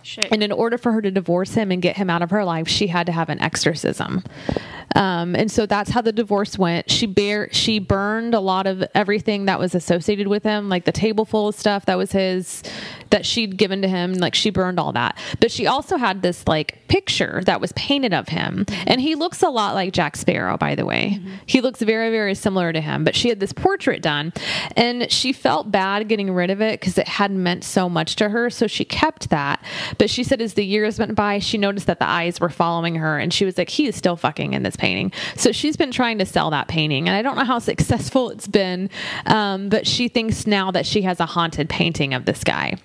Shit. 0.09 0.29
And 0.31 0.41
in 0.41 0.51
order 0.51 0.77
for 0.79 0.91
her 0.91 1.01
to 1.03 1.11
divorce 1.11 1.53
him 1.53 1.71
and 1.71 1.81
get 1.81 1.97
him 1.97 2.09
out 2.09 2.23
of 2.23 2.31
her 2.31 2.43
life, 2.43 2.67
she 2.67 2.87
had 2.87 3.05
to 3.05 3.11
have 3.11 3.29
an 3.29 3.39
exorcism. 3.39 4.23
Um, 4.95 5.35
and 5.35 5.51
so 5.51 5.67
that's 5.67 5.91
how 5.91 6.01
the 6.01 6.11
divorce 6.11 6.57
went. 6.57 6.89
She 6.89 7.05
bear 7.05 7.49
she 7.51 7.77
burned 7.77 8.33
a 8.33 8.39
lot 8.39 8.65
of 8.65 8.83
everything 8.95 9.45
that 9.45 9.59
was 9.59 9.75
associated 9.75 10.27
with 10.27 10.43
him, 10.43 10.67
like 10.67 10.85
the 10.85 10.91
table 10.91 11.25
full 11.25 11.49
of 11.49 11.55
stuff 11.55 11.85
that 11.85 11.95
was 11.95 12.11
his, 12.11 12.63
that 13.09 13.25
she'd 13.25 13.57
given 13.57 13.81
to 13.81 13.87
him. 13.87 14.13
Like 14.13 14.35
she 14.35 14.49
burned 14.49 14.79
all 14.79 14.93
that. 14.93 15.17
But 15.39 15.51
she 15.51 15.67
also 15.67 15.97
had 15.97 16.21
this 16.21 16.47
like 16.47 16.87
picture 16.87 17.41
that 17.45 17.61
was 17.61 17.71
painted 17.73 18.13
of 18.13 18.29
him. 18.29 18.65
And 18.87 19.01
he 19.01 19.15
looks 19.15 19.41
a 19.41 19.49
lot 19.49 19.75
like 19.75 19.93
Jack 19.93 20.15
Sparrow, 20.15 20.57
by 20.57 20.75
the 20.75 20.85
way. 20.85 21.19
He 21.45 21.61
looks 21.61 21.81
very, 21.81 22.09
very 22.09 22.35
similar 22.35 22.73
to 22.73 22.81
him. 22.81 23.03
But 23.03 23.15
she 23.15 23.29
had 23.29 23.39
this 23.39 23.53
portrait 23.53 24.01
done 24.01 24.33
and 24.75 25.11
she 25.11 25.33
felt 25.33 25.71
bad 25.71 26.07
getting 26.07 26.31
rid 26.31 26.49
of 26.49 26.61
it 26.61 26.79
because 26.79 26.97
it 26.97 27.07
had 27.07 27.31
meant 27.31 27.63
so 27.63 27.89
much 27.89 28.15
to 28.17 28.29
her. 28.29 28.49
So 28.49 28.67
she 28.67 28.85
kept 28.85 29.29
that. 29.29 29.63
But 29.97 30.09
she 30.09 30.23
said 30.23 30.41
as 30.41 30.53
the 30.53 30.65
years 30.65 30.99
went 30.99 31.15
by, 31.15 31.39
she 31.39 31.57
noticed 31.57 31.87
that 31.87 31.99
the 31.99 32.09
eyes 32.09 32.39
were 32.39 32.49
following 32.49 32.95
her 32.95 33.17
and 33.17 33.33
she 33.33 33.45
was 33.45 33.57
like, 33.57 33.69
he 33.69 33.87
is 33.87 33.95
still 33.95 34.15
fucking 34.15 34.53
in 34.53 34.63
this 34.63 34.75
painting. 34.75 35.11
So 35.35 35.51
she's 35.51 35.77
been 35.77 35.91
trying 35.91 36.19
to 36.19 36.25
sell 36.25 36.49
that 36.51 36.67
painting. 36.67 37.07
And 37.07 37.15
I 37.15 37.21
don't 37.21 37.35
know 37.35 37.45
how 37.45 37.59
successful 37.69 38.29
it's 38.29 38.47
been, 38.47 38.89
um, 39.25 39.69
but 39.69 39.85
she 39.87 40.07
thinks 40.07 40.47
now 40.47 40.71
that 40.71 40.85
she 40.85 41.01
has 41.03 41.19
a 41.19 41.25
haunted 41.25 41.69
painting 41.69 42.13
of 42.13 42.25
this 42.25 42.43
guy. 42.43 42.77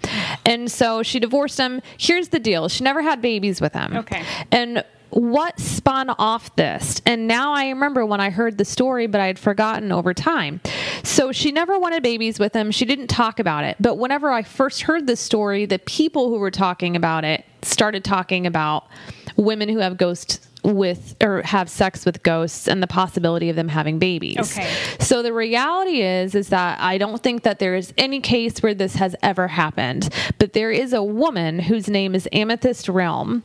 And 0.45 0.71
so 0.71 1.03
she 1.03 1.19
divorced 1.19 1.59
him. 1.59 1.81
Here's 1.99 2.29
the 2.29 2.39
deal 2.39 2.69
she 2.69 2.85
never 2.85 3.03
had 3.03 3.21
babies 3.23 3.61
with 3.61 3.73
him. 3.73 3.97
Okay. 3.97 4.23
And 4.51 4.85
what 5.11 5.61
spun 5.61 6.11
off 6.11 6.55
this? 6.57 7.01
And 7.07 7.29
now 7.29 7.53
I 7.53 7.69
remember 7.69 8.05
when 8.05 8.21
I 8.21 8.31
heard 8.31 8.59
the 8.59 8.65
story, 8.65 9.07
but 9.07 9.21
I 9.21 9.29
had 9.29 9.39
forgotten 9.39 9.93
over 9.93 10.13
time. 10.13 10.61
So 11.05 11.31
she 11.31 11.53
never 11.53 11.79
wanted 11.79 12.03
babies 12.03 12.41
with 12.41 12.53
him. 12.53 12.73
She 12.73 12.85
didn't 12.85 13.07
talk 13.07 13.39
about 13.39 13.63
it. 13.63 13.77
But 13.79 13.97
whenever 13.97 14.31
I 14.33 14.43
first 14.43 14.83
heard 14.83 15.07
the 15.07 15.15
story, 15.17 15.67
the 15.67 15.79
people 15.79 16.31
who 16.31 16.39
were 16.39 16.51
talking 16.51 16.97
about 16.97 17.25
it 17.25 17.45
started 17.63 18.05
talking 18.05 18.45
about 18.45 18.89
women 19.37 19.69
who 19.69 19.79
have 19.79 19.97
ghosts 19.97 20.41
with 20.65 21.15
or 21.21 21.43
have 21.43 21.69
sex 21.69 22.05
with 22.05 22.23
ghosts 22.23 22.67
and 22.67 22.83
the 22.83 22.87
possibility 22.87 23.51
of 23.51 23.57
them 23.57 23.69
having 23.69 23.99
babies. 23.99 24.39
Okay. 24.39 24.73
So 24.99 25.23
the 25.23 25.33
reality 25.33 26.01
is 26.01 26.35
is 26.35 26.49
that 26.49 26.81
I 26.81 26.99
don't 26.99 27.23
think 27.23 27.43
that 27.43 27.59
there 27.59 27.75
is 27.75 27.93
any 27.99 28.21
case 28.21 28.63
where 28.63 28.75
this 28.75 28.97
has 28.97 29.15
ever 29.23 29.49
happened, 29.49 30.09
but 30.39 30.55
there 30.55 30.71
is 30.71 30.93
a 30.93 31.03
woman 31.03 31.59
whose 31.59 31.89
name 31.89 32.15
is 32.15 32.27
Amethyst 32.33 32.89
Realm 32.89 33.43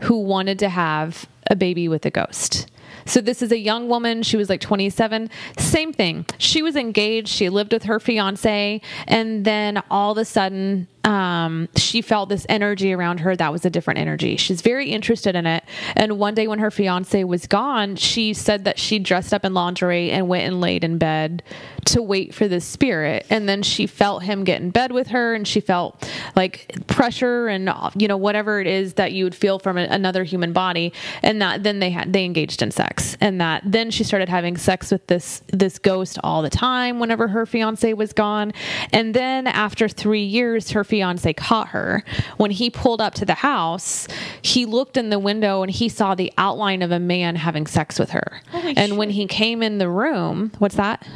who 0.00 0.18
wanted 0.18 0.58
to 0.60 0.68
have 0.68 1.26
a 1.50 1.54
baby 1.54 1.88
with 1.88 2.04
a 2.06 2.10
ghost. 2.10 2.68
So 3.06 3.20
this 3.20 3.42
is 3.42 3.52
a 3.52 3.58
young 3.58 3.88
woman. 3.88 4.22
She 4.22 4.36
was 4.36 4.48
like 4.48 4.60
27. 4.60 5.30
Same 5.58 5.92
thing. 5.92 6.26
She 6.38 6.62
was 6.62 6.76
engaged. 6.76 7.28
She 7.28 7.48
lived 7.48 7.72
with 7.72 7.84
her 7.84 8.00
fiance, 8.00 8.80
and 9.06 9.44
then 9.44 9.82
all 9.90 10.12
of 10.12 10.18
a 10.18 10.24
sudden, 10.24 10.88
um, 11.04 11.68
she 11.76 12.00
felt 12.00 12.28
this 12.28 12.46
energy 12.48 12.92
around 12.92 13.20
her 13.20 13.34
that 13.34 13.50
was 13.50 13.64
a 13.64 13.70
different 13.70 13.98
energy. 13.98 14.36
She's 14.36 14.62
very 14.62 14.90
interested 14.90 15.34
in 15.34 15.46
it. 15.46 15.64
And 15.96 16.18
one 16.18 16.34
day 16.34 16.46
when 16.46 16.60
her 16.60 16.70
fiance 16.70 17.24
was 17.24 17.46
gone, 17.46 17.96
she 17.96 18.34
said 18.34 18.64
that 18.64 18.78
she 18.78 18.98
dressed 18.98 19.34
up 19.34 19.44
in 19.44 19.52
lingerie 19.52 20.10
and 20.10 20.28
went 20.28 20.44
and 20.44 20.60
laid 20.60 20.84
in 20.84 20.98
bed 20.98 21.42
to 21.86 22.02
wait 22.02 22.34
for 22.34 22.46
this 22.46 22.64
spirit. 22.64 23.26
And 23.30 23.48
then 23.48 23.62
she 23.62 23.86
felt 23.86 24.22
him 24.22 24.44
get 24.44 24.60
in 24.60 24.70
bed 24.70 24.92
with 24.92 25.08
her, 25.08 25.34
and 25.34 25.46
she 25.46 25.60
felt 25.60 26.08
like 26.36 26.72
pressure 26.86 27.48
and 27.48 27.70
you 27.96 28.06
know 28.06 28.16
whatever 28.16 28.60
it 28.60 28.66
is 28.66 28.94
that 28.94 29.12
you 29.12 29.24
would 29.24 29.34
feel 29.34 29.58
from 29.58 29.76
another 29.76 30.22
human 30.24 30.52
body. 30.52 30.92
And 31.22 31.42
that 31.42 31.62
then 31.62 31.80
they 31.80 31.90
had 31.90 32.12
they 32.12 32.24
engaged 32.24 32.62
in 32.62 32.70
sex, 32.70 32.91
and 33.20 33.40
that 33.40 33.62
then 33.64 33.90
she 33.90 34.04
started 34.04 34.28
having 34.28 34.56
sex 34.56 34.90
with 34.90 35.06
this 35.06 35.42
this 35.48 35.78
ghost 35.78 36.18
all 36.22 36.42
the 36.42 36.50
time 36.50 36.98
whenever 36.98 37.28
her 37.28 37.46
fiance 37.46 37.92
was 37.92 38.12
gone. 38.12 38.52
And 38.92 39.14
then 39.14 39.46
after 39.46 39.88
three 39.88 40.24
years, 40.24 40.70
her 40.70 40.84
fiance 40.84 41.32
caught 41.34 41.68
her. 41.68 42.04
When 42.36 42.50
he 42.50 42.70
pulled 42.70 43.00
up 43.00 43.14
to 43.14 43.24
the 43.24 43.34
house, 43.34 44.08
he 44.42 44.66
looked 44.66 44.96
in 44.96 45.10
the 45.10 45.18
window 45.18 45.62
and 45.62 45.70
he 45.70 45.88
saw 45.88 46.14
the 46.14 46.32
outline 46.38 46.82
of 46.82 46.90
a 46.90 47.00
man 47.00 47.36
having 47.36 47.66
sex 47.66 47.98
with 47.98 48.10
her. 48.10 48.40
Holy 48.50 48.76
and 48.76 48.96
when 48.96 49.10
he 49.10 49.26
came 49.26 49.62
in 49.62 49.78
the 49.78 49.88
room, 49.88 50.52
what's 50.58 50.76
that? 50.76 51.06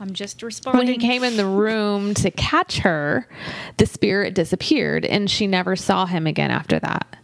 I'm 0.00 0.12
just 0.12 0.42
responding. 0.42 0.78
When 0.78 0.88
he 0.88 0.98
came 0.98 1.24
in 1.24 1.36
the 1.38 1.46
room 1.46 2.12
to 2.14 2.30
catch 2.30 2.78
her, 2.80 3.26
the 3.78 3.86
spirit 3.86 4.34
disappeared 4.34 5.06
and 5.06 5.30
she 5.30 5.46
never 5.46 5.76
saw 5.76 6.04
him 6.04 6.26
again 6.26 6.50
after 6.50 6.78
that. 6.80 7.16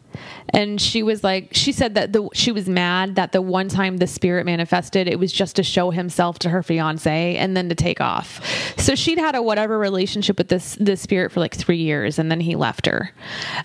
And 0.52 0.80
she 0.80 1.02
was 1.02 1.22
like, 1.24 1.48
she 1.52 1.72
said 1.72 1.94
that 1.94 2.12
the 2.12 2.28
she 2.34 2.52
was 2.52 2.68
mad 2.68 3.14
that 3.14 3.32
the 3.32 3.42
one 3.42 3.68
time 3.68 3.96
the 3.98 4.06
spirit 4.06 4.46
manifested, 4.46 5.08
it 5.08 5.18
was 5.18 5.32
just 5.32 5.56
to 5.56 5.62
show 5.62 5.90
himself 5.90 6.38
to 6.40 6.50
her 6.50 6.62
fiance 6.62 7.36
and 7.36 7.56
then 7.56 7.68
to 7.68 7.74
take 7.74 8.00
off. 8.00 8.40
So 8.76 8.94
she'd 8.94 9.18
had 9.18 9.34
a 9.34 9.42
whatever 9.42 9.78
relationship 9.78 10.38
with 10.38 10.48
this 10.48 10.76
this 10.80 11.00
spirit 11.00 11.32
for 11.32 11.40
like 11.40 11.54
three 11.54 11.78
years, 11.78 12.18
and 12.18 12.30
then 12.30 12.40
he 12.40 12.56
left 12.56 12.86
her. 12.86 13.12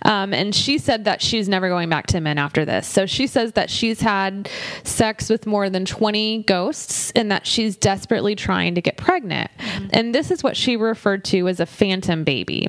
Um, 0.04 0.34
and 0.34 0.54
she 0.54 0.78
said 0.78 1.06
that 1.06 1.22
she's 1.22 1.50
never 1.50 1.70
going 1.70 1.90
back 1.90 2.08
to 2.08 2.20
men 2.20 2.38
after 2.38 2.66
this. 2.66 2.88
So 2.88 3.06
she 3.06 3.28
says 3.28 3.54
that 3.54 3.70
she's 3.70 4.02
had 4.02 4.50
sex 4.84 5.30
with 5.30 5.46
more 5.46 5.70
than 5.70 5.86
twenty 5.86 6.44
ghosts, 6.44 7.12
and 7.12 7.32
that 7.32 7.48
she's 7.48 7.76
desperately 7.76 8.36
trying 8.36 8.76
to 8.76 8.82
get 8.82 8.98
pregnant. 8.98 9.52
And 9.92 10.14
this 10.14 10.32
is 10.32 10.44
what 10.44 10.56
she 10.56 10.78
referred 10.78 11.24
to 11.26 11.48
as 11.48 11.60
a 11.60 11.66
phantom 11.66 12.24
baby. 12.24 12.68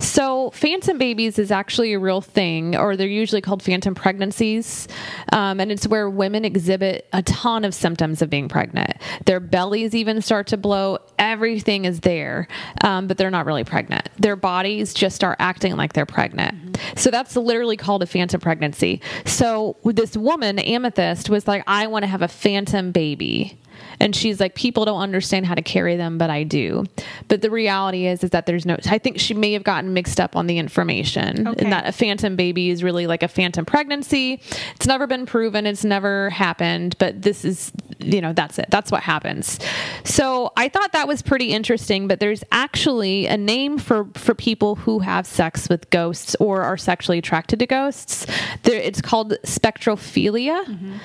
So 0.00 0.50
phantom 0.50 0.98
babies 0.98 1.38
is 1.38 1.50
actually 1.50 1.92
a 1.92 1.98
real 1.98 2.20
thing, 2.20 2.76
or 2.76 2.96
they're 2.96 3.06
usually 3.06 3.40
called 3.40 3.57
phantom 3.62 3.94
pregnancies. 3.94 4.88
Um, 5.32 5.60
and 5.60 5.70
it's 5.70 5.86
where 5.86 6.08
women 6.08 6.44
exhibit 6.44 7.08
a 7.12 7.22
ton 7.22 7.64
of 7.64 7.74
symptoms 7.74 8.22
of 8.22 8.30
being 8.30 8.48
pregnant. 8.48 8.94
Their 9.26 9.40
bellies 9.40 9.94
even 9.94 10.22
start 10.22 10.46
to 10.48 10.56
blow. 10.56 10.98
Everything 11.18 11.84
is 11.84 12.00
there, 12.00 12.48
um, 12.84 13.06
but 13.06 13.18
they're 13.18 13.30
not 13.30 13.46
really 13.46 13.64
pregnant. 13.64 14.08
Their 14.18 14.36
bodies 14.36 14.94
just 14.94 15.16
start 15.16 15.36
acting 15.40 15.76
like 15.76 15.92
they're 15.92 16.06
pregnant. 16.06 16.78
So 16.96 17.10
that's 17.10 17.36
literally 17.36 17.76
called 17.76 18.02
a 18.02 18.06
phantom 18.06 18.40
pregnancy. 18.40 19.00
So 19.24 19.76
this 19.84 20.16
woman, 20.16 20.58
Amethyst, 20.58 21.30
was 21.30 21.46
like, 21.48 21.64
I 21.66 21.86
want 21.86 22.02
to 22.04 22.06
have 22.06 22.22
a 22.22 22.28
phantom 22.28 22.92
baby. 22.92 23.58
And 24.00 24.14
she's 24.14 24.40
like, 24.40 24.54
people 24.54 24.84
don't 24.84 25.00
understand 25.00 25.46
how 25.46 25.54
to 25.54 25.62
carry 25.62 25.96
them, 25.96 26.18
but 26.18 26.30
I 26.30 26.44
do. 26.44 26.84
But 27.28 27.42
the 27.42 27.50
reality 27.50 28.06
is, 28.06 28.22
is 28.24 28.30
that 28.30 28.46
there's 28.46 28.64
no. 28.64 28.76
I 28.86 28.98
think 28.98 29.18
she 29.18 29.34
may 29.34 29.52
have 29.52 29.64
gotten 29.64 29.92
mixed 29.92 30.20
up 30.20 30.36
on 30.36 30.46
the 30.46 30.58
information, 30.58 31.48
Okay. 31.48 31.64
and 31.64 31.72
that 31.72 31.86
a 31.88 31.92
phantom 31.92 32.36
baby 32.36 32.70
is 32.70 32.82
really 32.82 33.06
like 33.06 33.22
a 33.22 33.28
phantom 33.28 33.64
pregnancy. 33.64 34.40
It's 34.76 34.86
never 34.86 35.06
been 35.06 35.26
proven. 35.26 35.66
It's 35.66 35.84
never 35.84 36.30
happened. 36.30 36.96
But 36.98 37.22
this 37.22 37.44
is, 37.44 37.72
you 37.98 38.20
know, 38.20 38.32
that's 38.32 38.58
it. 38.58 38.66
That's 38.70 38.90
what 38.92 39.02
happens. 39.02 39.58
So 40.04 40.52
I 40.56 40.68
thought 40.68 40.92
that 40.92 41.08
was 41.08 41.22
pretty 41.22 41.52
interesting. 41.52 42.08
But 42.08 42.20
there's 42.20 42.44
actually 42.52 43.26
a 43.26 43.36
name 43.36 43.78
for 43.78 44.06
for 44.14 44.34
people 44.34 44.76
who 44.76 45.00
have 45.00 45.26
sex 45.26 45.68
with 45.68 45.90
ghosts 45.90 46.36
or 46.38 46.62
are 46.62 46.76
sexually 46.76 47.18
attracted 47.18 47.58
to 47.58 47.66
ghosts. 47.66 48.26
There, 48.62 48.80
it's 48.80 49.00
called 49.00 49.34
spectrophilia 49.44 50.64
mm-hmm. 50.64 50.96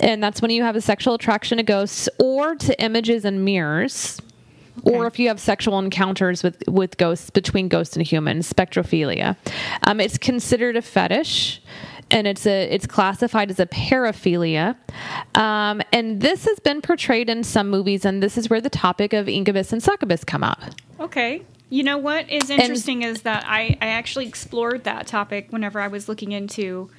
And 0.00 0.22
that's 0.22 0.42
when 0.42 0.50
you 0.50 0.62
have 0.62 0.76
a 0.76 0.80
sexual 0.80 1.14
attraction 1.14 1.58
to 1.58 1.64
ghosts 1.64 2.08
or 2.18 2.54
to 2.56 2.82
images 2.82 3.24
and 3.24 3.44
mirrors. 3.44 4.20
Or 4.82 5.06
if 5.06 5.18
you 5.18 5.28
have 5.28 5.40
sexual 5.40 5.78
encounters 5.78 6.42
with 6.42 6.62
with 6.68 6.98
ghosts 6.98 7.30
between 7.30 7.68
ghosts 7.68 7.96
and 7.96 8.06
humans 8.06 8.52
spectrophilia. 8.52 9.36
Um, 9.84 10.00
it's 10.00 10.18
considered 10.18 10.76
a 10.76 10.82
fetish 10.82 11.62
and 12.10 12.26
it's 12.26 12.46
a 12.46 12.70
it's 12.70 12.86
classified 12.86 13.50
as 13.50 13.58
a 13.58 13.66
paraphilia. 13.66 14.76
Um, 15.34 15.82
and 15.92 16.20
this 16.20 16.44
has 16.44 16.60
been 16.60 16.82
portrayed 16.82 17.30
in 17.30 17.42
some 17.42 17.70
movies 17.70 18.04
and 18.04 18.22
this 18.22 18.36
is 18.36 18.50
where 18.50 18.60
the 18.60 18.70
topic 18.70 19.12
of 19.12 19.28
incubus 19.28 19.72
and 19.72 19.82
succubus 19.82 20.24
come 20.24 20.44
up. 20.44 20.60
Okay. 21.00 21.42
You 21.68 21.82
know 21.82 21.98
what 21.98 22.30
is 22.30 22.48
interesting 22.48 23.02
is 23.02 23.22
that 23.22 23.44
I, 23.46 23.76
I 23.80 23.86
actually 23.88 24.28
explored 24.28 24.84
that 24.84 25.08
topic 25.08 25.48
whenever 25.50 25.80
I 25.80 25.88
was 25.88 26.08
looking 26.08 26.30
into 26.30 26.90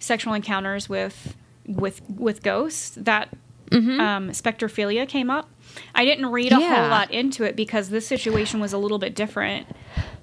sexual 0.00 0.32
encounters 0.34 0.88
with 0.88 1.36
with 1.68 2.00
with 2.08 2.42
ghosts. 2.42 2.90
That 2.96 3.28
um, 3.70 4.30
spectrophilia 4.30 5.06
came 5.06 5.28
up. 5.30 5.48
I 5.94 6.04
didn't 6.06 6.26
read 6.26 6.52
a 6.52 6.54
Mm-hmm. 6.56 6.62
Yeah. 6.62 6.80
whole 6.80 6.88
lot 6.88 7.10
into 7.10 7.44
it 7.44 7.54
because 7.54 7.90
this 7.90 8.06
situation 8.06 8.60
was 8.60 8.72
a 8.72 8.78
little 8.78 8.98
bit 8.98 9.14
different. 9.14 9.66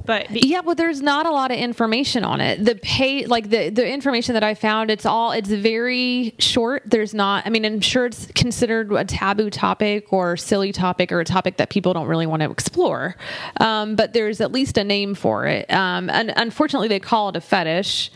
But 0.03 0.27
be- 0.33 0.41
Yeah, 0.43 0.61
well, 0.61 0.73
there's 0.75 1.01
not 1.01 1.25
a 1.27 1.31
lot 1.31 1.51
of 1.51 1.57
information 1.57 2.23
on 2.23 2.41
it. 2.41 2.63
The 2.65 2.75
pay, 2.75 3.25
like 3.27 3.49
the 3.51 3.69
the 3.69 3.87
information 3.87 4.33
that 4.33 4.43
I 4.43 4.53
found, 4.55 4.89
it's 4.91 5.05
all 5.05 5.31
it's 5.31 5.49
very 5.49 6.33
short. 6.39 6.83
There's 6.87 7.13
not. 7.13 7.45
I 7.45 7.49
mean, 7.51 7.65
I'm 7.65 7.81
sure 7.81 8.05
it's 8.07 8.25
considered 8.33 8.91
a 8.91 9.03
taboo 9.05 9.49
topic 9.51 10.11
or 10.11 10.37
silly 10.37 10.71
topic 10.71 11.11
or 11.11 11.19
a 11.19 11.25
topic 11.25 11.57
that 11.57 11.69
people 11.69 11.93
don't 11.93 12.07
really 12.07 12.27
want 12.27 12.41
to 12.41 12.49
explore. 12.51 13.15
Um, 13.59 13.95
but 13.95 14.13
there's 14.13 14.41
at 14.41 14.51
least 14.51 14.77
a 14.77 14.83
name 14.83 15.13
for 15.15 15.45
it. 15.47 15.71
Um, 15.71 16.09
and 16.09 16.33
unfortunately, 16.35 16.87
they 16.87 16.99
call 16.99 17.29
it 17.29 17.35
a 17.35 17.41
fetish. 17.41 18.11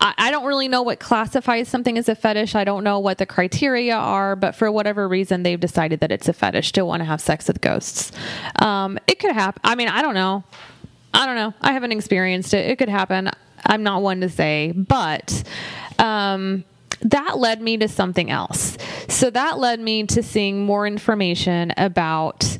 I, 0.00 0.14
I 0.16 0.30
don't 0.30 0.44
really 0.44 0.68
know 0.68 0.82
what 0.82 1.00
classifies 1.00 1.68
something 1.68 1.98
as 1.98 2.08
a 2.08 2.14
fetish. 2.14 2.54
I 2.54 2.64
don't 2.64 2.84
know 2.84 2.98
what 2.98 3.18
the 3.18 3.26
criteria 3.26 3.96
are, 3.96 4.36
but 4.36 4.54
for 4.54 4.70
whatever 4.70 5.08
reason, 5.08 5.42
they've 5.42 5.60
decided 5.60 6.00
that 6.00 6.12
it's 6.12 6.28
a 6.28 6.32
fetish 6.32 6.72
to 6.72 6.84
want 6.84 7.00
to 7.00 7.04
have 7.04 7.20
sex 7.20 7.48
with 7.48 7.60
ghosts. 7.60 8.12
Um, 8.56 8.98
it 9.06 9.18
could 9.18 9.32
happen. 9.32 9.60
I 9.64 9.74
mean, 9.74 9.88
I 9.88 10.02
don't 10.02 10.14
know. 10.14 10.44
I 11.12 11.26
don't 11.26 11.36
know. 11.36 11.54
I 11.60 11.72
haven't 11.72 11.92
experienced 11.92 12.54
it. 12.54 12.68
It 12.68 12.78
could 12.78 12.88
happen. 12.88 13.30
I'm 13.64 13.82
not 13.82 14.02
one 14.02 14.20
to 14.20 14.28
say, 14.28 14.72
but 14.72 15.44
um, 15.98 16.64
that 17.02 17.38
led 17.38 17.62
me 17.62 17.76
to 17.78 17.88
something 17.88 18.30
else. 18.30 18.76
So 19.08 19.30
that 19.30 19.58
led 19.58 19.80
me 19.80 20.06
to 20.06 20.22
seeing 20.22 20.64
more 20.64 20.86
information 20.86 21.72
about 21.76 22.58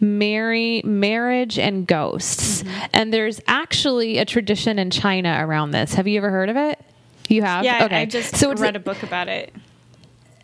marry 0.00 0.82
marriage 0.84 1.58
and 1.58 1.86
ghosts. 1.86 2.64
And 2.92 3.12
there's 3.12 3.40
actually 3.46 4.18
a 4.18 4.24
tradition 4.24 4.78
in 4.78 4.90
China 4.90 5.36
around 5.40 5.70
this. 5.70 5.94
Have 5.94 6.06
you 6.06 6.18
ever 6.18 6.30
heard 6.30 6.48
of 6.48 6.56
it? 6.56 6.80
You 7.28 7.42
have? 7.42 7.64
yeah, 7.64 7.84
okay. 7.84 8.02
I 8.02 8.04
just 8.06 8.36
so 8.36 8.54
read 8.54 8.76
a 8.76 8.80
book 8.80 9.02
about 9.02 9.28
it. 9.28 9.52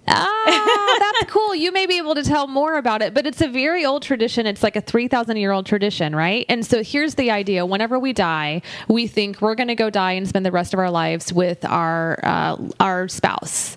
Ah, 0.08 0.96
that's 0.98 1.30
cool. 1.30 1.54
You 1.54 1.70
may 1.70 1.86
be 1.86 1.98
able 1.98 2.16
to 2.16 2.24
tell 2.24 2.48
more 2.48 2.76
about 2.76 3.02
it, 3.02 3.14
but 3.14 3.26
it's 3.26 3.40
a 3.40 3.48
very 3.48 3.84
old 3.84 4.02
tradition. 4.02 4.46
It's 4.46 4.62
like 4.62 4.74
a 4.74 4.80
3,000 4.80 5.36
year 5.36 5.52
old 5.52 5.64
tradition, 5.64 6.16
right? 6.16 6.44
And 6.48 6.66
so 6.66 6.82
here's 6.82 7.14
the 7.14 7.30
idea 7.30 7.64
whenever 7.64 7.98
we 7.98 8.12
die, 8.12 8.62
we 8.88 9.06
think 9.06 9.40
we're 9.40 9.54
going 9.54 9.68
to 9.68 9.76
go 9.76 9.90
die 9.90 10.12
and 10.12 10.28
spend 10.28 10.44
the 10.44 10.50
rest 10.50 10.74
of 10.74 10.80
our 10.80 10.90
lives 10.90 11.32
with 11.32 11.64
our, 11.64 12.18
uh, 12.24 12.56
our 12.80 13.08
spouse. 13.08 13.76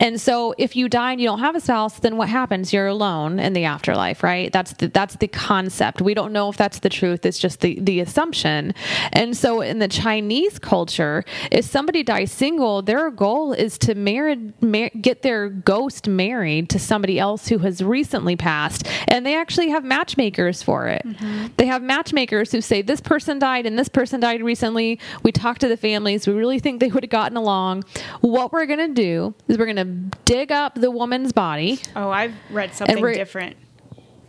And 0.00 0.20
so 0.20 0.54
if 0.58 0.76
you 0.76 0.88
die 0.88 1.12
and 1.12 1.20
you 1.20 1.26
don't 1.28 1.38
have 1.40 1.54
a 1.54 1.60
spouse, 1.60 2.00
then 2.00 2.16
what 2.16 2.28
happens? 2.28 2.72
You're 2.72 2.86
alone 2.86 3.38
in 3.38 3.52
the 3.52 3.64
afterlife, 3.64 4.22
right? 4.22 4.52
That's 4.52 4.72
the, 4.74 4.88
that's 4.88 5.16
the 5.16 5.28
concept. 5.28 6.00
We 6.00 6.14
don't 6.14 6.32
know 6.32 6.48
if 6.48 6.56
that's 6.56 6.80
the 6.80 6.88
truth. 6.88 7.24
It's 7.24 7.38
just 7.38 7.60
the, 7.60 7.78
the 7.80 8.00
assumption. 8.00 8.74
And 9.12 9.36
so 9.36 9.60
in 9.60 9.78
the 9.78 9.88
Chinese 9.88 10.58
culture, 10.58 11.24
if 11.50 11.64
somebody 11.64 12.02
dies 12.02 12.32
single, 12.32 12.82
their 12.82 13.10
goal 13.10 13.52
is 13.52 13.78
to 13.78 13.94
marry, 13.94 14.52
mar- 14.60 14.90
get 15.00 15.22
their 15.22 15.48
ghost 15.48 16.08
married 16.08 16.68
to 16.70 16.78
somebody 16.78 17.18
else 17.18 17.48
who 17.48 17.58
has 17.58 17.82
recently 17.82 18.36
passed. 18.36 18.88
And 19.08 19.24
they 19.24 19.36
actually 19.36 19.68
have 19.70 19.84
matchmakers 19.84 20.62
for 20.62 20.88
it. 20.88 21.02
Mm-hmm. 21.04 21.46
They 21.56 21.66
have 21.66 21.82
matchmakers 21.82 22.52
who 22.52 22.60
say, 22.60 22.82
this 22.82 23.00
person 23.00 23.38
died 23.38 23.66
and 23.66 23.78
this 23.78 23.88
person 23.88 24.20
died 24.20 24.42
recently. 24.42 24.98
We 25.22 25.32
talked 25.32 25.60
to 25.60 25.68
the 25.68 25.76
families. 25.76 26.26
We 26.26 26.34
really 26.34 26.58
think 26.58 26.80
they 26.80 26.88
would 26.88 27.04
have 27.04 27.10
gotten 27.10 27.36
along. 27.36 27.84
What 28.20 28.52
we're 28.52 28.66
going 28.66 28.80
to 28.80 28.94
do 28.94 29.34
is 29.48 29.56
we're 29.58 29.66
going 29.66 29.76
to 29.76 29.83
dig 30.24 30.52
up 30.52 30.74
the 30.74 30.90
woman's 30.90 31.32
body. 31.32 31.80
Oh, 31.96 32.10
I've 32.10 32.34
read 32.50 32.74
something 32.74 33.04
different. 33.12 33.56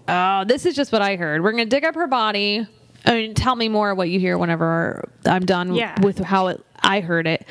Oh, 0.08 0.44
this 0.46 0.66
is 0.66 0.76
just 0.76 0.92
what 0.92 1.02
I 1.02 1.16
heard. 1.16 1.42
We're 1.44 1.52
going 1.52 1.66
to 1.66 1.70
dig 1.70 1.84
up 1.84 1.96
her 1.96 2.08
body. 2.08 2.68
Oh, 3.08 3.12
I 3.12 3.16
mean, 3.16 3.34
tell 3.34 3.56
me 3.56 3.70
more 3.70 3.94
what 3.96 4.10
you 4.10 4.20
hear 4.20 4.38
whenever 4.38 5.10
I'm 5.26 5.46
done 5.46 5.76
yeah. 5.76 6.00
with 6.02 6.20
how 6.20 6.48
it, 6.48 6.66
I 6.86 7.02
heard 7.02 7.28
it 7.28 7.46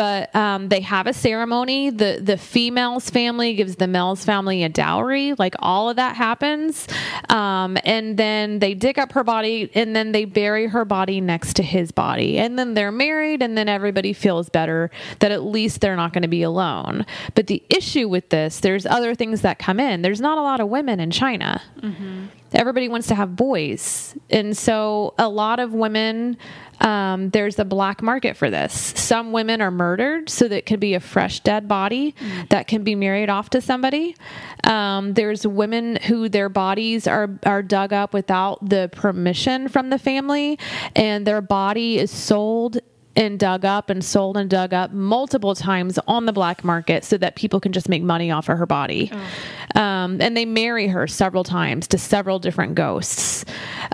but 0.00 0.34
um, 0.34 0.70
they 0.70 0.80
have 0.80 1.06
a 1.06 1.12
ceremony. 1.12 1.90
The 1.90 2.20
the 2.22 2.38
female's 2.38 3.10
family 3.10 3.52
gives 3.52 3.76
the 3.76 3.86
male's 3.86 4.24
family 4.24 4.64
a 4.64 4.70
dowry. 4.70 5.34
Like 5.34 5.54
all 5.58 5.90
of 5.90 5.96
that 5.96 6.16
happens, 6.16 6.88
um, 7.28 7.76
and 7.84 8.16
then 8.16 8.60
they 8.60 8.72
dig 8.72 8.98
up 8.98 9.12
her 9.12 9.22
body, 9.22 9.70
and 9.74 9.94
then 9.94 10.12
they 10.12 10.24
bury 10.24 10.68
her 10.68 10.86
body 10.86 11.20
next 11.20 11.56
to 11.56 11.62
his 11.62 11.92
body, 11.92 12.38
and 12.38 12.58
then 12.58 12.72
they're 12.72 12.90
married, 12.90 13.42
and 13.42 13.58
then 13.58 13.68
everybody 13.68 14.14
feels 14.14 14.48
better 14.48 14.90
that 15.18 15.32
at 15.32 15.42
least 15.42 15.82
they're 15.82 15.96
not 15.96 16.14
going 16.14 16.22
to 16.22 16.28
be 16.28 16.42
alone. 16.42 17.04
But 17.34 17.48
the 17.48 17.62
issue 17.68 18.08
with 18.08 18.30
this, 18.30 18.60
there's 18.60 18.86
other 18.86 19.14
things 19.14 19.42
that 19.42 19.58
come 19.58 19.78
in. 19.78 20.00
There's 20.00 20.22
not 20.22 20.38
a 20.38 20.42
lot 20.42 20.60
of 20.60 20.70
women 20.70 20.98
in 20.98 21.10
China. 21.10 21.60
Mm-hmm. 21.78 22.24
Everybody 22.54 22.88
wants 22.88 23.06
to 23.08 23.14
have 23.14 23.36
boys, 23.36 24.16
and 24.30 24.56
so 24.56 25.12
a 25.18 25.28
lot 25.28 25.60
of 25.60 25.74
women 25.74 26.38
um, 26.80 27.30
there's 27.30 27.58
a 27.58 27.64
black 27.64 28.02
market 28.02 28.36
for 28.36 28.50
this. 28.50 28.72
Some 28.72 29.32
women 29.32 29.60
are 29.60 29.70
murdered 29.70 30.30
so 30.30 30.48
that 30.48 30.56
it 30.56 30.66
could 30.66 30.80
be 30.80 30.94
a 30.94 31.00
fresh 31.00 31.40
dead 31.40 31.68
body 31.68 32.14
mm. 32.18 32.48
that 32.48 32.66
can 32.66 32.84
be 32.84 32.94
married 32.94 33.28
off 33.28 33.50
to 33.50 33.60
somebody. 33.60 34.16
Um, 34.64 35.14
there's 35.14 35.46
women 35.46 35.96
who 35.96 36.28
their 36.28 36.48
bodies 36.48 37.06
are 37.06 37.30
are 37.44 37.62
dug 37.62 37.92
up 37.92 38.14
without 38.14 38.66
the 38.66 38.90
permission 38.92 39.68
from 39.68 39.90
the 39.90 39.98
family, 39.98 40.58
and 40.96 41.26
their 41.26 41.40
body 41.40 41.98
is 41.98 42.10
sold 42.10 42.78
and 43.16 43.38
dug 43.38 43.64
up 43.64 43.90
and 43.90 44.04
sold 44.04 44.36
and 44.36 44.48
dug 44.48 44.72
up 44.72 44.92
multiple 44.92 45.54
times 45.54 45.98
on 46.06 46.26
the 46.26 46.32
black 46.32 46.64
market 46.64 47.04
so 47.04 47.18
that 47.18 47.36
people 47.36 47.60
can 47.60 47.72
just 47.72 47.88
make 47.88 48.02
money 48.02 48.30
off 48.30 48.48
of 48.48 48.56
her 48.56 48.66
body. 48.66 49.10
Oh. 49.12 49.80
Um, 49.80 50.20
and 50.20 50.36
they 50.36 50.44
marry 50.44 50.86
her 50.88 51.06
several 51.06 51.44
times 51.44 51.88
to 51.88 51.98
several 51.98 52.38
different 52.38 52.76
ghosts. 52.76 53.44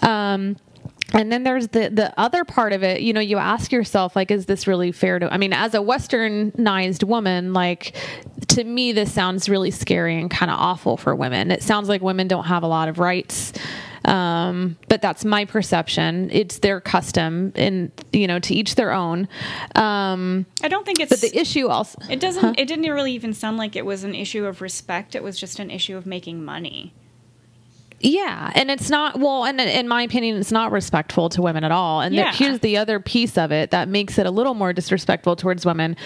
Um, 0.03 0.57
and 1.13 1.31
then 1.31 1.43
there's 1.45 1.69
the 1.69 1.89
the 1.89 2.13
other 2.19 2.45
part 2.45 2.73
of 2.73 2.83
it 2.83 3.01
you 3.01 3.13
know 3.13 3.21
you 3.21 3.39
ask 3.39 3.73
yourself 3.73 4.17
like 4.17 4.31
is 4.31 4.47
this 4.47 4.67
really 4.67 4.93
fair 4.93 5.19
to 5.19 5.33
i 5.33 5.37
mean 5.37 5.53
as 5.53 5.75
a 5.75 5.79
westernized 5.79 7.05
woman 7.05 7.53
like 7.53 7.95
to 8.49 8.65
me 8.65 8.93
this 8.93 9.13
sounds 9.13 9.49
really 9.49 9.71
scary 9.71 10.19
and 10.19 10.31
kind 10.31 10.51
of 10.51 10.59
awful 10.59 10.97
for 10.97 11.15
women 11.15 11.51
it 11.51 11.63
sounds 11.63 11.89
like 11.89 12.03
women 12.03 12.27
don't 12.27 12.45
have 12.45 12.63
a 12.63 12.69
lot 12.69 12.89
of 12.89 12.99
rights 12.99 13.53
um, 14.07 14.77
but 14.89 15.03
that's 15.03 15.25
my 15.25 15.45
perception. 15.45 16.31
It's 16.33 16.61
their 16.61 16.81
custom, 16.81 17.53
and 17.57 17.91
you 18.13 18.29
know, 18.29 18.39
to 18.39 18.55
each 18.55 18.77
their 18.77 18.93
own. 18.93 19.27
Um, 19.75 20.47
I 20.63 20.69
don't 20.69 20.87
think 20.87 21.01
it's. 21.01 21.11
But 21.11 21.21
the 21.21 21.37
issue 21.37 21.67
also. 21.67 21.99
It 22.09 22.21
doesn't. 22.21 22.43
Huh? 22.43 22.55
It 22.57 22.67
didn't 22.67 22.85
really 22.85 23.13
even 23.13 23.35
sound 23.35 23.57
like 23.57 23.75
it 23.75 23.85
was 23.85 24.05
an 24.05 24.15
issue 24.15 24.47
of 24.47 24.63
respect. 24.63 25.17
It 25.17 25.25
was 25.25 25.39
just 25.39 25.59
an 25.59 25.73
issue 25.73 25.97
of 25.97 26.07
making 26.07 26.45
money. 26.45 26.95
Yeah, 28.01 28.53
and 28.55 28.71
it's 28.71 28.91
not 28.91 29.19
well, 29.19 29.47
and 29.47 29.59
in 29.59 29.89
my 29.89 30.03
opinion, 30.03 30.37
it's 30.37 30.53
not 30.53 30.71
respectful 30.71 31.31
to 31.31 31.41
women 31.41 31.65
at 31.65 31.73
all. 31.73 32.03
And 32.03 32.15
yeah. 32.15 32.31
here's 32.33 32.59
the 32.59 32.77
other 32.77 33.01
piece 33.01 33.39
of 33.39 33.53
it 33.53 33.71
that 33.71 33.89
makes 33.89 34.19
it 34.19 34.27
a 34.27 34.31
little 34.31 34.53
more 34.53 34.75
disrespectful 34.75 35.35
towards 35.35 35.65
women. 35.65 35.97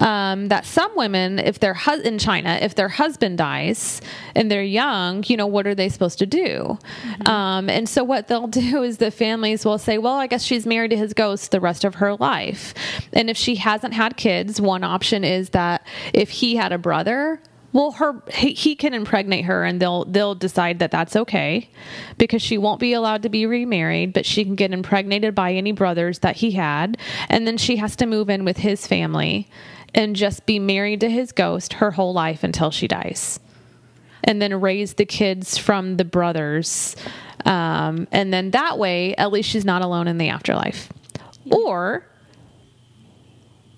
Um, 0.00 0.48
that 0.48 0.66
some 0.66 0.94
women, 0.94 1.38
if 1.38 1.58
their 1.58 1.76
in 2.04 2.18
China, 2.18 2.58
if 2.60 2.74
their 2.74 2.88
husband 2.88 3.38
dies 3.38 4.02
and 4.34 4.50
they're 4.50 4.62
young, 4.62 5.24
you 5.26 5.38
know, 5.38 5.46
what 5.46 5.66
are 5.66 5.74
they 5.74 5.88
supposed 5.88 6.18
to 6.18 6.26
do? 6.26 6.78
Mm-hmm. 7.02 7.28
Um, 7.28 7.70
and 7.70 7.88
so 7.88 8.04
what 8.04 8.28
they'll 8.28 8.46
do 8.46 8.82
is 8.82 8.98
the 8.98 9.10
families 9.10 9.64
will 9.64 9.78
say, 9.78 9.96
well, 9.96 10.16
I 10.16 10.26
guess 10.26 10.42
she's 10.42 10.66
married 10.66 10.90
to 10.90 10.98
his 10.98 11.14
ghost 11.14 11.50
the 11.50 11.60
rest 11.60 11.82
of 11.82 11.96
her 11.96 12.14
life. 12.16 12.74
And 13.14 13.30
if 13.30 13.38
she 13.38 13.54
hasn't 13.54 13.94
had 13.94 14.18
kids, 14.18 14.60
one 14.60 14.84
option 14.84 15.24
is 15.24 15.50
that 15.50 15.86
if 16.12 16.28
he 16.28 16.56
had 16.56 16.72
a 16.72 16.78
brother 16.78 17.40
well, 17.72 17.90
her 17.92 18.22
he, 18.32 18.74
can 18.74 18.94
impregnate 18.94 19.44
her, 19.44 19.64
and 19.64 19.80
they'll 19.80 20.04
they'll 20.06 20.34
decide 20.34 20.78
that 20.78 20.90
that's 20.90 21.14
okay, 21.14 21.68
because 22.16 22.40
she 22.40 22.56
won't 22.56 22.80
be 22.80 22.94
allowed 22.94 23.22
to 23.22 23.28
be 23.28 23.44
remarried, 23.44 24.14
but 24.14 24.24
she 24.24 24.44
can 24.44 24.54
get 24.54 24.72
impregnated 24.72 25.34
by 25.34 25.52
any 25.52 25.72
brothers 25.72 26.20
that 26.20 26.36
he 26.36 26.52
had, 26.52 26.96
and 27.28 27.46
then 27.46 27.58
she 27.58 27.76
has 27.76 27.94
to 27.96 28.06
move 28.06 28.30
in 28.30 28.44
with 28.44 28.58
his 28.58 28.86
family, 28.86 29.48
and 29.94 30.16
just 30.16 30.46
be 30.46 30.58
married 30.58 31.00
to 31.00 31.10
his 31.10 31.30
ghost 31.30 31.74
her 31.74 31.90
whole 31.90 32.14
life 32.14 32.42
until 32.42 32.70
she 32.70 32.88
dies, 32.88 33.38
and 34.24 34.40
then 34.40 34.60
raise 34.60 34.94
the 34.94 35.04
kids 35.04 35.58
from 35.58 35.98
the 35.98 36.06
brothers, 36.06 36.96
um, 37.44 38.08
and 38.10 38.32
then 38.32 38.50
that 38.52 38.78
way 38.78 39.14
at 39.16 39.30
least 39.30 39.50
she's 39.50 39.66
not 39.66 39.82
alone 39.82 40.08
in 40.08 40.16
the 40.16 40.30
afterlife, 40.30 40.90
or 41.50 42.06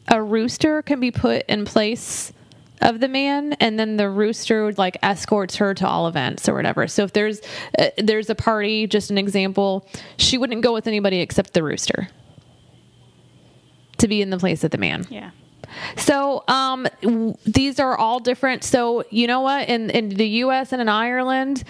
a 0.06 0.22
rooster 0.22 0.80
can 0.82 1.00
be 1.00 1.10
put 1.10 1.44
in 1.48 1.64
place 1.64 2.32
of 2.80 3.00
the 3.00 3.08
man 3.08 3.52
and 3.54 3.78
then 3.78 3.96
the 3.96 4.08
rooster 4.08 4.64
would 4.64 4.78
like 4.78 4.96
escorts 5.02 5.56
her 5.56 5.74
to 5.74 5.86
all 5.86 6.06
events 6.06 6.48
or 6.48 6.54
whatever. 6.54 6.86
So 6.86 7.04
if 7.04 7.12
there's 7.12 7.40
uh, 7.78 7.90
there's 7.98 8.30
a 8.30 8.34
party 8.34 8.86
just 8.86 9.10
an 9.10 9.18
example 9.18 9.86
she 10.16 10.38
wouldn't 10.38 10.62
go 10.62 10.72
with 10.72 10.86
anybody 10.86 11.20
except 11.20 11.52
the 11.52 11.62
rooster 11.62 12.08
to 13.98 14.08
be 14.08 14.22
in 14.22 14.30
the 14.30 14.38
place 14.38 14.64
of 14.64 14.70
the 14.70 14.78
man. 14.78 15.06
Yeah. 15.10 15.30
So 15.96 16.42
um, 16.48 16.86
w- 17.02 17.36
these 17.44 17.78
are 17.78 17.96
all 17.96 18.18
different. 18.18 18.64
So 18.64 19.04
you 19.10 19.26
know 19.26 19.40
what? 19.40 19.68
In 19.68 19.90
in 19.90 20.08
the 20.08 20.26
us 20.26 20.72
and 20.72 20.80
in 20.80 20.88
ireland 20.88 21.64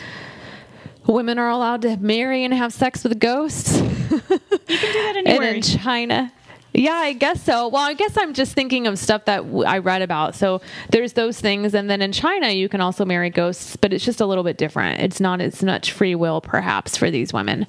women 1.06 1.38
are 1.38 1.48
allowed 1.48 1.82
to 1.82 1.96
marry 1.96 2.44
and 2.44 2.54
have 2.54 2.72
sex 2.72 3.02
with 3.02 3.18
ghosts. 3.18 3.80
You 3.80 3.88
can 3.88 4.92
do 4.92 5.02
that 5.02 5.14
anywhere 5.16 5.48
and 5.48 5.56
in 5.56 5.62
china 5.62 6.32
yeah, 6.72 6.92
I 6.94 7.12
guess 7.12 7.42
so. 7.42 7.68
Well, 7.68 7.82
I 7.82 7.94
guess 7.94 8.16
I'm 8.16 8.32
just 8.34 8.54
thinking 8.54 8.86
of 8.86 8.98
stuff 8.98 9.24
that 9.24 9.38
w- 9.38 9.64
I 9.64 9.78
read 9.78 10.02
about. 10.02 10.34
So 10.34 10.60
there's 10.90 11.14
those 11.14 11.40
things, 11.40 11.74
and 11.74 11.90
then 11.90 12.00
in 12.02 12.12
China, 12.12 12.48
you 12.50 12.68
can 12.68 12.80
also 12.80 13.04
marry 13.04 13.30
ghosts, 13.30 13.76
but 13.76 13.92
it's 13.92 14.04
just 14.04 14.20
a 14.20 14.26
little 14.26 14.44
bit 14.44 14.56
different. 14.56 15.00
It's 15.00 15.20
not 15.20 15.40
as 15.40 15.62
much 15.62 15.92
free 15.92 16.14
will, 16.14 16.40
perhaps, 16.40 16.96
for 16.96 17.10
these 17.10 17.32
women. 17.32 17.66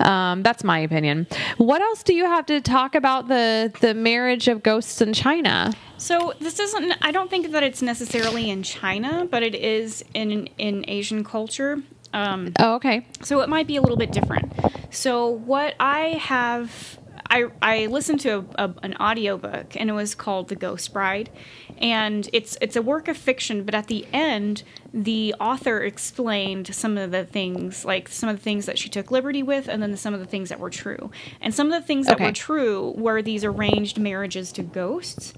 Um, 0.00 0.42
that's 0.42 0.64
my 0.64 0.78
opinion. 0.78 1.26
What 1.56 1.80
else 1.80 2.02
do 2.02 2.14
you 2.14 2.24
have 2.26 2.46
to 2.46 2.60
talk 2.60 2.94
about 2.94 3.28
the 3.28 3.72
the 3.80 3.94
marriage 3.94 4.48
of 4.48 4.62
ghosts 4.62 5.00
in 5.00 5.12
China? 5.12 5.72
So 5.96 6.34
this 6.40 6.58
isn't. 6.58 6.94
I 7.00 7.12
don't 7.12 7.30
think 7.30 7.52
that 7.52 7.62
it's 7.62 7.80
necessarily 7.82 8.50
in 8.50 8.62
China, 8.62 9.26
but 9.30 9.42
it 9.42 9.54
is 9.54 10.04
in 10.14 10.48
in 10.58 10.84
Asian 10.88 11.24
culture. 11.24 11.82
Um, 12.12 12.52
oh, 12.58 12.74
okay. 12.74 13.06
So 13.22 13.40
it 13.40 13.48
might 13.48 13.66
be 13.66 13.76
a 13.76 13.80
little 13.80 13.96
bit 13.96 14.12
different. 14.12 14.52
So 14.90 15.26
what 15.28 15.74
I 15.80 16.18
have 16.20 16.98
I, 17.32 17.46
I 17.62 17.86
listened 17.86 18.20
to 18.20 18.44
a, 18.58 18.64
a, 18.66 18.74
an 18.82 18.94
audiobook 19.00 19.74
and 19.74 19.88
it 19.88 19.94
was 19.94 20.14
called 20.14 20.48
The 20.48 20.54
Ghost 20.54 20.92
Bride. 20.92 21.30
And 21.78 22.28
it's 22.34 22.58
it's 22.60 22.76
a 22.76 22.82
work 22.82 23.08
of 23.08 23.16
fiction, 23.16 23.64
but 23.64 23.74
at 23.74 23.86
the 23.86 24.06
end, 24.12 24.62
the 24.92 25.34
author 25.40 25.80
explained 25.80 26.74
some 26.74 26.98
of 26.98 27.10
the 27.10 27.24
things, 27.24 27.86
like 27.86 28.08
some 28.08 28.28
of 28.28 28.36
the 28.36 28.42
things 28.42 28.66
that 28.66 28.78
she 28.78 28.90
took 28.90 29.10
liberty 29.10 29.42
with, 29.42 29.66
and 29.66 29.82
then 29.82 29.96
some 29.96 30.12
of 30.12 30.20
the 30.20 30.26
things 30.26 30.50
that 30.50 30.60
were 30.60 30.70
true. 30.70 31.10
And 31.40 31.54
some 31.54 31.72
of 31.72 31.80
the 31.80 31.86
things 31.86 32.06
that 32.06 32.20
were 32.20 32.32
true 32.32 32.92
were 32.98 33.22
these 33.22 33.44
arranged 33.44 33.98
marriages 33.98 34.52
to 34.52 34.62
ghosts. 34.62 35.32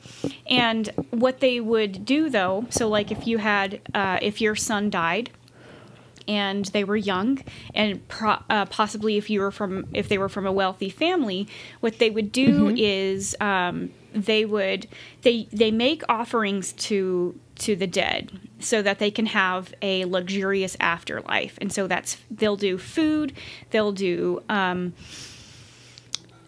And 0.48 0.90
what 1.10 1.38
they 1.38 1.60
would 1.60 2.04
do, 2.04 2.28
though, 2.28 2.66
so 2.70 2.88
like 2.88 3.12
if 3.12 3.26
you 3.26 3.38
had, 3.38 3.80
uh, 3.94 4.18
if 4.20 4.40
your 4.40 4.56
son 4.56 4.90
died, 4.90 5.30
and 6.26 6.66
they 6.66 6.84
were 6.84 6.96
young 6.96 7.42
and 7.74 8.06
pro- 8.08 8.42
uh, 8.50 8.66
possibly 8.66 9.16
if 9.16 9.28
you 9.30 9.40
were 9.40 9.50
from 9.50 9.86
if 9.92 10.08
they 10.08 10.18
were 10.18 10.28
from 10.28 10.46
a 10.46 10.52
wealthy 10.52 10.90
family 10.90 11.46
what 11.80 11.98
they 11.98 12.10
would 12.10 12.32
do 12.32 12.68
mm-hmm. 12.68 12.76
is 12.76 13.36
um, 13.40 13.90
they 14.12 14.44
would 14.44 14.86
they 15.22 15.48
they 15.52 15.70
make 15.70 16.02
offerings 16.08 16.72
to 16.72 17.38
to 17.56 17.76
the 17.76 17.86
dead 17.86 18.38
so 18.58 18.82
that 18.82 18.98
they 18.98 19.10
can 19.10 19.26
have 19.26 19.74
a 19.82 20.04
luxurious 20.04 20.76
afterlife 20.80 21.58
and 21.60 21.72
so 21.72 21.86
that's 21.86 22.16
they'll 22.30 22.56
do 22.56 22.78
food 22.78 23.32
they'll 23.70 23.92
do 23.92 24.42
um, 24.48 24.92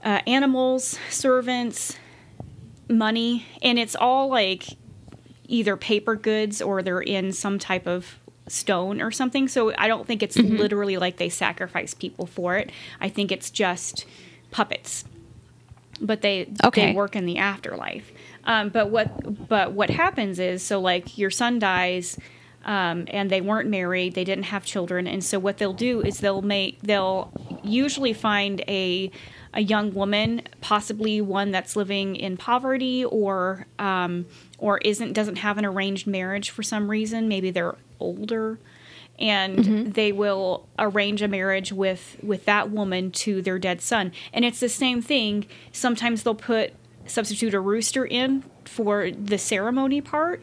uh, 0.05 0.21
animals 0.27 0.99
servants 1.11 1.97
money 2.89 3.45
and 3.63 3.79
it's 3.79 3.97
all 3.97 4.29
like 4.29 4.65
either 5.49 5.77
paper 5.77 6.15
goods 6.15 6.61
or 6.61 6.83
they're 6.83 7.01
in 7.01 7.33
some 7.33 7.59
type 7.59 7.87
of 7.87 8.19
stone 8.49 9.01
or 9.01 9.11
something. 9.11 9.49
So 9.49 9.75
I 9.77 9.89
don't 9.89 10.07
think 10.07 10.23
it's 10.23 10.37
literally 10.37 10.97
like 10.97 11.17
they 11.17 11.29
sacrifice 11.29 11.95
people 11.95 12.27
for 12.27 12.57
it. 12.57 12.71
I 13.01 13.09
think 13.09 13.33
it's 13.33 13.51
just 13.51 14.05
puppets. 14.51 15.05
But 16.01 16.21
they 16.23 16.49
Okay. 16.65 16.89
they 16.89 16.93
work 16.93 17.17
in 17.17 17.25
the 17.27 17.39
afterlife. 17.39 18.13
Um, 18.45 18.69
but 18.69 18.91
what 18.91 19.49
but 19.49 19.73
what 19.73 19.91
happens 19.91 20.39
is 20.39 20.63
so 20.63 20.81
like 20.81 21.17
your 21.19 21.31
son 21.31 21.59
dies 21.59 22.19
um, 22.65 23.07
and 23.09 23.31
they 23.31 23.41
weren't 23.41 23.69
married, 23.69 24.15
they 24.15 24.25
didn't 24.25 24.45
have 24.45 24.65
children, 24.65 25.07
and 25.07 25.25
so 25.25 25.39
what 25.39 25.59
they'll 25.59 25.73
do 25.73 26.03
is 26.03 26.19
they'll 26.19 26.43
make 26.43 26.81
they'll 26.83 27.33
usually 27.63 28.13
find 28.13 28.61
a 28.69 29.11
a 29.55 29.61
young 29.63 29.95
woman, 29.95 30.43
possibly 30.61 31.21
one 31.23 31.51
that's 31.51 31.77
living 31.77 32.15
in 32.15 32.37
poverty 32.37 33.05
or 33.07 33.67
um, 33.79 34.27
or 34.59 34.79
isn't 34.79 35.15
doesn't 35.15 35.37
have 35.37 35.57
an 35.59 35.65
arranged 35.65 36.07
marriage 36.07 36.51
for 36.51 36.63
some 36.63 36.91
reason. 36.91 37.27
Maybe 37.27 37.51
they're 37.51 37.77
older, 38.01 38.59
and 39.19 39.95
they 39.95 40.13
will 40.13 40.67
arrange 40.79 41.23
a 41.23 41.29
marriage 41.29 41.73
with 41.73 42.17
with 42.23 42.45
that 42.45 42.71
woman 42.71 43.11
to 43.11 43.43
their 43.43 43.59
dead 43.59 43.81
son. 43.81 44.13
And 44.33 44.45
it's 44.45 44.61
the 44.61 44.69
same 44.69 45.03
thing. 45.03 45.47
Sometimes 45.73 46.23
they'll 46.23 46.35
put 46.35 46.73
substitute 47.07 47.55
a 47.55 47.61
rooster 47.61 48.05
in 48.05 48.45
for 48.65 49.11
the 49.11 49.39
ceremony 49.39 50.01
part 50.01 50.43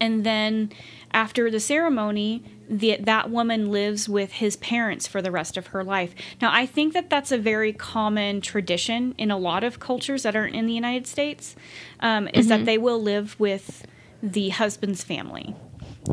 and 0.00 0.24
then 0.24 0.70
after 1.12 1.50
the 1.50 1.60
ceremony 1.60 2.42
the, 2.68 2.96
that 2.96 3.30
woman 3.30 3.70
lives 3.70 4.08
with 4.08 4.32
his 4.32 4.56
parents 4.56 5.06
for 5.06 5.20
the 5.20 5.30
rest 5.30 5.56
of 5.56 5.68
her 5.68 5.84
life 5.84 6.14
now 6.40 6.50
i 6.52 6.66
think 6.66 6.92
that 6.92 7.10
that's 7.10 7.32
a 7.32 7.38
very 7.38 7.72
common 7.72 8.40
tradition 8.40 9.14
in 9.18 9.30
a 9.30 9.38
lot 9.38 9.64
of 9.64 9.80
cultures 9.80 10.22
that 10.22 10.34
aren't 10.36 10.54
in 10.54 10.66
the 10.66 10.72
united 10.72 11.06
states 11.06 11.56
um, 12.00 12.28
is 12.34 12.48
that 12.48 12.64
they 12.64 12.78
will 12.78 13.00
live 13.00 13.38
with 13.38 13.86
the 14.22 14.50
husband's 14.50 15.02
family 15.02 15.54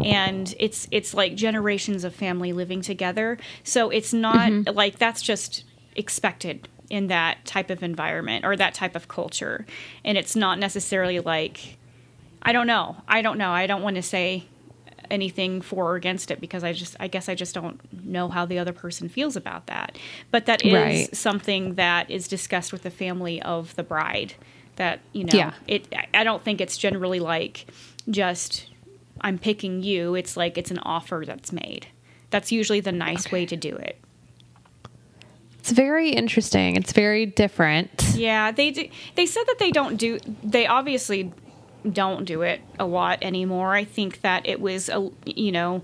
and 0.03 0.55
it's 0.59 0.87
it's 0.91 1.13
like 1.13 1.35
generations 1.35 2.03
of 2.03 2.15
family 2.15 2.53
living 2.53 2.81
together 2.81 3.37
so 3.63 3.89
it's 3.89 4.13
not 4.13 4.49
mm-hmm. 4.49 4.75
like 4.75 4.97
that's 4.97 5.21
just 5.21 5.63
expected 5.95 6.67
in 6.89 7.07
that 7.07 7.43
type 7.45 7.69
of 7.69 7.83
environment 7.83 8.45
or 8.45 8.55
that 8.55 8.73
type 8.73 8.95
of 8.95 9.07
culture 9.07 9.65
and 10.05 10.17
it's 10.17 10.35
not 10.35 10.57
necessarily 10.59 11.19
like 11.19 11.77
I 12.41 12.53
don't 12.53 12.67
know. 12.67 12.97
I 13.07 13.21
don't 13.21 13.37
know. 13.37 13.51
I 13.51 13.67
don't 13.67 13.83
want 13.83 13.97
to 13.97 14.01
say 14.01 14.45
anything 15.09 15.61
for 15.61 15.91
or 15.91 15.95
against 15.95 16.31
it 16.31 16.39
because 16.39 16.63
I 16.63 16.73
just 16.73 16.95
I 16.99 17.07
guess 17.07 17.27
I 17.29 17.35
just 17.35 17.53
don't 17.53 17.79
know 18.05 18.29
how 18.29 18.45
the 18.45 18.57
other 18.57 18.73
person 18.73 19.09
feels 19.09 19.35
about 19.35 19.67
that. 19.67 19.97
But 20.31 20.45
that 20.45 20.65
is 20.65 20.73
Right. 20.73 21.15
something 21.15 21.75
that 21.75 22.09
is 22.09 22.27
discussed 22.27 22.71
with 22.71 22.83
the 22.83 22.89
family 22.89 23.41
of 23.41 23.75
the 23.75 23.83
bride. 23.83 24.33
That 24.77 25.01
you 25.11 25.25
know, 25.25 25.37
Yeah. 25.37 25.53
it. 25.67 25.93
I 26.13 26.23
don't 26.23 26.43
think 26.43 26.61
it's 26.61 26.77
generally 26.77 27.19
like 27.19 27.67
just 28.09 28.67
I'm 29.21 29.37
picking 29.37 29.83
you. 29.83 30.15
It's 30.15 30.35
like 30.35 30.57
it's 30.57 30.71
an 30.71 30.79
offer 30.79 31.23
that's 31.25 31.51
made. 31.51 31.87
That's 32.31 32.51
usually 32.51 32.79
the 32.79 32.91
nice 32.91 33.31
way 33.31 33.45
to 33.45 33.55
do 33.55 33.75
it. 33.75 33.97
It's 35.59 35.71
very 35.71 36.09
interesting. 36.09 36.75
It's 36.75 36.91
very 36.91 37.27
different. 37.27 38.13
Yeah, 38.15 38.51
they 38.51 38.71
do, 38.71 38.89
they 39.15 39.27
said 39.27 39.43
that 39.45 39.59
they 39.59 39.69
don't 39.69 39.95
do. 39.97 40.19
They 40.43 40.65
obviously 40.65 41.31
don't 41.89 42.25
do 42.25 42.41
it 42.41 42.61
a 42.79 42.85
lot 42.85 43.19
anymore. 43.21 43.75
I 43.75 43.83
think 43.83 44.21
that 44.21 44.47
it 44.47 44.59
was 44.59 44.89
a 44.89 45.11
you 45.25 45.51
know, 45.51 45.83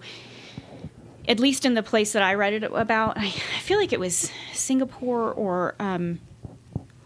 at 1.28 1.40
least 1.40 1.64
in 1.64 1.76
the 1.76 1.84
place 1.84 2.14
that 2.14 2.24
I 2.24 2.34
read 2.34 2.54
it 2.54 2.64
about, 2.64 3.18
I, 3.20 3.30
feel 3.30 3.78
like 3.78 3.94
it 3.94 4.00
was 4.00 4.32
Singapore 4.52 5.32
or 5.32 5.76
um, 5.80 6.22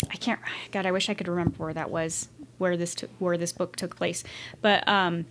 I 0.09 0.15
can't. 0.15 0.39
God, 0.71 0.85
I 0.85 0.91
wish 0.91 1.09
I 1.09 1.13
could 1.13 1.27
remember 1.27 1.55
where 1.57 1.73
that 1.73 1.89
was, 1.89 2.29
where 2.57 2.77
this 2.77 2.95
took, 2.95 3.09
where 3.19 3.37
this 3.37 3.51
book 3.51 3.75
took 3.75 3.97
place, 3.97 4.23
but 4.61 4.87
um, 4.87 5.25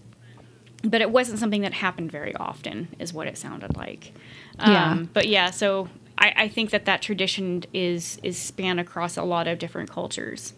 but 0.82 1.00
it 1.00 1.10
wasn't 1.10 1.38
something 1.38 1.62
that 1.62 1.74
happened 1.74 2.10
very 2.10 2.34
often, 2.36 2.88
is 2.98 3.12
what 3.12 3.26
it 3.26 3.36
sounded 3.36 3.76
like. 3.76 4.12
Yeah. 4.58 4.92
Um, 4.92 5.10
but 5.12 5.28
yeah, 5.28 5.50
so 5.50 5.88
I, 6.18 6.32
I 6.36 6.48
think 6.48 6.70
that 6.70 6.84
that 6.84 7.02
tradition 7.02 7.64
is 7.72 8.18
is 8.22 8.38
span 8.38 8.78
across 8.78 9.16
a 9.16 9.22
lot 9.22 9.46
of 9.46 9.58
different 9.58 9.90
cultures. 9.90 10.54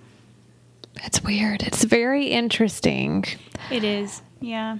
It's 1.03 1.23
weird. 1.23 1.62
It's 1.62 1.85
very 1.85 2.27
interesting. 2.27 3.25
It 3.70 3.83
is, 3.83 4.23
yeah. 4.41 4.79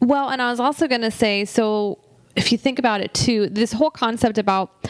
Well, 0.00 0.28
and 0.28 0.42
I 0.42 0.50
was 0.50 0.60
also 0.60 0.86
going 0.86 1.00
to 1.00 1.10
say 1.10 1.44
so 1.44 1.98
if 2.36 2.50
you 2.50 2.58
think 2.58 2.78
about 2.78 3.00
it 3.00 3.14
too, 3.14 3.48
this 3.48 3.72
whole 3.72 3.90
concept 3.90 4.38
about 4.38 4.83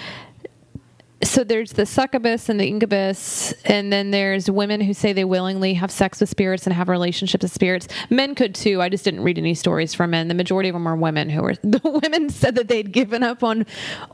so 1.25 1.45
there's 1.45 1.72
the 1.72 1.87
succubus 1.87 2.49
and 2.49 2.61
the 2.61 2.66
incubus, 2.66 3.53
and 3.64 3.93
then 3.93 4.11
there's 4.11 4.51
women 4.51 4.81
who 4.81 4.95
say 4.95 5.12
they 5.12 5.25
willingly 5.25 5.75
have 5.75 5.91
sex 5.91 6.20
with 6.20 6.29
spirits 6.29 6.66
and 6.66 6.75
have 6.75 6.89
relationships 6.89 7.43
with 7.43 7.53
spirits. 7.53 7.89
Men 8.11 8.35
could 8.35 8.55
too. 8.55 8.81
I 8.81 8.89
just 8.89 9.05
didn't 9.05 9.22
read 9.22 9.39
any 9.39 9.55
stories 9.55 9.95
from 9.95 10.11
men. 10.11 10.29
The 10.29 10.35
majority 10.35 10.68
of 10.68 10.75
them 10.75 10.87
are 10.87 10.97
women 10.97 11.31
who 11.31 11.43
were 11.43 11.55
the 11.62 11.81
women 12.03 12.31
said 12.31 12.55
that 12.57 12.68
they'd 12.68 12.93
given 12.93 13.22
up 13.22 13.43
on 13.43 13.66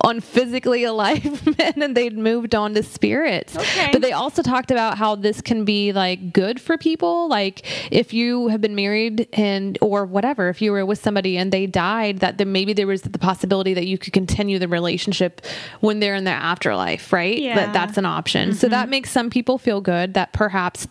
on 0.02 0.20
physically 0.20 0.84
alive 0.90 1.46
men 1.58 1.82
and 1.82 1.96
they'd 1.96 2.16
moved 2.16 2.54
on 2.54 2.74
to 2.74 2.82
spirits. 2.82 3.56
Okay. 3.56 3.90
But 3.92 4.02
they 4.02 4.12
also 4.12 4.42
talked 4.42 4.70
about 4.70 4.98
how 4.98 5.14
this 5.14 5.40
can 5.40 5.64
be 5.64 5.92
like 5.92 6.32
good 6.32 6.60
for 6.60 6.78
people. 6.78 7.28
Like 7.28 7.64
if 7.92 8.12
you 8.12 8.48
have 8.48 8.60
been 8.60 8.74
married 8.74 9.28
and 9.32 9.76
or 9.80 10.04
whatever, 10.04 10.48
if 10.48 10.62
you 10.62 10.72
were 10.72 10.86
with 10.86 11.00
somebody 11.02 11.36
and 11.36 11.52
they 11.52 11.66
died, 11.66 12.20
that 12.20 12.38
then 12.38 12.52
maybe 12.52 12.72
there 12.72 12.86
was 12.86 13.02
the 13.02 13.18
possibility 13.18 13.74
that 13.74 13.86
you 13.86 13.98
could 13.98 14.12
continue 14.12 14.58
the 14.58 14.68
relationship 14.68 15.40
when 15.80 16.00
they're 16.00 16.14
in 16.14 16.24
their 16.24 16.36
afterlife, 16.36 16.99
right? 17.12 17.38
Yeah. 17.38 17.54
That 17.56 17.72
that's 17.72 17.98
an 17.98 18.06
option. 18.06 18.54
So 18.54 18.68
that 18.68 18.88
makes 18.88 19.10
some 19.10 19.30
people 19.30 19.58
feel 19.58 19.80
good 19.80 20.14
that 20.14 20.32
perhaps, 20.32 20.86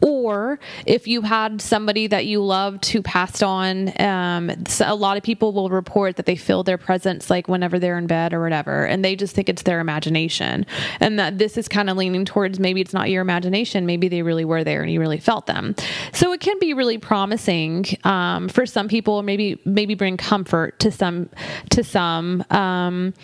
or 0.00 0.58
if 0.86 1.06
you 1.06 1.22
had 1.22 1.60
somebody 1.60 2.06
that 2.06 2.26
you 2.26 2.42
loved 2.42 2.86
who 2.86 3.02
passed 3.02 3.42
on, 3.42 3.92
um, 4.00 4.50
so 4.66 4.84
a 4.88 4.94
lot 4.94 5.16
of 5.16 5.22
people 5.22 5.52
will 5.52 5.70
report 5.70 6.16
that 6.16 6.26
they 6.26 6.36
feel 6.36 6.62
their 6.62 6.78
presence 6.78 7.30
like 7.30 7.48
whenever 7.48 7.78
they're 7.78 7.98
in 7.98 8.06
bed 8.06 8.32
or 8.32 8.42
whatever, 8.42 8.84
and 8.84 9.04
they 9.04 9.16
just 9.16 9.34
think 9.34 9.48
it's 9.48 9.62
their 9.62 9.80
imagination, 9.80 10.66
and 11.00 11.18
that 11.18 11.38
this 11.38 11.56
is 11.56 11.68
kind 11.68 11.90
of 11.90 11.96
leaning 11.96 12.24
towards 12.24 12.58
maybe 12.58 12.80
it's 12.80 12.92
not 12.92 13.10
your 13.10 13.22
imagination, 13.22 13.86
maybe 13.86 14.08
they 14.08 14.22
really 14.22 14.44
were 14.44 14.64
there 14.64 14.82
and 14.82 14.92
you 14.92 15.00
really 15.00 15.20
felt 15.20 15.46
them. 15.46 15.74
So 16.12 16.32
it 16.32 16.40
can 16.40 16.58
be 16.58 16.74
really 16.74 16.98
promising 16.98 17.86
um, 18.04 18.48
for 18.48 18.66
some 18.66 18.88
people, 18.88 19.22
maybe 19.22 19.60
maybe 19.64 19.94
bring 19.94 20.16
comfort 20.16 20.78
to 20.80 20.90
some 20.90 21.28
to 21.70 21.84
some. 21.84 22.44
Um, 22.50 23.14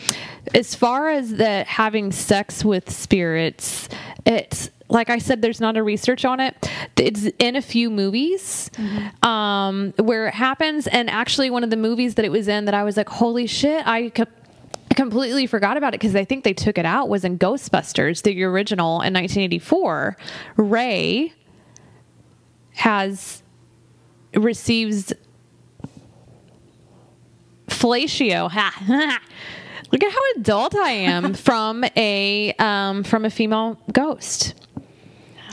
as 0.55 0.75
far 0.75 1.09
as 1.09 1.35
the 1.35 1.65
having 1.65 2.13
sex 2.13 2.65
with 2.65 2.91
spirits, 2.91 3.89
it's 4.27 4.71
like 4.89 5.09
I 5.09 5.19
said, 5.19 5.41
there's 5.41 5.61
not 5.61 5.77
a 5.77 5.83
research 5.83 6.25
on 6.25 6.41
it. 6.41 6.69
It's 6.97 7.29
in 7.39 7.55
a 7.55 7.63
few 7.63 7.91
movies 7.91 8.71
um, 9.23 9.95
where 9.97 10.27
it 10.27 10.35
happens, 10.35 10.87
and 10.89 11.09
actually, 11.09 11.49
one 11.51 11.63
of 11.63 11.71
the 11.71 11.77
movies 11.77 12.17
that 12.17 12.25
it 12.25 12.33
was 12.33 12.49
in 12.49 12.65
that 12.65 12.75
I 12.75 12.83
was 12.83 12.97
like, 12.97 13.09
"Holy 13.09 13.47
shit!" 13.47 13.87
I 13.87 14.11
co- 14.11 14.27
completely 14.97 15.47
forgot 15.47 15.77
about 15.77 15.95
it 15.95 16.01
because 16.01 16.17
I 16.17 16.25
think 16.25 16.45
they 16.45 16.53
took 16.53 16.77
it 16.77 16.85
out. 16.85 17.09
Was 17.09 17.25
in 17.25 17.39
Ghostbusters, 17.39 18.23
the 18.23 18.43
original 18.45 19.01
in 19.01 19.15
1984. 19.15 20.17
Ray 20.57 21.33
has 22.73 23.43
receives 24.35 25.13
fellatio. 27.69 28.51
Ha. 28.51 29.21
Look 29.93 30.03
at 30.05 30.13
how 30.13 30.21
adult 30.37 30.75
I 30.75 30.91
am 30.91 31.35
from 31.49 31.85
a 31.97 32.53
um, 32.59 33.05
from 33.05 33.25
a 33.25 33.31
female 33.31 33.79
ghost. 33.93 34.55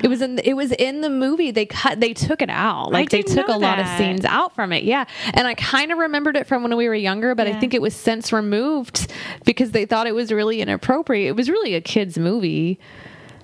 It 0.04 0.10
was 0.10 0.22
in 0.22 0.38
it 0.40 0.54
was 0.54 0.72
in 0.72 1.02
the 1.02 1.10
movie. 1.10 1.50
They 1.50 1.66
cut 1.66 2.00
they 2.00 2.14
took 2.14 2.42
it 2.44 2.50
out. 2.52 2.92
Like 2.92 3.10
they 3.10 3.24
took 3.24 3.48
a 3.48 3.58
lot 3.58 3.80
of 3.80 3.88
scenes 3.98 4.26
out 4.26 4.54
from 4.54 4.72
it. 4.72 4.84
Yeah. 4.84 5.06
And 5.34 5.48
I 5.48 5.56
kind 5.56 5.92
of 5.92 5.98
remembered 5.98 6.38
it 6.38 6.46
from 6.46 6.62
when 6.62 6.76
we 6.78 6.88
were 6.88 6.96
younger, 6.96 7.34
but 7.34 7.48
I 7.48 7.60
think 7.60 7.74
it 7.74 7.82
was 7.82 7.96
since 7.96 8.32
removed 8.32 9.12
because 9.44 9.72
they 9.72 9.86
thought 9.86 10.06
it 10.06 10.14
was 10.14 10.32
really 10.32 10.62
inappropriate. 10.62 11.30
It 11.30 11.36
was 11.36 11.50
really 11.50 11.74
a 11.74 11.82
kids 11.82 12.18
movie 12.18 12.80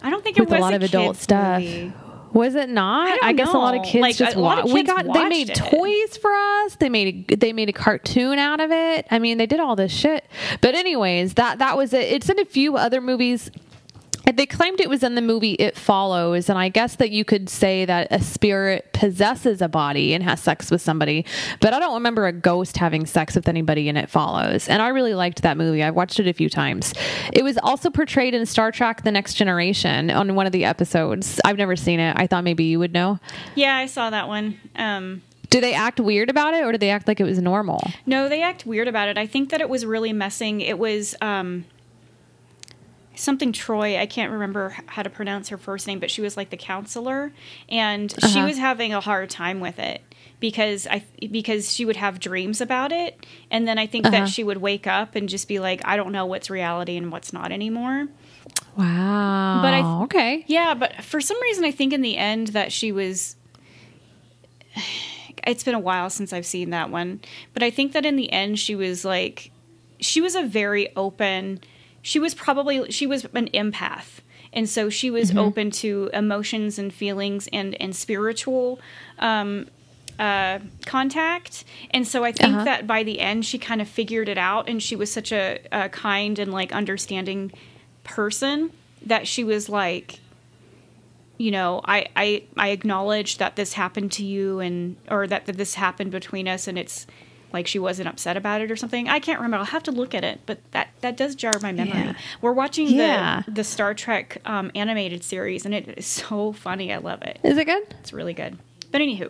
I 0.04 0.10
don't 0.10 0.22
think 0.22 0.38
it 0.38 0.50
was 0.50 0.60
a 0.60 0.62
lot 0.62 0.74
of 0.74 0.84
adult 0.84 1.16
stuff. 1.16 1.62
movie. 1.62 1.94
Was 2.34 2.56
it 2.56 2.70
not? 2.70 3.08
I 3.24 3.28
don't 3.28 3.36
guess 3.36 3.54
a 3.54 3.58
lot 3.58 3.76
of 3.76 3.84
kids 3.84 4.02
Like, 4.02 4.16
just 4.16 4.36
a 4.36 4.40
lot 4.40 4.60
of 4.60 4.66
wa- 4.66 4.74
we 4.74 4.84
got 4.84 5.06
they 5.14 5.30
made 5.30 5.50
it. 5.52 5.56
toys 5.56 6.18
for 6.18 6.32
us. 6.34 6.76
They 6.76 6.90
made 6.90 7.26
a, 7.32 7.36
they 7.36 7.54
made 7.54 7.70
a 7.70 7.74
cartoon 7.74 8.40
out 8.40 8.60
of 8.60 8.72
it. 8.72 9.06
I 9.12 9.20
mean, 9.20 9.38
they 9.38 9.46
did 9.46 9.60
all 9.60 9.76
this 9.76 9.92
shit. 9.92 10.26
But 10.62 10.74
anyways, 10.76 11.36
that 11.36 11.60
that 11.60 11.78
was 11.78 11.94
it. 11.94 12.12
It's 12.12 12.30
in 12.30 12.40
a 12.40 12.46
few 12.46 12.76
other 12.76 13.02
movies. 13.02 13.52
They 14.32 14.46
claimed 14.46 14.80
it 14.80 14.90
was 14.90 15.04
in 15.04 15.16
the 15.16 15.22
movie 15.22 15.52
It 15.54 15.76
Follows, 15.78 16.48
and 16.50 16.58
I 16.58 16.70
guess 16.70 16.96
that 16.96 17.12
you 17.12 17.26
could 17.26 17.50
say 17.50 17.84
that 17.86 18.08
a 18.10 18.22
spirit 18.22 18.94
possesses 18.94 19.62
a 19.62 19.68
body 19.68 20.14
and 20.14 20.24
has 20.24 20.40
sex 20.40 20.72
with 20.72 20.82
somebody, 20.82 21.26
but 21.60 21.74
I 21.74 21.80
don't 21.80 21.96
remember 21.96 22.26
a 22.26 22.32
ghost 22.32 22.78
having 22.78 23.06
sex 23.06 23.36
with 23.36 23.50
anybody 23.50 23.90
in 23.90 23.98
It 23.98 24.10
Follows. 24.10 24.70
And 24.70 24.82
I 24.82 24.88
really 24.90 25.14
liked 25.14 25.42
that 25.42 25.58
movie. 25.58 25.84
I've 25.84 25.96
watched 25.96 26.20
it 26.22 26.28
a 26.28 26.34
few 26.34 26.50
times. 26.50 26.94
It 27.34 27.44
was 27.44 27.58
also 27.58 27.90
portrayed 27.90 28.34
in 28.34 28.46
Star 28.46 28.72
Trek 28.72 29.04
The 29.04 29.12
Next 29.12 29.34
Generation 29.34 30.10
on 30.10 30.36
one 30.36 30.46
of 30.46 30.54
the 30.54 30.64
episodes. 30.64 31.42
I've 31.44 31.58
never 31.58 31.76
seen 31.76 32.00
it. 32.00 32.16
I 32.18 32.26
thought 32.28 32.46
maybe 32.46 32.64
you 32.64 32.80
would 32.80 32.94
know. 32.94 33.20
Yeah, 33.56 33.76
I 33.76 33.88
saw 33.88 34.10
that 34.10 34.30
one. 34.30 34.58
Um, 34.78 35.22
Do 35.50 35.60
they 35.60 35.74
act 35.74 36.00
weird 36.00 36.30
about 36.30 36.54
it 36.54 36.64
or 36.64 36.72
do 36.72 36.78
they 36.78 36.90
act 36.92 37.08
like 37.10 37.20
it 37.20 37.26
was 37.26 37.40
normal? 37.42 37.82
no, 38.06 38.30
they 38.30 38.42
act 38.42 38.66
weird 38.66 38.88
about 38.88 39.10
it. 39.10 39.18
I 39.18 39.28
think 39.28 39.50
that 39.50 39.60
it 39.60 39.68
was 39.68 39.86
really 39.86 40.14
messing. 40.14 40.62
It 40.62 40.80
was 40.80 41.14
um, 41.22 41.66
something 43.16 43.52
Troi. 43.52 43.98
I 44.00 44.06
can't 44.06 44.32
remember 44.32 44.76
how 44.88 45.04
to 45.04 45.10
pronounce 45.10 45.50
her 45.50 45.58
first 45.58 45.88
name, 45.88 46.00
but 46.00 46.10
she 46.12 46.22
was 46.22 46.36
like 46.38 46.50
the 46.50 46.58
counselor, 46.58 47.32
and 47.70 48.12
she 48.12 48.40
Uh-huh. 48.40 48.48
was 48.48 48.58
having 48.58 48.94
a 48.94 49.00
hard 49.02 49.30
time 49.30 49.60
with 49.60 49.80
it 49.80 50.02
because 50.40 50.88
I 50.88 51.04
because 51.32 51.74
she 51.74 51.86
would 51.86 51.96
have 51.98 52.20
dreams 52.20 52.60
about 52.62 52.92
it, 52.92 53.26
and 53.52 53.68
then 53.68 53.78
I 53.78 53.86
think 53.88 54.06
Uh-huh. 54.08 54.20
that 54.20 54.30
she 54.30 54.44
would 54.44 54.58
wake 54.58 54.88
up 54.88 55.16
and 55.16 55.30
just 55.30 55.48
be 55.48 55.60
like, 55.60 55.82
I 55.86 55.96
don't 55.98 56.12
know 56.12 56.26
what's 56.26 56.50
reality 56.50 56.98
and 56.98 57.12
what's 57.12 57.32
not 57.34 57.52
anymore. 57.52 58.08
Wow. 58.76 59.60
But 59.62 59.74
I 59.74 59.82
th- 59.82 60.04
okay. 60.06 60.44
Yeah, 60.48 60.74
but 60.74 61.04
for 61.04 61.22
some 61.22 61.40
reason, 61.42 61.64
I 61.64 61.72
think 61.72 61.94
in 61.94 62.02
the 62.02 62.18
end 62.18 62.48
that 62.50 62.72
she 62.72 62.92
was. 62.92 63.36
It's 65.46 65.64
been 65.66 65.76
a 65.76 65.80
while 65.80 66.10
since 66.10 66.32
I've 66.32 66.46
seen 66.46 66.70
that 66.70 66.90
one, 66.90 67.20
but 67.54 67.64
I 67.64 67.70
think 67.70 67.92
that 67.92 68.06
in 68.06 68.16
the 68.16 68.32
end 68.32 68.60
she 68.60 68.76
was 68.76 69.04
like, 69.04 69.52
she 70.00 70.22
was 70.22 70.36
a 70.36 70.44
very 70.44 70.96
open. 70.96 71.60
She 72.04 72.20
was 72.20 72.36
probably 72.36 72.92
she 72.92 73.08
was 73.08 73.26
an 73.34 73.48
empath, 73.54 74.20
and 74.52 74.70
so 74.70 74.90
she 74.90 75.10
was 75.10 75.36
open 75.36 75.72
to 75.72 76.10
emotions 76.14 76.78
and 76.78 76.94
feelings 76.94 77.48
and 77.52 77.74
and 77.82 77.96
spiritual 77.96 78.80
um, 79.18 79.68
uh, 80.20 80.60
contact. 80.86 81.64
And 81.92 82.08
so 82.08 82.24
I 82.24 82.32
think 82.32 82.54
Uh-huh. 82.54 82.64
that 82.66 82.86
by 82.86 83.02
the 83.04 83.20
end 83.20 83.46
she 83.46 83.58
kind 83.58 83.82
of 83.82 83.88
figured 83.88 84.30
it 84.30 84.38
out, 84.38 84.70
and 84.70 84.84
she 84.84 84.96
was 84.96 85.12
such 85.12 85.32
a, 85.32 85.60
a 85.72 85.90
kind 85.90 86.38
and 86.40 86.52
like 86.54 86.72
understanding 86.72 87.52
person 88.04 88.72
that 89.06 89.26
she 89.28 89.44
was 89.44 89.70
like 89.70 90.20
you 91.38 91.52
know 91.52 91.82
I, 91.84 92.08
I 92.16 92.44
i 92.58 92.70
acknowledge 92.70 93.38
that 93.38 93.56
this 93.56 93.74
happened 93.74 94.12
to 94.14 94.24
you 94.26 94.60
and 94.60 94.98
or 95.10 95.26
that, 95.28 95.46
that 95.48 95.58
this 95.58 95.74
happened 95.76 96.12
between 96.12 96.48
us 96.48 96.68
and 96.68 96.78
it's 96.78 97.08
like 97.54 97.68
she 97.68 97.80
wasn't 97.80 98.08
upset 98.08 98.36
about 98.36 98.60
it 98.62 98.70
or 98.72 98.76
something 98.76 99.08
i 99.08 99.20
can't 99.20 99.40
remember 99.40 99.58
i'll 99.58 99.64
have 99.66 99.84
to 99.84 99.92
look 99.92 100.14
at 100.14 100.24
it 100.24 100.42
but 100.46 100.60
that 100.72 100.90
that 101.02 101.16
does 101.16 101.36
jar 101.36 101.54
my 101.62 101.72
memory 101.72 101.94
Yeah. 101.98 102.14
we're 102.42 102.52
watching 102.54 102.88
Yeah. 102.90 103.44
the 103.46 103.52
the 103.52 103.64
star 103.64 103.94
trek 103.94 104.42
um, 104.46 104.72
animated 104.76 105.24
series 105.24 105.66
and 105.66 105.74
it 105.74 105.88
is 105.98 106.06
so 106.08 106.52
funny 106.52 106.92
i 106.94 106.98
love 106.98 107.22
it 107.22 107.40
Is 107.44 107.58
it 107.58 107.66
good? 107.66 107.84
it's 108.00 108.12
really 108.12 108.34
good 108.34 108.58
but 108.92 109.00
anywho 109.02 109.30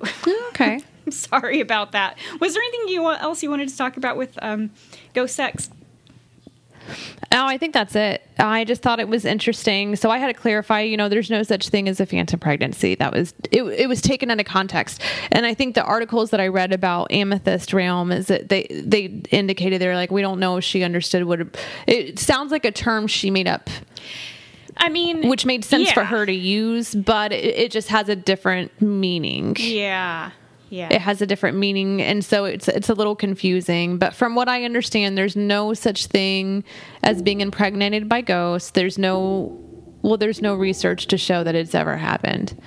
Okay. 0.50 0.80
i'm 1.06 1.12
sorry 1.12 1.60
about 1.60 1.92
that 1.92 2.18
was 2.40 2.54
there 2.54 2.64
anything 2.64 2.88
you 2.94 3.10
else 3.12 3.44
you 3.44 3.50
wanted 3.50 3.68
to 3.70 3.78
talk 3.78 3.98
about 3.98 4.18
with 4.18 4.38
um, 4.42 4.72
ghost 5.14 5.36
sex 5.36 5.70
Oh, 7.32 7.48
I 7.48 7.58
think 7.58 7.74
that's 7.74 7.96
it. 7.96 8.28
I 8.38 8.64
just 8.64 8.82
thought 8.82 9.00
it 9.00 9.08
was 9.08 9.26
interesting. 9.26 9.96
So 9.96 10.12
I 10.12 10.18
had 10.18 10.28
to 10.28 10.34
clarify, 10.34 10.82
you 10.82 10.98
know, 10.98 11.10
there's 11.10 11.30
no 11.30 11.42
such 11.44 11.70
thing 11.70 11.90
as 11.90 12.00
a 12.00 12.06
phantom 12.06 12.40
pregnancy. 12.40 12.96
That 12.96 13.12
was 13.12 13.34
it, 13.52 13.64
it 13.64 13.90
was 13.90 14.02
taken 14.02 14.30
into 14.30 14.44
context. 14.44 15.02
And 15.32 15.46
I 15.46 15.54
think 15.54 15.76
the 15.76 15.84
articles 15.84 16.30
that 16.30 16.40
I 16.40 16.48
read 16.48 16.74
about 16.74 17.12
Amethyst 17.12 17.74
Realm 17.74 18.12
is 18.12 18.28
that 18.28 18.50
they 18.50 18.68
they 18.70 19.06
indicated 19.32 19.82
they're 19.82 19.96
like 19.96 20.12
we 20.12 20.22
don't 20.22 20.40
know 20.40 20.58
if 20.58 20.64
she 20.64 20.84
understood 20.84 21.24
what 21.24 21.42
it, 21.42 21.58
it 21.88 22.20
sounds 22.20 22.52
like 22.52 22.66
a 22.66 22.72
term 22.72 23.08
she 23.08 23.32
made 23.32 23.48
up, 23.48 23.70
i 24.78 24.90
mean 24.90 25.28
which 25.30 25.46
made 25.46 25.64
sense 25.66 25.92
for 25.92 26.04
her 26.04 26.26
to 26.26 26.34
use, 26.34 26.94
but 26.96 27.32
it, 27.32 27.44
it 27.44 27.72
just 27.72 27.90
has 27.90 28.10
a 28.10 28.16
different 28.16 28.72
meaning 28.82 29.56
yeah 29.60 30.32
yeah. 30.74 30.90
it 30.92 31.00
has 31.00 31.22
a 31.22 31.28
different 31.28 31.58
meaning. 31.58 32.02
And 32.02 32.26
so 32.26 32.46
it's 32.46 32.68
it's 32.68 32.90
a 32.90 32.94
little 32.94 33.16
confusing 33.16 33.98
but 33.98 34.14
from 34.14 34.36
what 34.36 34.50
i 34.50 34.64
understand 34.64 35.18
there's 35.18 35.36
no 35.36 35.74
such 35.74 36.08
thing 36.08 36.64
as 37.04 37.22
being 37.22 37.42
impregnated 37.42 38.10
by 38.10 38.22
ghosts. 38.22 38.72
There's 38.72 38.98
no 38.98 39.60
well 40.02 40.18
there's 40.18 40.42
no 40.42 40.56
research 40.56 41.08
to 41.08 41.18
show 41.18 41.44
that 41.44 41.56
it's 41.56 41.76
ever 41.76 41.98
happened 41.98 42.60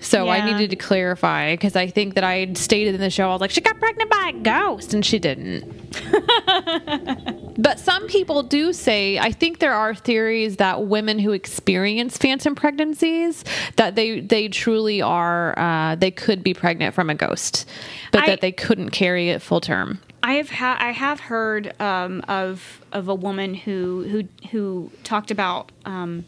so 0.00 0.28
i 0.28 0.44
needed 0.44 0.70
to 0.70 0.76
clarify 0.76 1.52
because 1.54 1.76
i 1.76 1.86
think 1.86 2.14
that 2.14 2.24
i 2.24 2.36
had 2.36 2.56
stated 2.58 2.94
in 2.94 3.00
the 3.00 3.10
show 3.10 3.28
i 3.28 3.32
was 3.32 3.40
like 3.40 3.50
she 3.50 3.60
got 3.60 3.78
pregnant 3.78 4.10
by 4.10 4.32
a 4.34 4.38
ghost 4.40 4.94
and 4.94 5.04
she 5.04 5.18
didn't. 5.18 5.64
But 7.58 7.78
some 7.80 8.06
people 8.06 8.42
do 8.42 8.72
say 8.74 9.18
i 9.18 9.32
think 9.32 9.58
there 9.60 9.72
are 9.72 9.94
theories 9.94 10.56
that 10.56 10.84
women 10.84 11.18
who 11.18 11.32
experience 11.32 12.16
phantom 12.18 12.54
pregnancies 12.54 13.44
that 13.76 13.94
they 13.94 14.20
they 14.20 14.48
truly 14.48 15.00
are 15.00 15.58
uh, 15.58 15.94
they 15.96 16.10
could 16.10 16.42
be 16.42 16.52
pregnant 16.52 16.94
from 16.94 17.08
a 17.08 17.14
ghost 17.14 17.66
but 18.12 18.24
I- 18.24 18.26
that 18.26 18.40
they 18.42 18.52
couldn't 18.52 18.90
carry 18.90 19.30
it 19.30 19.40
full 19.40 19.60
term. 19.60 20.00
I 20.22 20.34
have 20.34 20.50
ha- 20.50 20.76
I 20.80 20.90
have 20.90 21.20
heard 21.20 21.80
um, 21.80 22.20
of 22.28 22.84
of 22.92 23.08
a 23.08 23.14
woman 23.14 23.54
who 23.54 24.04
who 24.10 24.48
who 24.50 24.90
talked 25.04 25.30
about 25.30 25.70
um, 25.84 26.24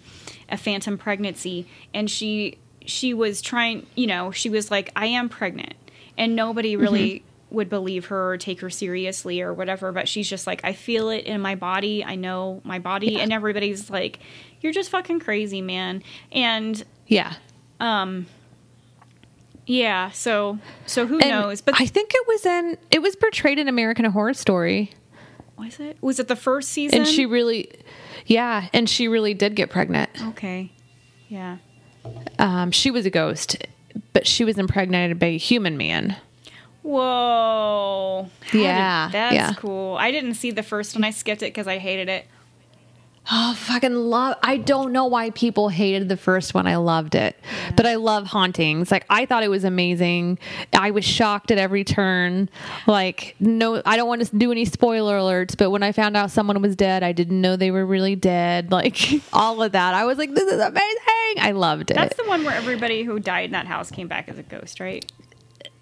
a 0.48 0.56
phantom 0.56 0.96
pregnancy, 0.98 1.66
and 1.92 2.08
she 2.08 2.58
she 2.88 3.14
was 3.14 3.40
trying, 3.42 3.86
you 3.94 4.06
know, 4.06 4.30
she 4.30 4.50
was 4.50 4.70
like, 4.70 4.90
I 4.96 5.06
am 5.06 5.28
pregnant, 5.28 5.74
and 6.16 6.34
nobody 6.34 6.74
really 6.76 7.22
would 7.50 7.68
believe 7.68 8.06
her 8.06 8.32
or 8.32 8.36
take 8.36 8.60
her 8.60 8.70
seriously 8.70 9.40
or 9.40 9.54
whatever. 9.54 9.92
But 9.92 10.08
she's 10.08 10.28
just 10.28 10.46
like, 10.46 10.60
I 10.64 10.72
feel 10.72 11.10
it 11.10 11.24
in 11.24 11.40
my 11.40 11.54
body. 11.54 12.04
I 12.04 12.14
know 12.16 12.60
my 12.64 12.78
body, 12.78 13.20
and 13.20 13.32
everybody's 13.32 13.88
like, 13.90 14.18
you're 14.60 14.72
just 14.72 14.90
fucking 14.90 15.20
crazy, 15.20 15.62
man. 15.62 16.02
And 16.32 16.82
yeah 17.06 17.34
Um, 17.80 18.26
yeah, 19.66 20.10
so 20.10 20.58
so 20.86 21.06
who 21.06 21.18
and 21.20 21.28
knows? 21.30 21.60
But 21.60 21.74
i 21.78 21.84
think 21.86 22.12
it 22.14 22.26
was 22.26 22.46
in 22.46 22.78
it 22.90 23.02
was 23.02 23.14
portrayed 23.16 23.58
in 23.58 23.68
american 23.68 24.06
horror 24.06 24.32
story 24.34 24.90
was 25.58 25.78
it 25.78 25.98
was 26.00 26.18
it 26.18 26.28
the 26.28 26.36
first 26.36 26.70
season? 26.70 27.00
and 27.00 27.06
she 27.06 27.26
really 27.26 27.70
yeah 28.26 28.68
and 28.72 28.88
she 28.88 29.08
really 29.08 29.34
did 29.34 29.54
get 29.54 29.70
pregnant 29.70 30.08
okay, 30.28 30.72
yeah. 31.28 31.58
Um, 32.38 32.70
she 32.70 32.90
was 32.90 33.06
a 33.06 33.10
ghost 33.10 33.64
but 34.12 34.26
she 34.26 34.44
was 34.44 34.58
impregnated 34.58 35.18
by 35.18 35.26
a 35.26 35.36
human 35.38 35.76
man 35.76 36.16
Whoa. 36.82 38.28
How 38.40 38.50
did- 38.52 38.62
Yeah, 38.62 39.08
that's 39.12 39.34
yeah. 39.34 39.52
cool. 39.54 39.96
I 39.98 40.10
didn't 40.10 40.34
see 40.34 40.50
the 40.50 40.62
first 40.62 40.94
one. 40.94 41.04
I 41.04 41.10
skipped 41.10 41.42
it 41.42 41.46
because 41.46 41.66
I 41.66 41.76
hated 41.76 42.08
it. 42.08 42.26
Oh, 43.30 43.54
fucking 43.54 43.94
love! 43.94 44.36
I 44.42 44.56
don't 44.56 44.90
know 44.92 45.04
why 45.04 45.30
people 45.30 45.68
hated 45.68 46.08
the 46.08 46.16
first 46.16 46.54
one. 46.54 46.66
I 46.66 46.76
loved 46.76 47.14
it, 47.14 47.36
but 47.76 47.84
I 47.84 47.96
love 47.96 48.26
hauntings. 48.26 48.90
Like 48.90 49.04
I 49.10 49.26
thought 49.26 49.42
it 49.42 49.48
was 49.48 49.64
amazing. 49.64 50.38
I 50.72 50.90
was 50.92 51.04
shocked 51.04 51.50
at 51.50 51.58
every 51.58 51.84
turn. 51.84 52.48
Like 52.86 53.36
no, 53.38 53.82
I 53.84 53.96
don't 53.96 54.08
want 54.08 54.26
to 54.26 54.36
do 54.36 54.50
any 54.50 54.64
spoiler 54.64 55.18
alerts, 55.18 55.56
but 55.58 55.70
when 55.70 55.82
I 55.82 55.92
found 55.92 56.16
out 56.16 56.30
someone 56.30 56.62
was 56.62 56.74
dead, 56.74 57.02
I 57.02 57.12
didn't 57.12 57.40
know 57.40 57.56
they 57.56 57.70
were 57.70 57.84
really 57.84 58.16
dead. 58.16 58.72
Like 58.78 59.22
all 59.32 59.60
of 59.60 59.72
that, 59.72 59.92
I 59.92 60.04
was 60.04 60.18
like, 60.18 60.32
"This 60.34 60.44
is 60.44 60.60
amazing!" 60.60 61.40
I 61.40 61.50
loved 61.52 61.90
it. 61.90 61.94
That's 61.94 62.16
the 62.16 62.24
one 62.28 62.44
where 62.44 62.54
everybody 62.54 63.02
who 63.02 63.18
died 63.18 63.46
in 63.46 63.50
that 63.52 63.66
house 63.66 63.90
came 63.90 64.06
back 64.06 64.28
as 64.28 64.38
a 64.38 64.42
ghost, 64.44 64.78
right? 64.78 65.04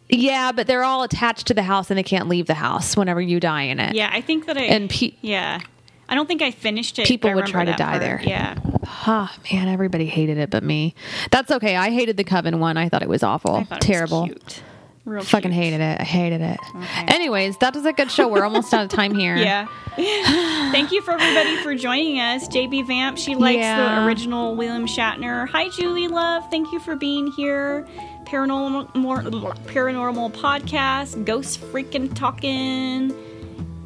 yeah, 0.08 0.52
but 0.52 0.66
they're 0.66 0.84
all 0.84 1.02
attached 1.02 1.46
to 1.48 1.54
the 1.54 1.62
house 1.62 1.90
and 1.90 1.98
they 1.98 2.02
can't 2.02 2.28
leave 2.28 2.46
the 2.46 2.54
house 2.54 2.96
whenever 2.96 3.20
you 3.20 3.38
die 3.40 3.62
in 3.62 3.78
it. 3.80 3.94
Yeah, 3.94 4.08
I 4.12 4.20
think 4.20 4.46
that 4.46 4.56
I. 4.56 4.62
And 4.62 4.88
pe- 4.88 5.14
yeah. 5.20 5.60
I 6.08 6.14
don't 6.14 6.26
think 6.26 6.42
I 6.42 6.50
finished 6.52 6.98
it. 6.98 7.06
People 7.06 7.34
would 7.34 7.46
try 7.46 7.64
to 7.64 7.72
die 7.72 7.98
part. 7.98 8.00
there. 8.00 8.20
Yeah. 8.22 8.56
Ah, 8.84 9.34
man, 9.52 9.68
everybody 9.68 10.06
hated 10.06 10.38
it 10.38 10.50
but 10.50 10.62
me. 10.62 10.94
That's 11.30 11.50
okay. 11.50 11.74
I 11.76 11.90
hated 11.90 12.16
the 12.16 12.24
Coven 12.24 12.60
one. 12.60 12.76
I 12.76 12.88
thought 12.88 13.02
it 13.02 13.08
was 13.08 13.22
awful, 13.22 13.56
I 13.56 13.64
thought 13.64 13.78
it 13.84 13.88
was 13.88 13.96
terrible. 13.96 14.26
cute. 14.26 14.62
Real 15.04 15.22
Fucking 15.22 15.52
cute. 15.52 15.62
hated 15.62 15.80
it. 15.80 16.00
I 16.00 16.04
hated 16.04 16.40
it. 16.40 16.58
Okay. 16.74 17.04
Anyways, 17.14 17.56
was 17.60 17.84
a 17.86 17.92
good 17.92 18.10
show. 18.10 18.26
We're 18.26 18.44
almost 18.44 18.74
out 18.74 18.84
of 18.84 18.90
time 18.90 19.14
here. 19.18 19.36
Yeah. 19.36 19.66
Thank 19.96 20.90
you 20.92 21.00
for 21.02 21.12
everybody 21.12 21.56
for 21.62 21.74
joining 21.76 22.18
us. 22.20 22.48
JB 22.48 22.86
Vamp, 22.88 23.16
she 23.16 23.34
likes 23.36 23.58
Yeah. 23.58 24.00
the 24.00 24.04
original 24.06 24.56
William 24.56 24.86
Shatner. 24.86 25.48
Hi, 25.48 25.68
Julie 25.68 26.08
Love. 26.08 26.48
Thank 26.50 26.72
you 26.72 26.80
for 26.80 26.96
being 26.96 27.30
here. 27.32 27.86
Paranormal, 28.24 28.94
more, 28.96 29.18
paranormal 29.22 30.32
podcast, 30.32 31.24
ghost 31.24 31.60
freaking 31.60 32.12
talking. 32.12 33.14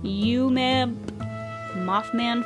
You 0.02 0.48
Mothman 0.48 1.09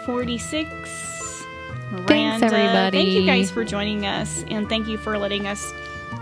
46. 0.05 1.45
Miranda. 1.91 2.09
Thanks, 2.09 2.43
everybody. 2.43 2.99
Thank 2.99 3.09
you 3.11 3.27
guys 3.27 3.51
for 3.51 3.65
joining 3.65 4.07
us, 4.07 4.45
and 4.49 4.69
thank 4.69 4.89
you 4.89 4.97
for 4.99 5.19
letting 5.19 5.47
us 5.47 5.73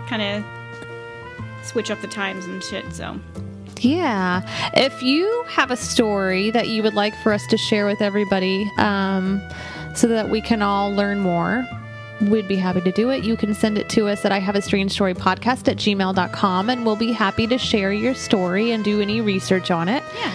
kind 0.07 0.21
of 0.21 1.65
switch 1.65 1.89
up 1.89 2.01
the 2.01 2.07
times 2.07 2.45
and 2.45 2.63
shit. 2.63 2.93
So, 2.93 3.19
Yeah. 3.77 4.41
If 4.75 5.01
you 5.01 5.43
have 5.47 5.71
a 5.71 5.77
story 5.77 6.51
that 6.51 6.67
you 6.67 6.83
would 6.83 6.93
like 6.93 7.15
for 7.23 7.33
us 7.33 7.47
to 7.47 7.57
share 7.57 7.85
with 7.85 8.01
everybody 8.01 8.69
um, 8.77 9.41
so 9.95 10.07
that 10.07 10.29
we 10.29 10.41
can 10.41 10.61
all 10.61 10.93
learn 10.93 11.19
more, 11.19 11.65
we'd 12.21 12.47
be 12.47 12.55
happy 12.55 12.81
to 12.81 12.91
do 12.91 13.09
it. 13.09 13.23
You 13.23 13.35
can 13.35 13.53
send 13.53 13.77
it 13.77 13.89
to 13.89 14.07
us 14.07 14.23
at 14.25 14.31
I 14.31 14.39
have 14.39 14.55
a 14.55 14.61
strange 14.61 14.91
story 14.91 15.13
podcast 15.13 15.67
at 15.67 15.77
gmail.com 15.77 16.69
and 16.69 16.85
we'll 16.85 16.95
be 16.95 17.11
happy 17.11 17.47
to 17.47 17.57
share 17.57 17.91
your 17.91 18.13
story 18.13 18.71
and 18.71 18.83
do 18.83 19.01
any 19.01 19.21
research 19.21 19.71
on 19.71 19.89
it. 19.89 20.03
Yeah. 20.17 20.31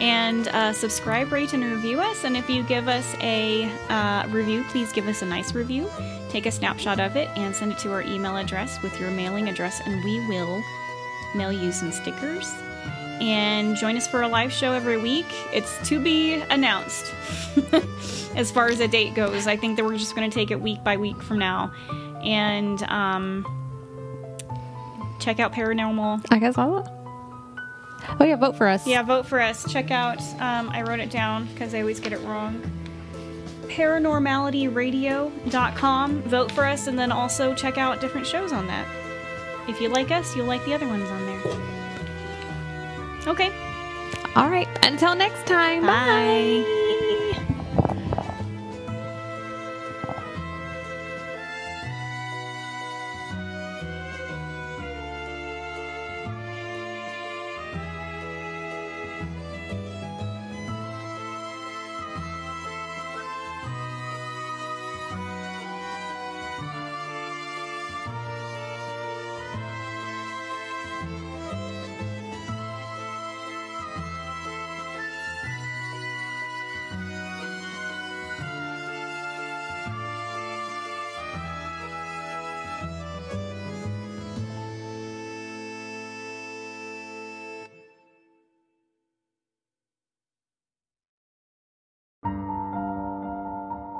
And 0.00 0.48
uh, 0.48 0.72
subscribe, 0.72 1.32
rate, 1.32 1.52
and 1.52 1.64
review 1.64 2.00
us. 2.00 2.24
And 2.24 2.36
if 2.36 2.50
you 2.50 2.62
give 2.64 2.88
us 2.88 3.14
a 3.20 3.70
uh, 3.88 4.26
review, 4.28 4.64
please 4.70 4.92
give 4.92 5.06
us 5.06 5.22
a 5.22 5.26
nice 5.26 5.54
review. 5.54 5.88
Take 6.30 6.46
a 6.46 6.50
snapshot 6.50 6.98
of 6.98 7.16
it 7.16 7.28
and 7.36 7.54
send 7.54 7.72
it 7.72 7.78
to 7.78 7.92
our 7.92 8.02
email 8.02 8.36
address 8.36 8.82
with 8.82 8.98
your 8.98 9.10
mailing 9.10 9.48
address, 9.48 9.80
and 9.86 10.02
we 10.04 10.18
will 10.26 10.62
mail 11.34 11.52
you 11.52 11.70
some 11.70 11.92
stickers. 11.92 12.52
And 13.20 13.76
join 13.76 13.96
us 13.96 14.08
for 14.08 14.22
a 14.22 14.28
live 14.28 14.52
show 14.52 14.72
every 14.72 14.96
week. 14.96 15.26
It's 15.52 15.78
to 15.88 16.00
be 16.00 16.34
announced 16.34 17.14
as 18.34 18.50
far 18.50 18.66
as 18.66 18.80
a 18.80 18.88
date 18.88 19.14
goes. 19.14 19.46
I 19.46 19.56
think 19.56 19.76
that 19.76 19.84
we're 19.84 19.96
just 19.96 20.16
going 20.16 20.28
to 20.28 20.34
take 20.34 20.50
it 20.50 20.60
week 20.60 20.82
by 20.82 20.96
week 20.96 21.22
from 21.22 21.38
now. 21.38 21.72
And 22.24 22.82
um, 22.84 23.46
check 25.20 25.38
out 25.38 25.52
Paranormal 25.52 26.26
I 26.30 26.38
guess 26.38 26.58
I'll. 26.58 26.93
Oh, 28.20 28.24
yeah, 28.24 28.36
vote 28.36 28.56
for 28.56 28.68
us. 28.68 28.86
yeah, 28.86 29.02
vote 29.02 29.26
for 29.26 29.40
us. 29.40 29.70
Check 29.72 29.90
out, 29.90 30.20
um, 30.40 30.68
I 30.70 30.82
wrote 30.82 31.00
it 31.00 31.10
down 31.10 31.46
because 31.46 31.74
I 31.74 31.80
always 31.80 31.98
get 32.00 32.12
it 32.12 32.20
wrong. 32.20 32.62
Paranormalityradio.com. 33.66 36.22
Vote 36.22 36.52
for 36.52 36.64
us 36.64 36.86
and 36.86 36.98
then 36.98 37.10
also 37.10 37.54
check 37.54 37.76
out 37.78 38.00
different 38.00 38.26
shows 38.26 38.52
on 38.52 38.66
that. 38.68 38.86
if 39.68 39.80
you 39.80 39.88
like 39.88 40.10
us, 40.10 40.36
you'll 40.36 40.46
like 40.46 40.62
the 40.64 40.74
other 40.74 40.86
ones 40.86 41.08
on 41.08 41.26
there. 41.26 41.40
Okay. 43.26 43.50
All 44.36 44.50
right. 44.50 44.68
Until 44.84 45.14
next 45.14 45.46
time. 45.46 45.82
Bye. 45.82 46.62
Bye. 46.66 47.20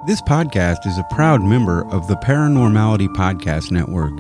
This 0.07 0.21
podcast 0.21 0.87
is 0.87 0.99
a 0.99 1.05
proud 1.05 1.41
member 1.43 1.91
of 1.91 2.09
the 2.09 2.17
Paranormality 2.17 3.09
Podcast 3.15 3.71
Network. 3.71 4.13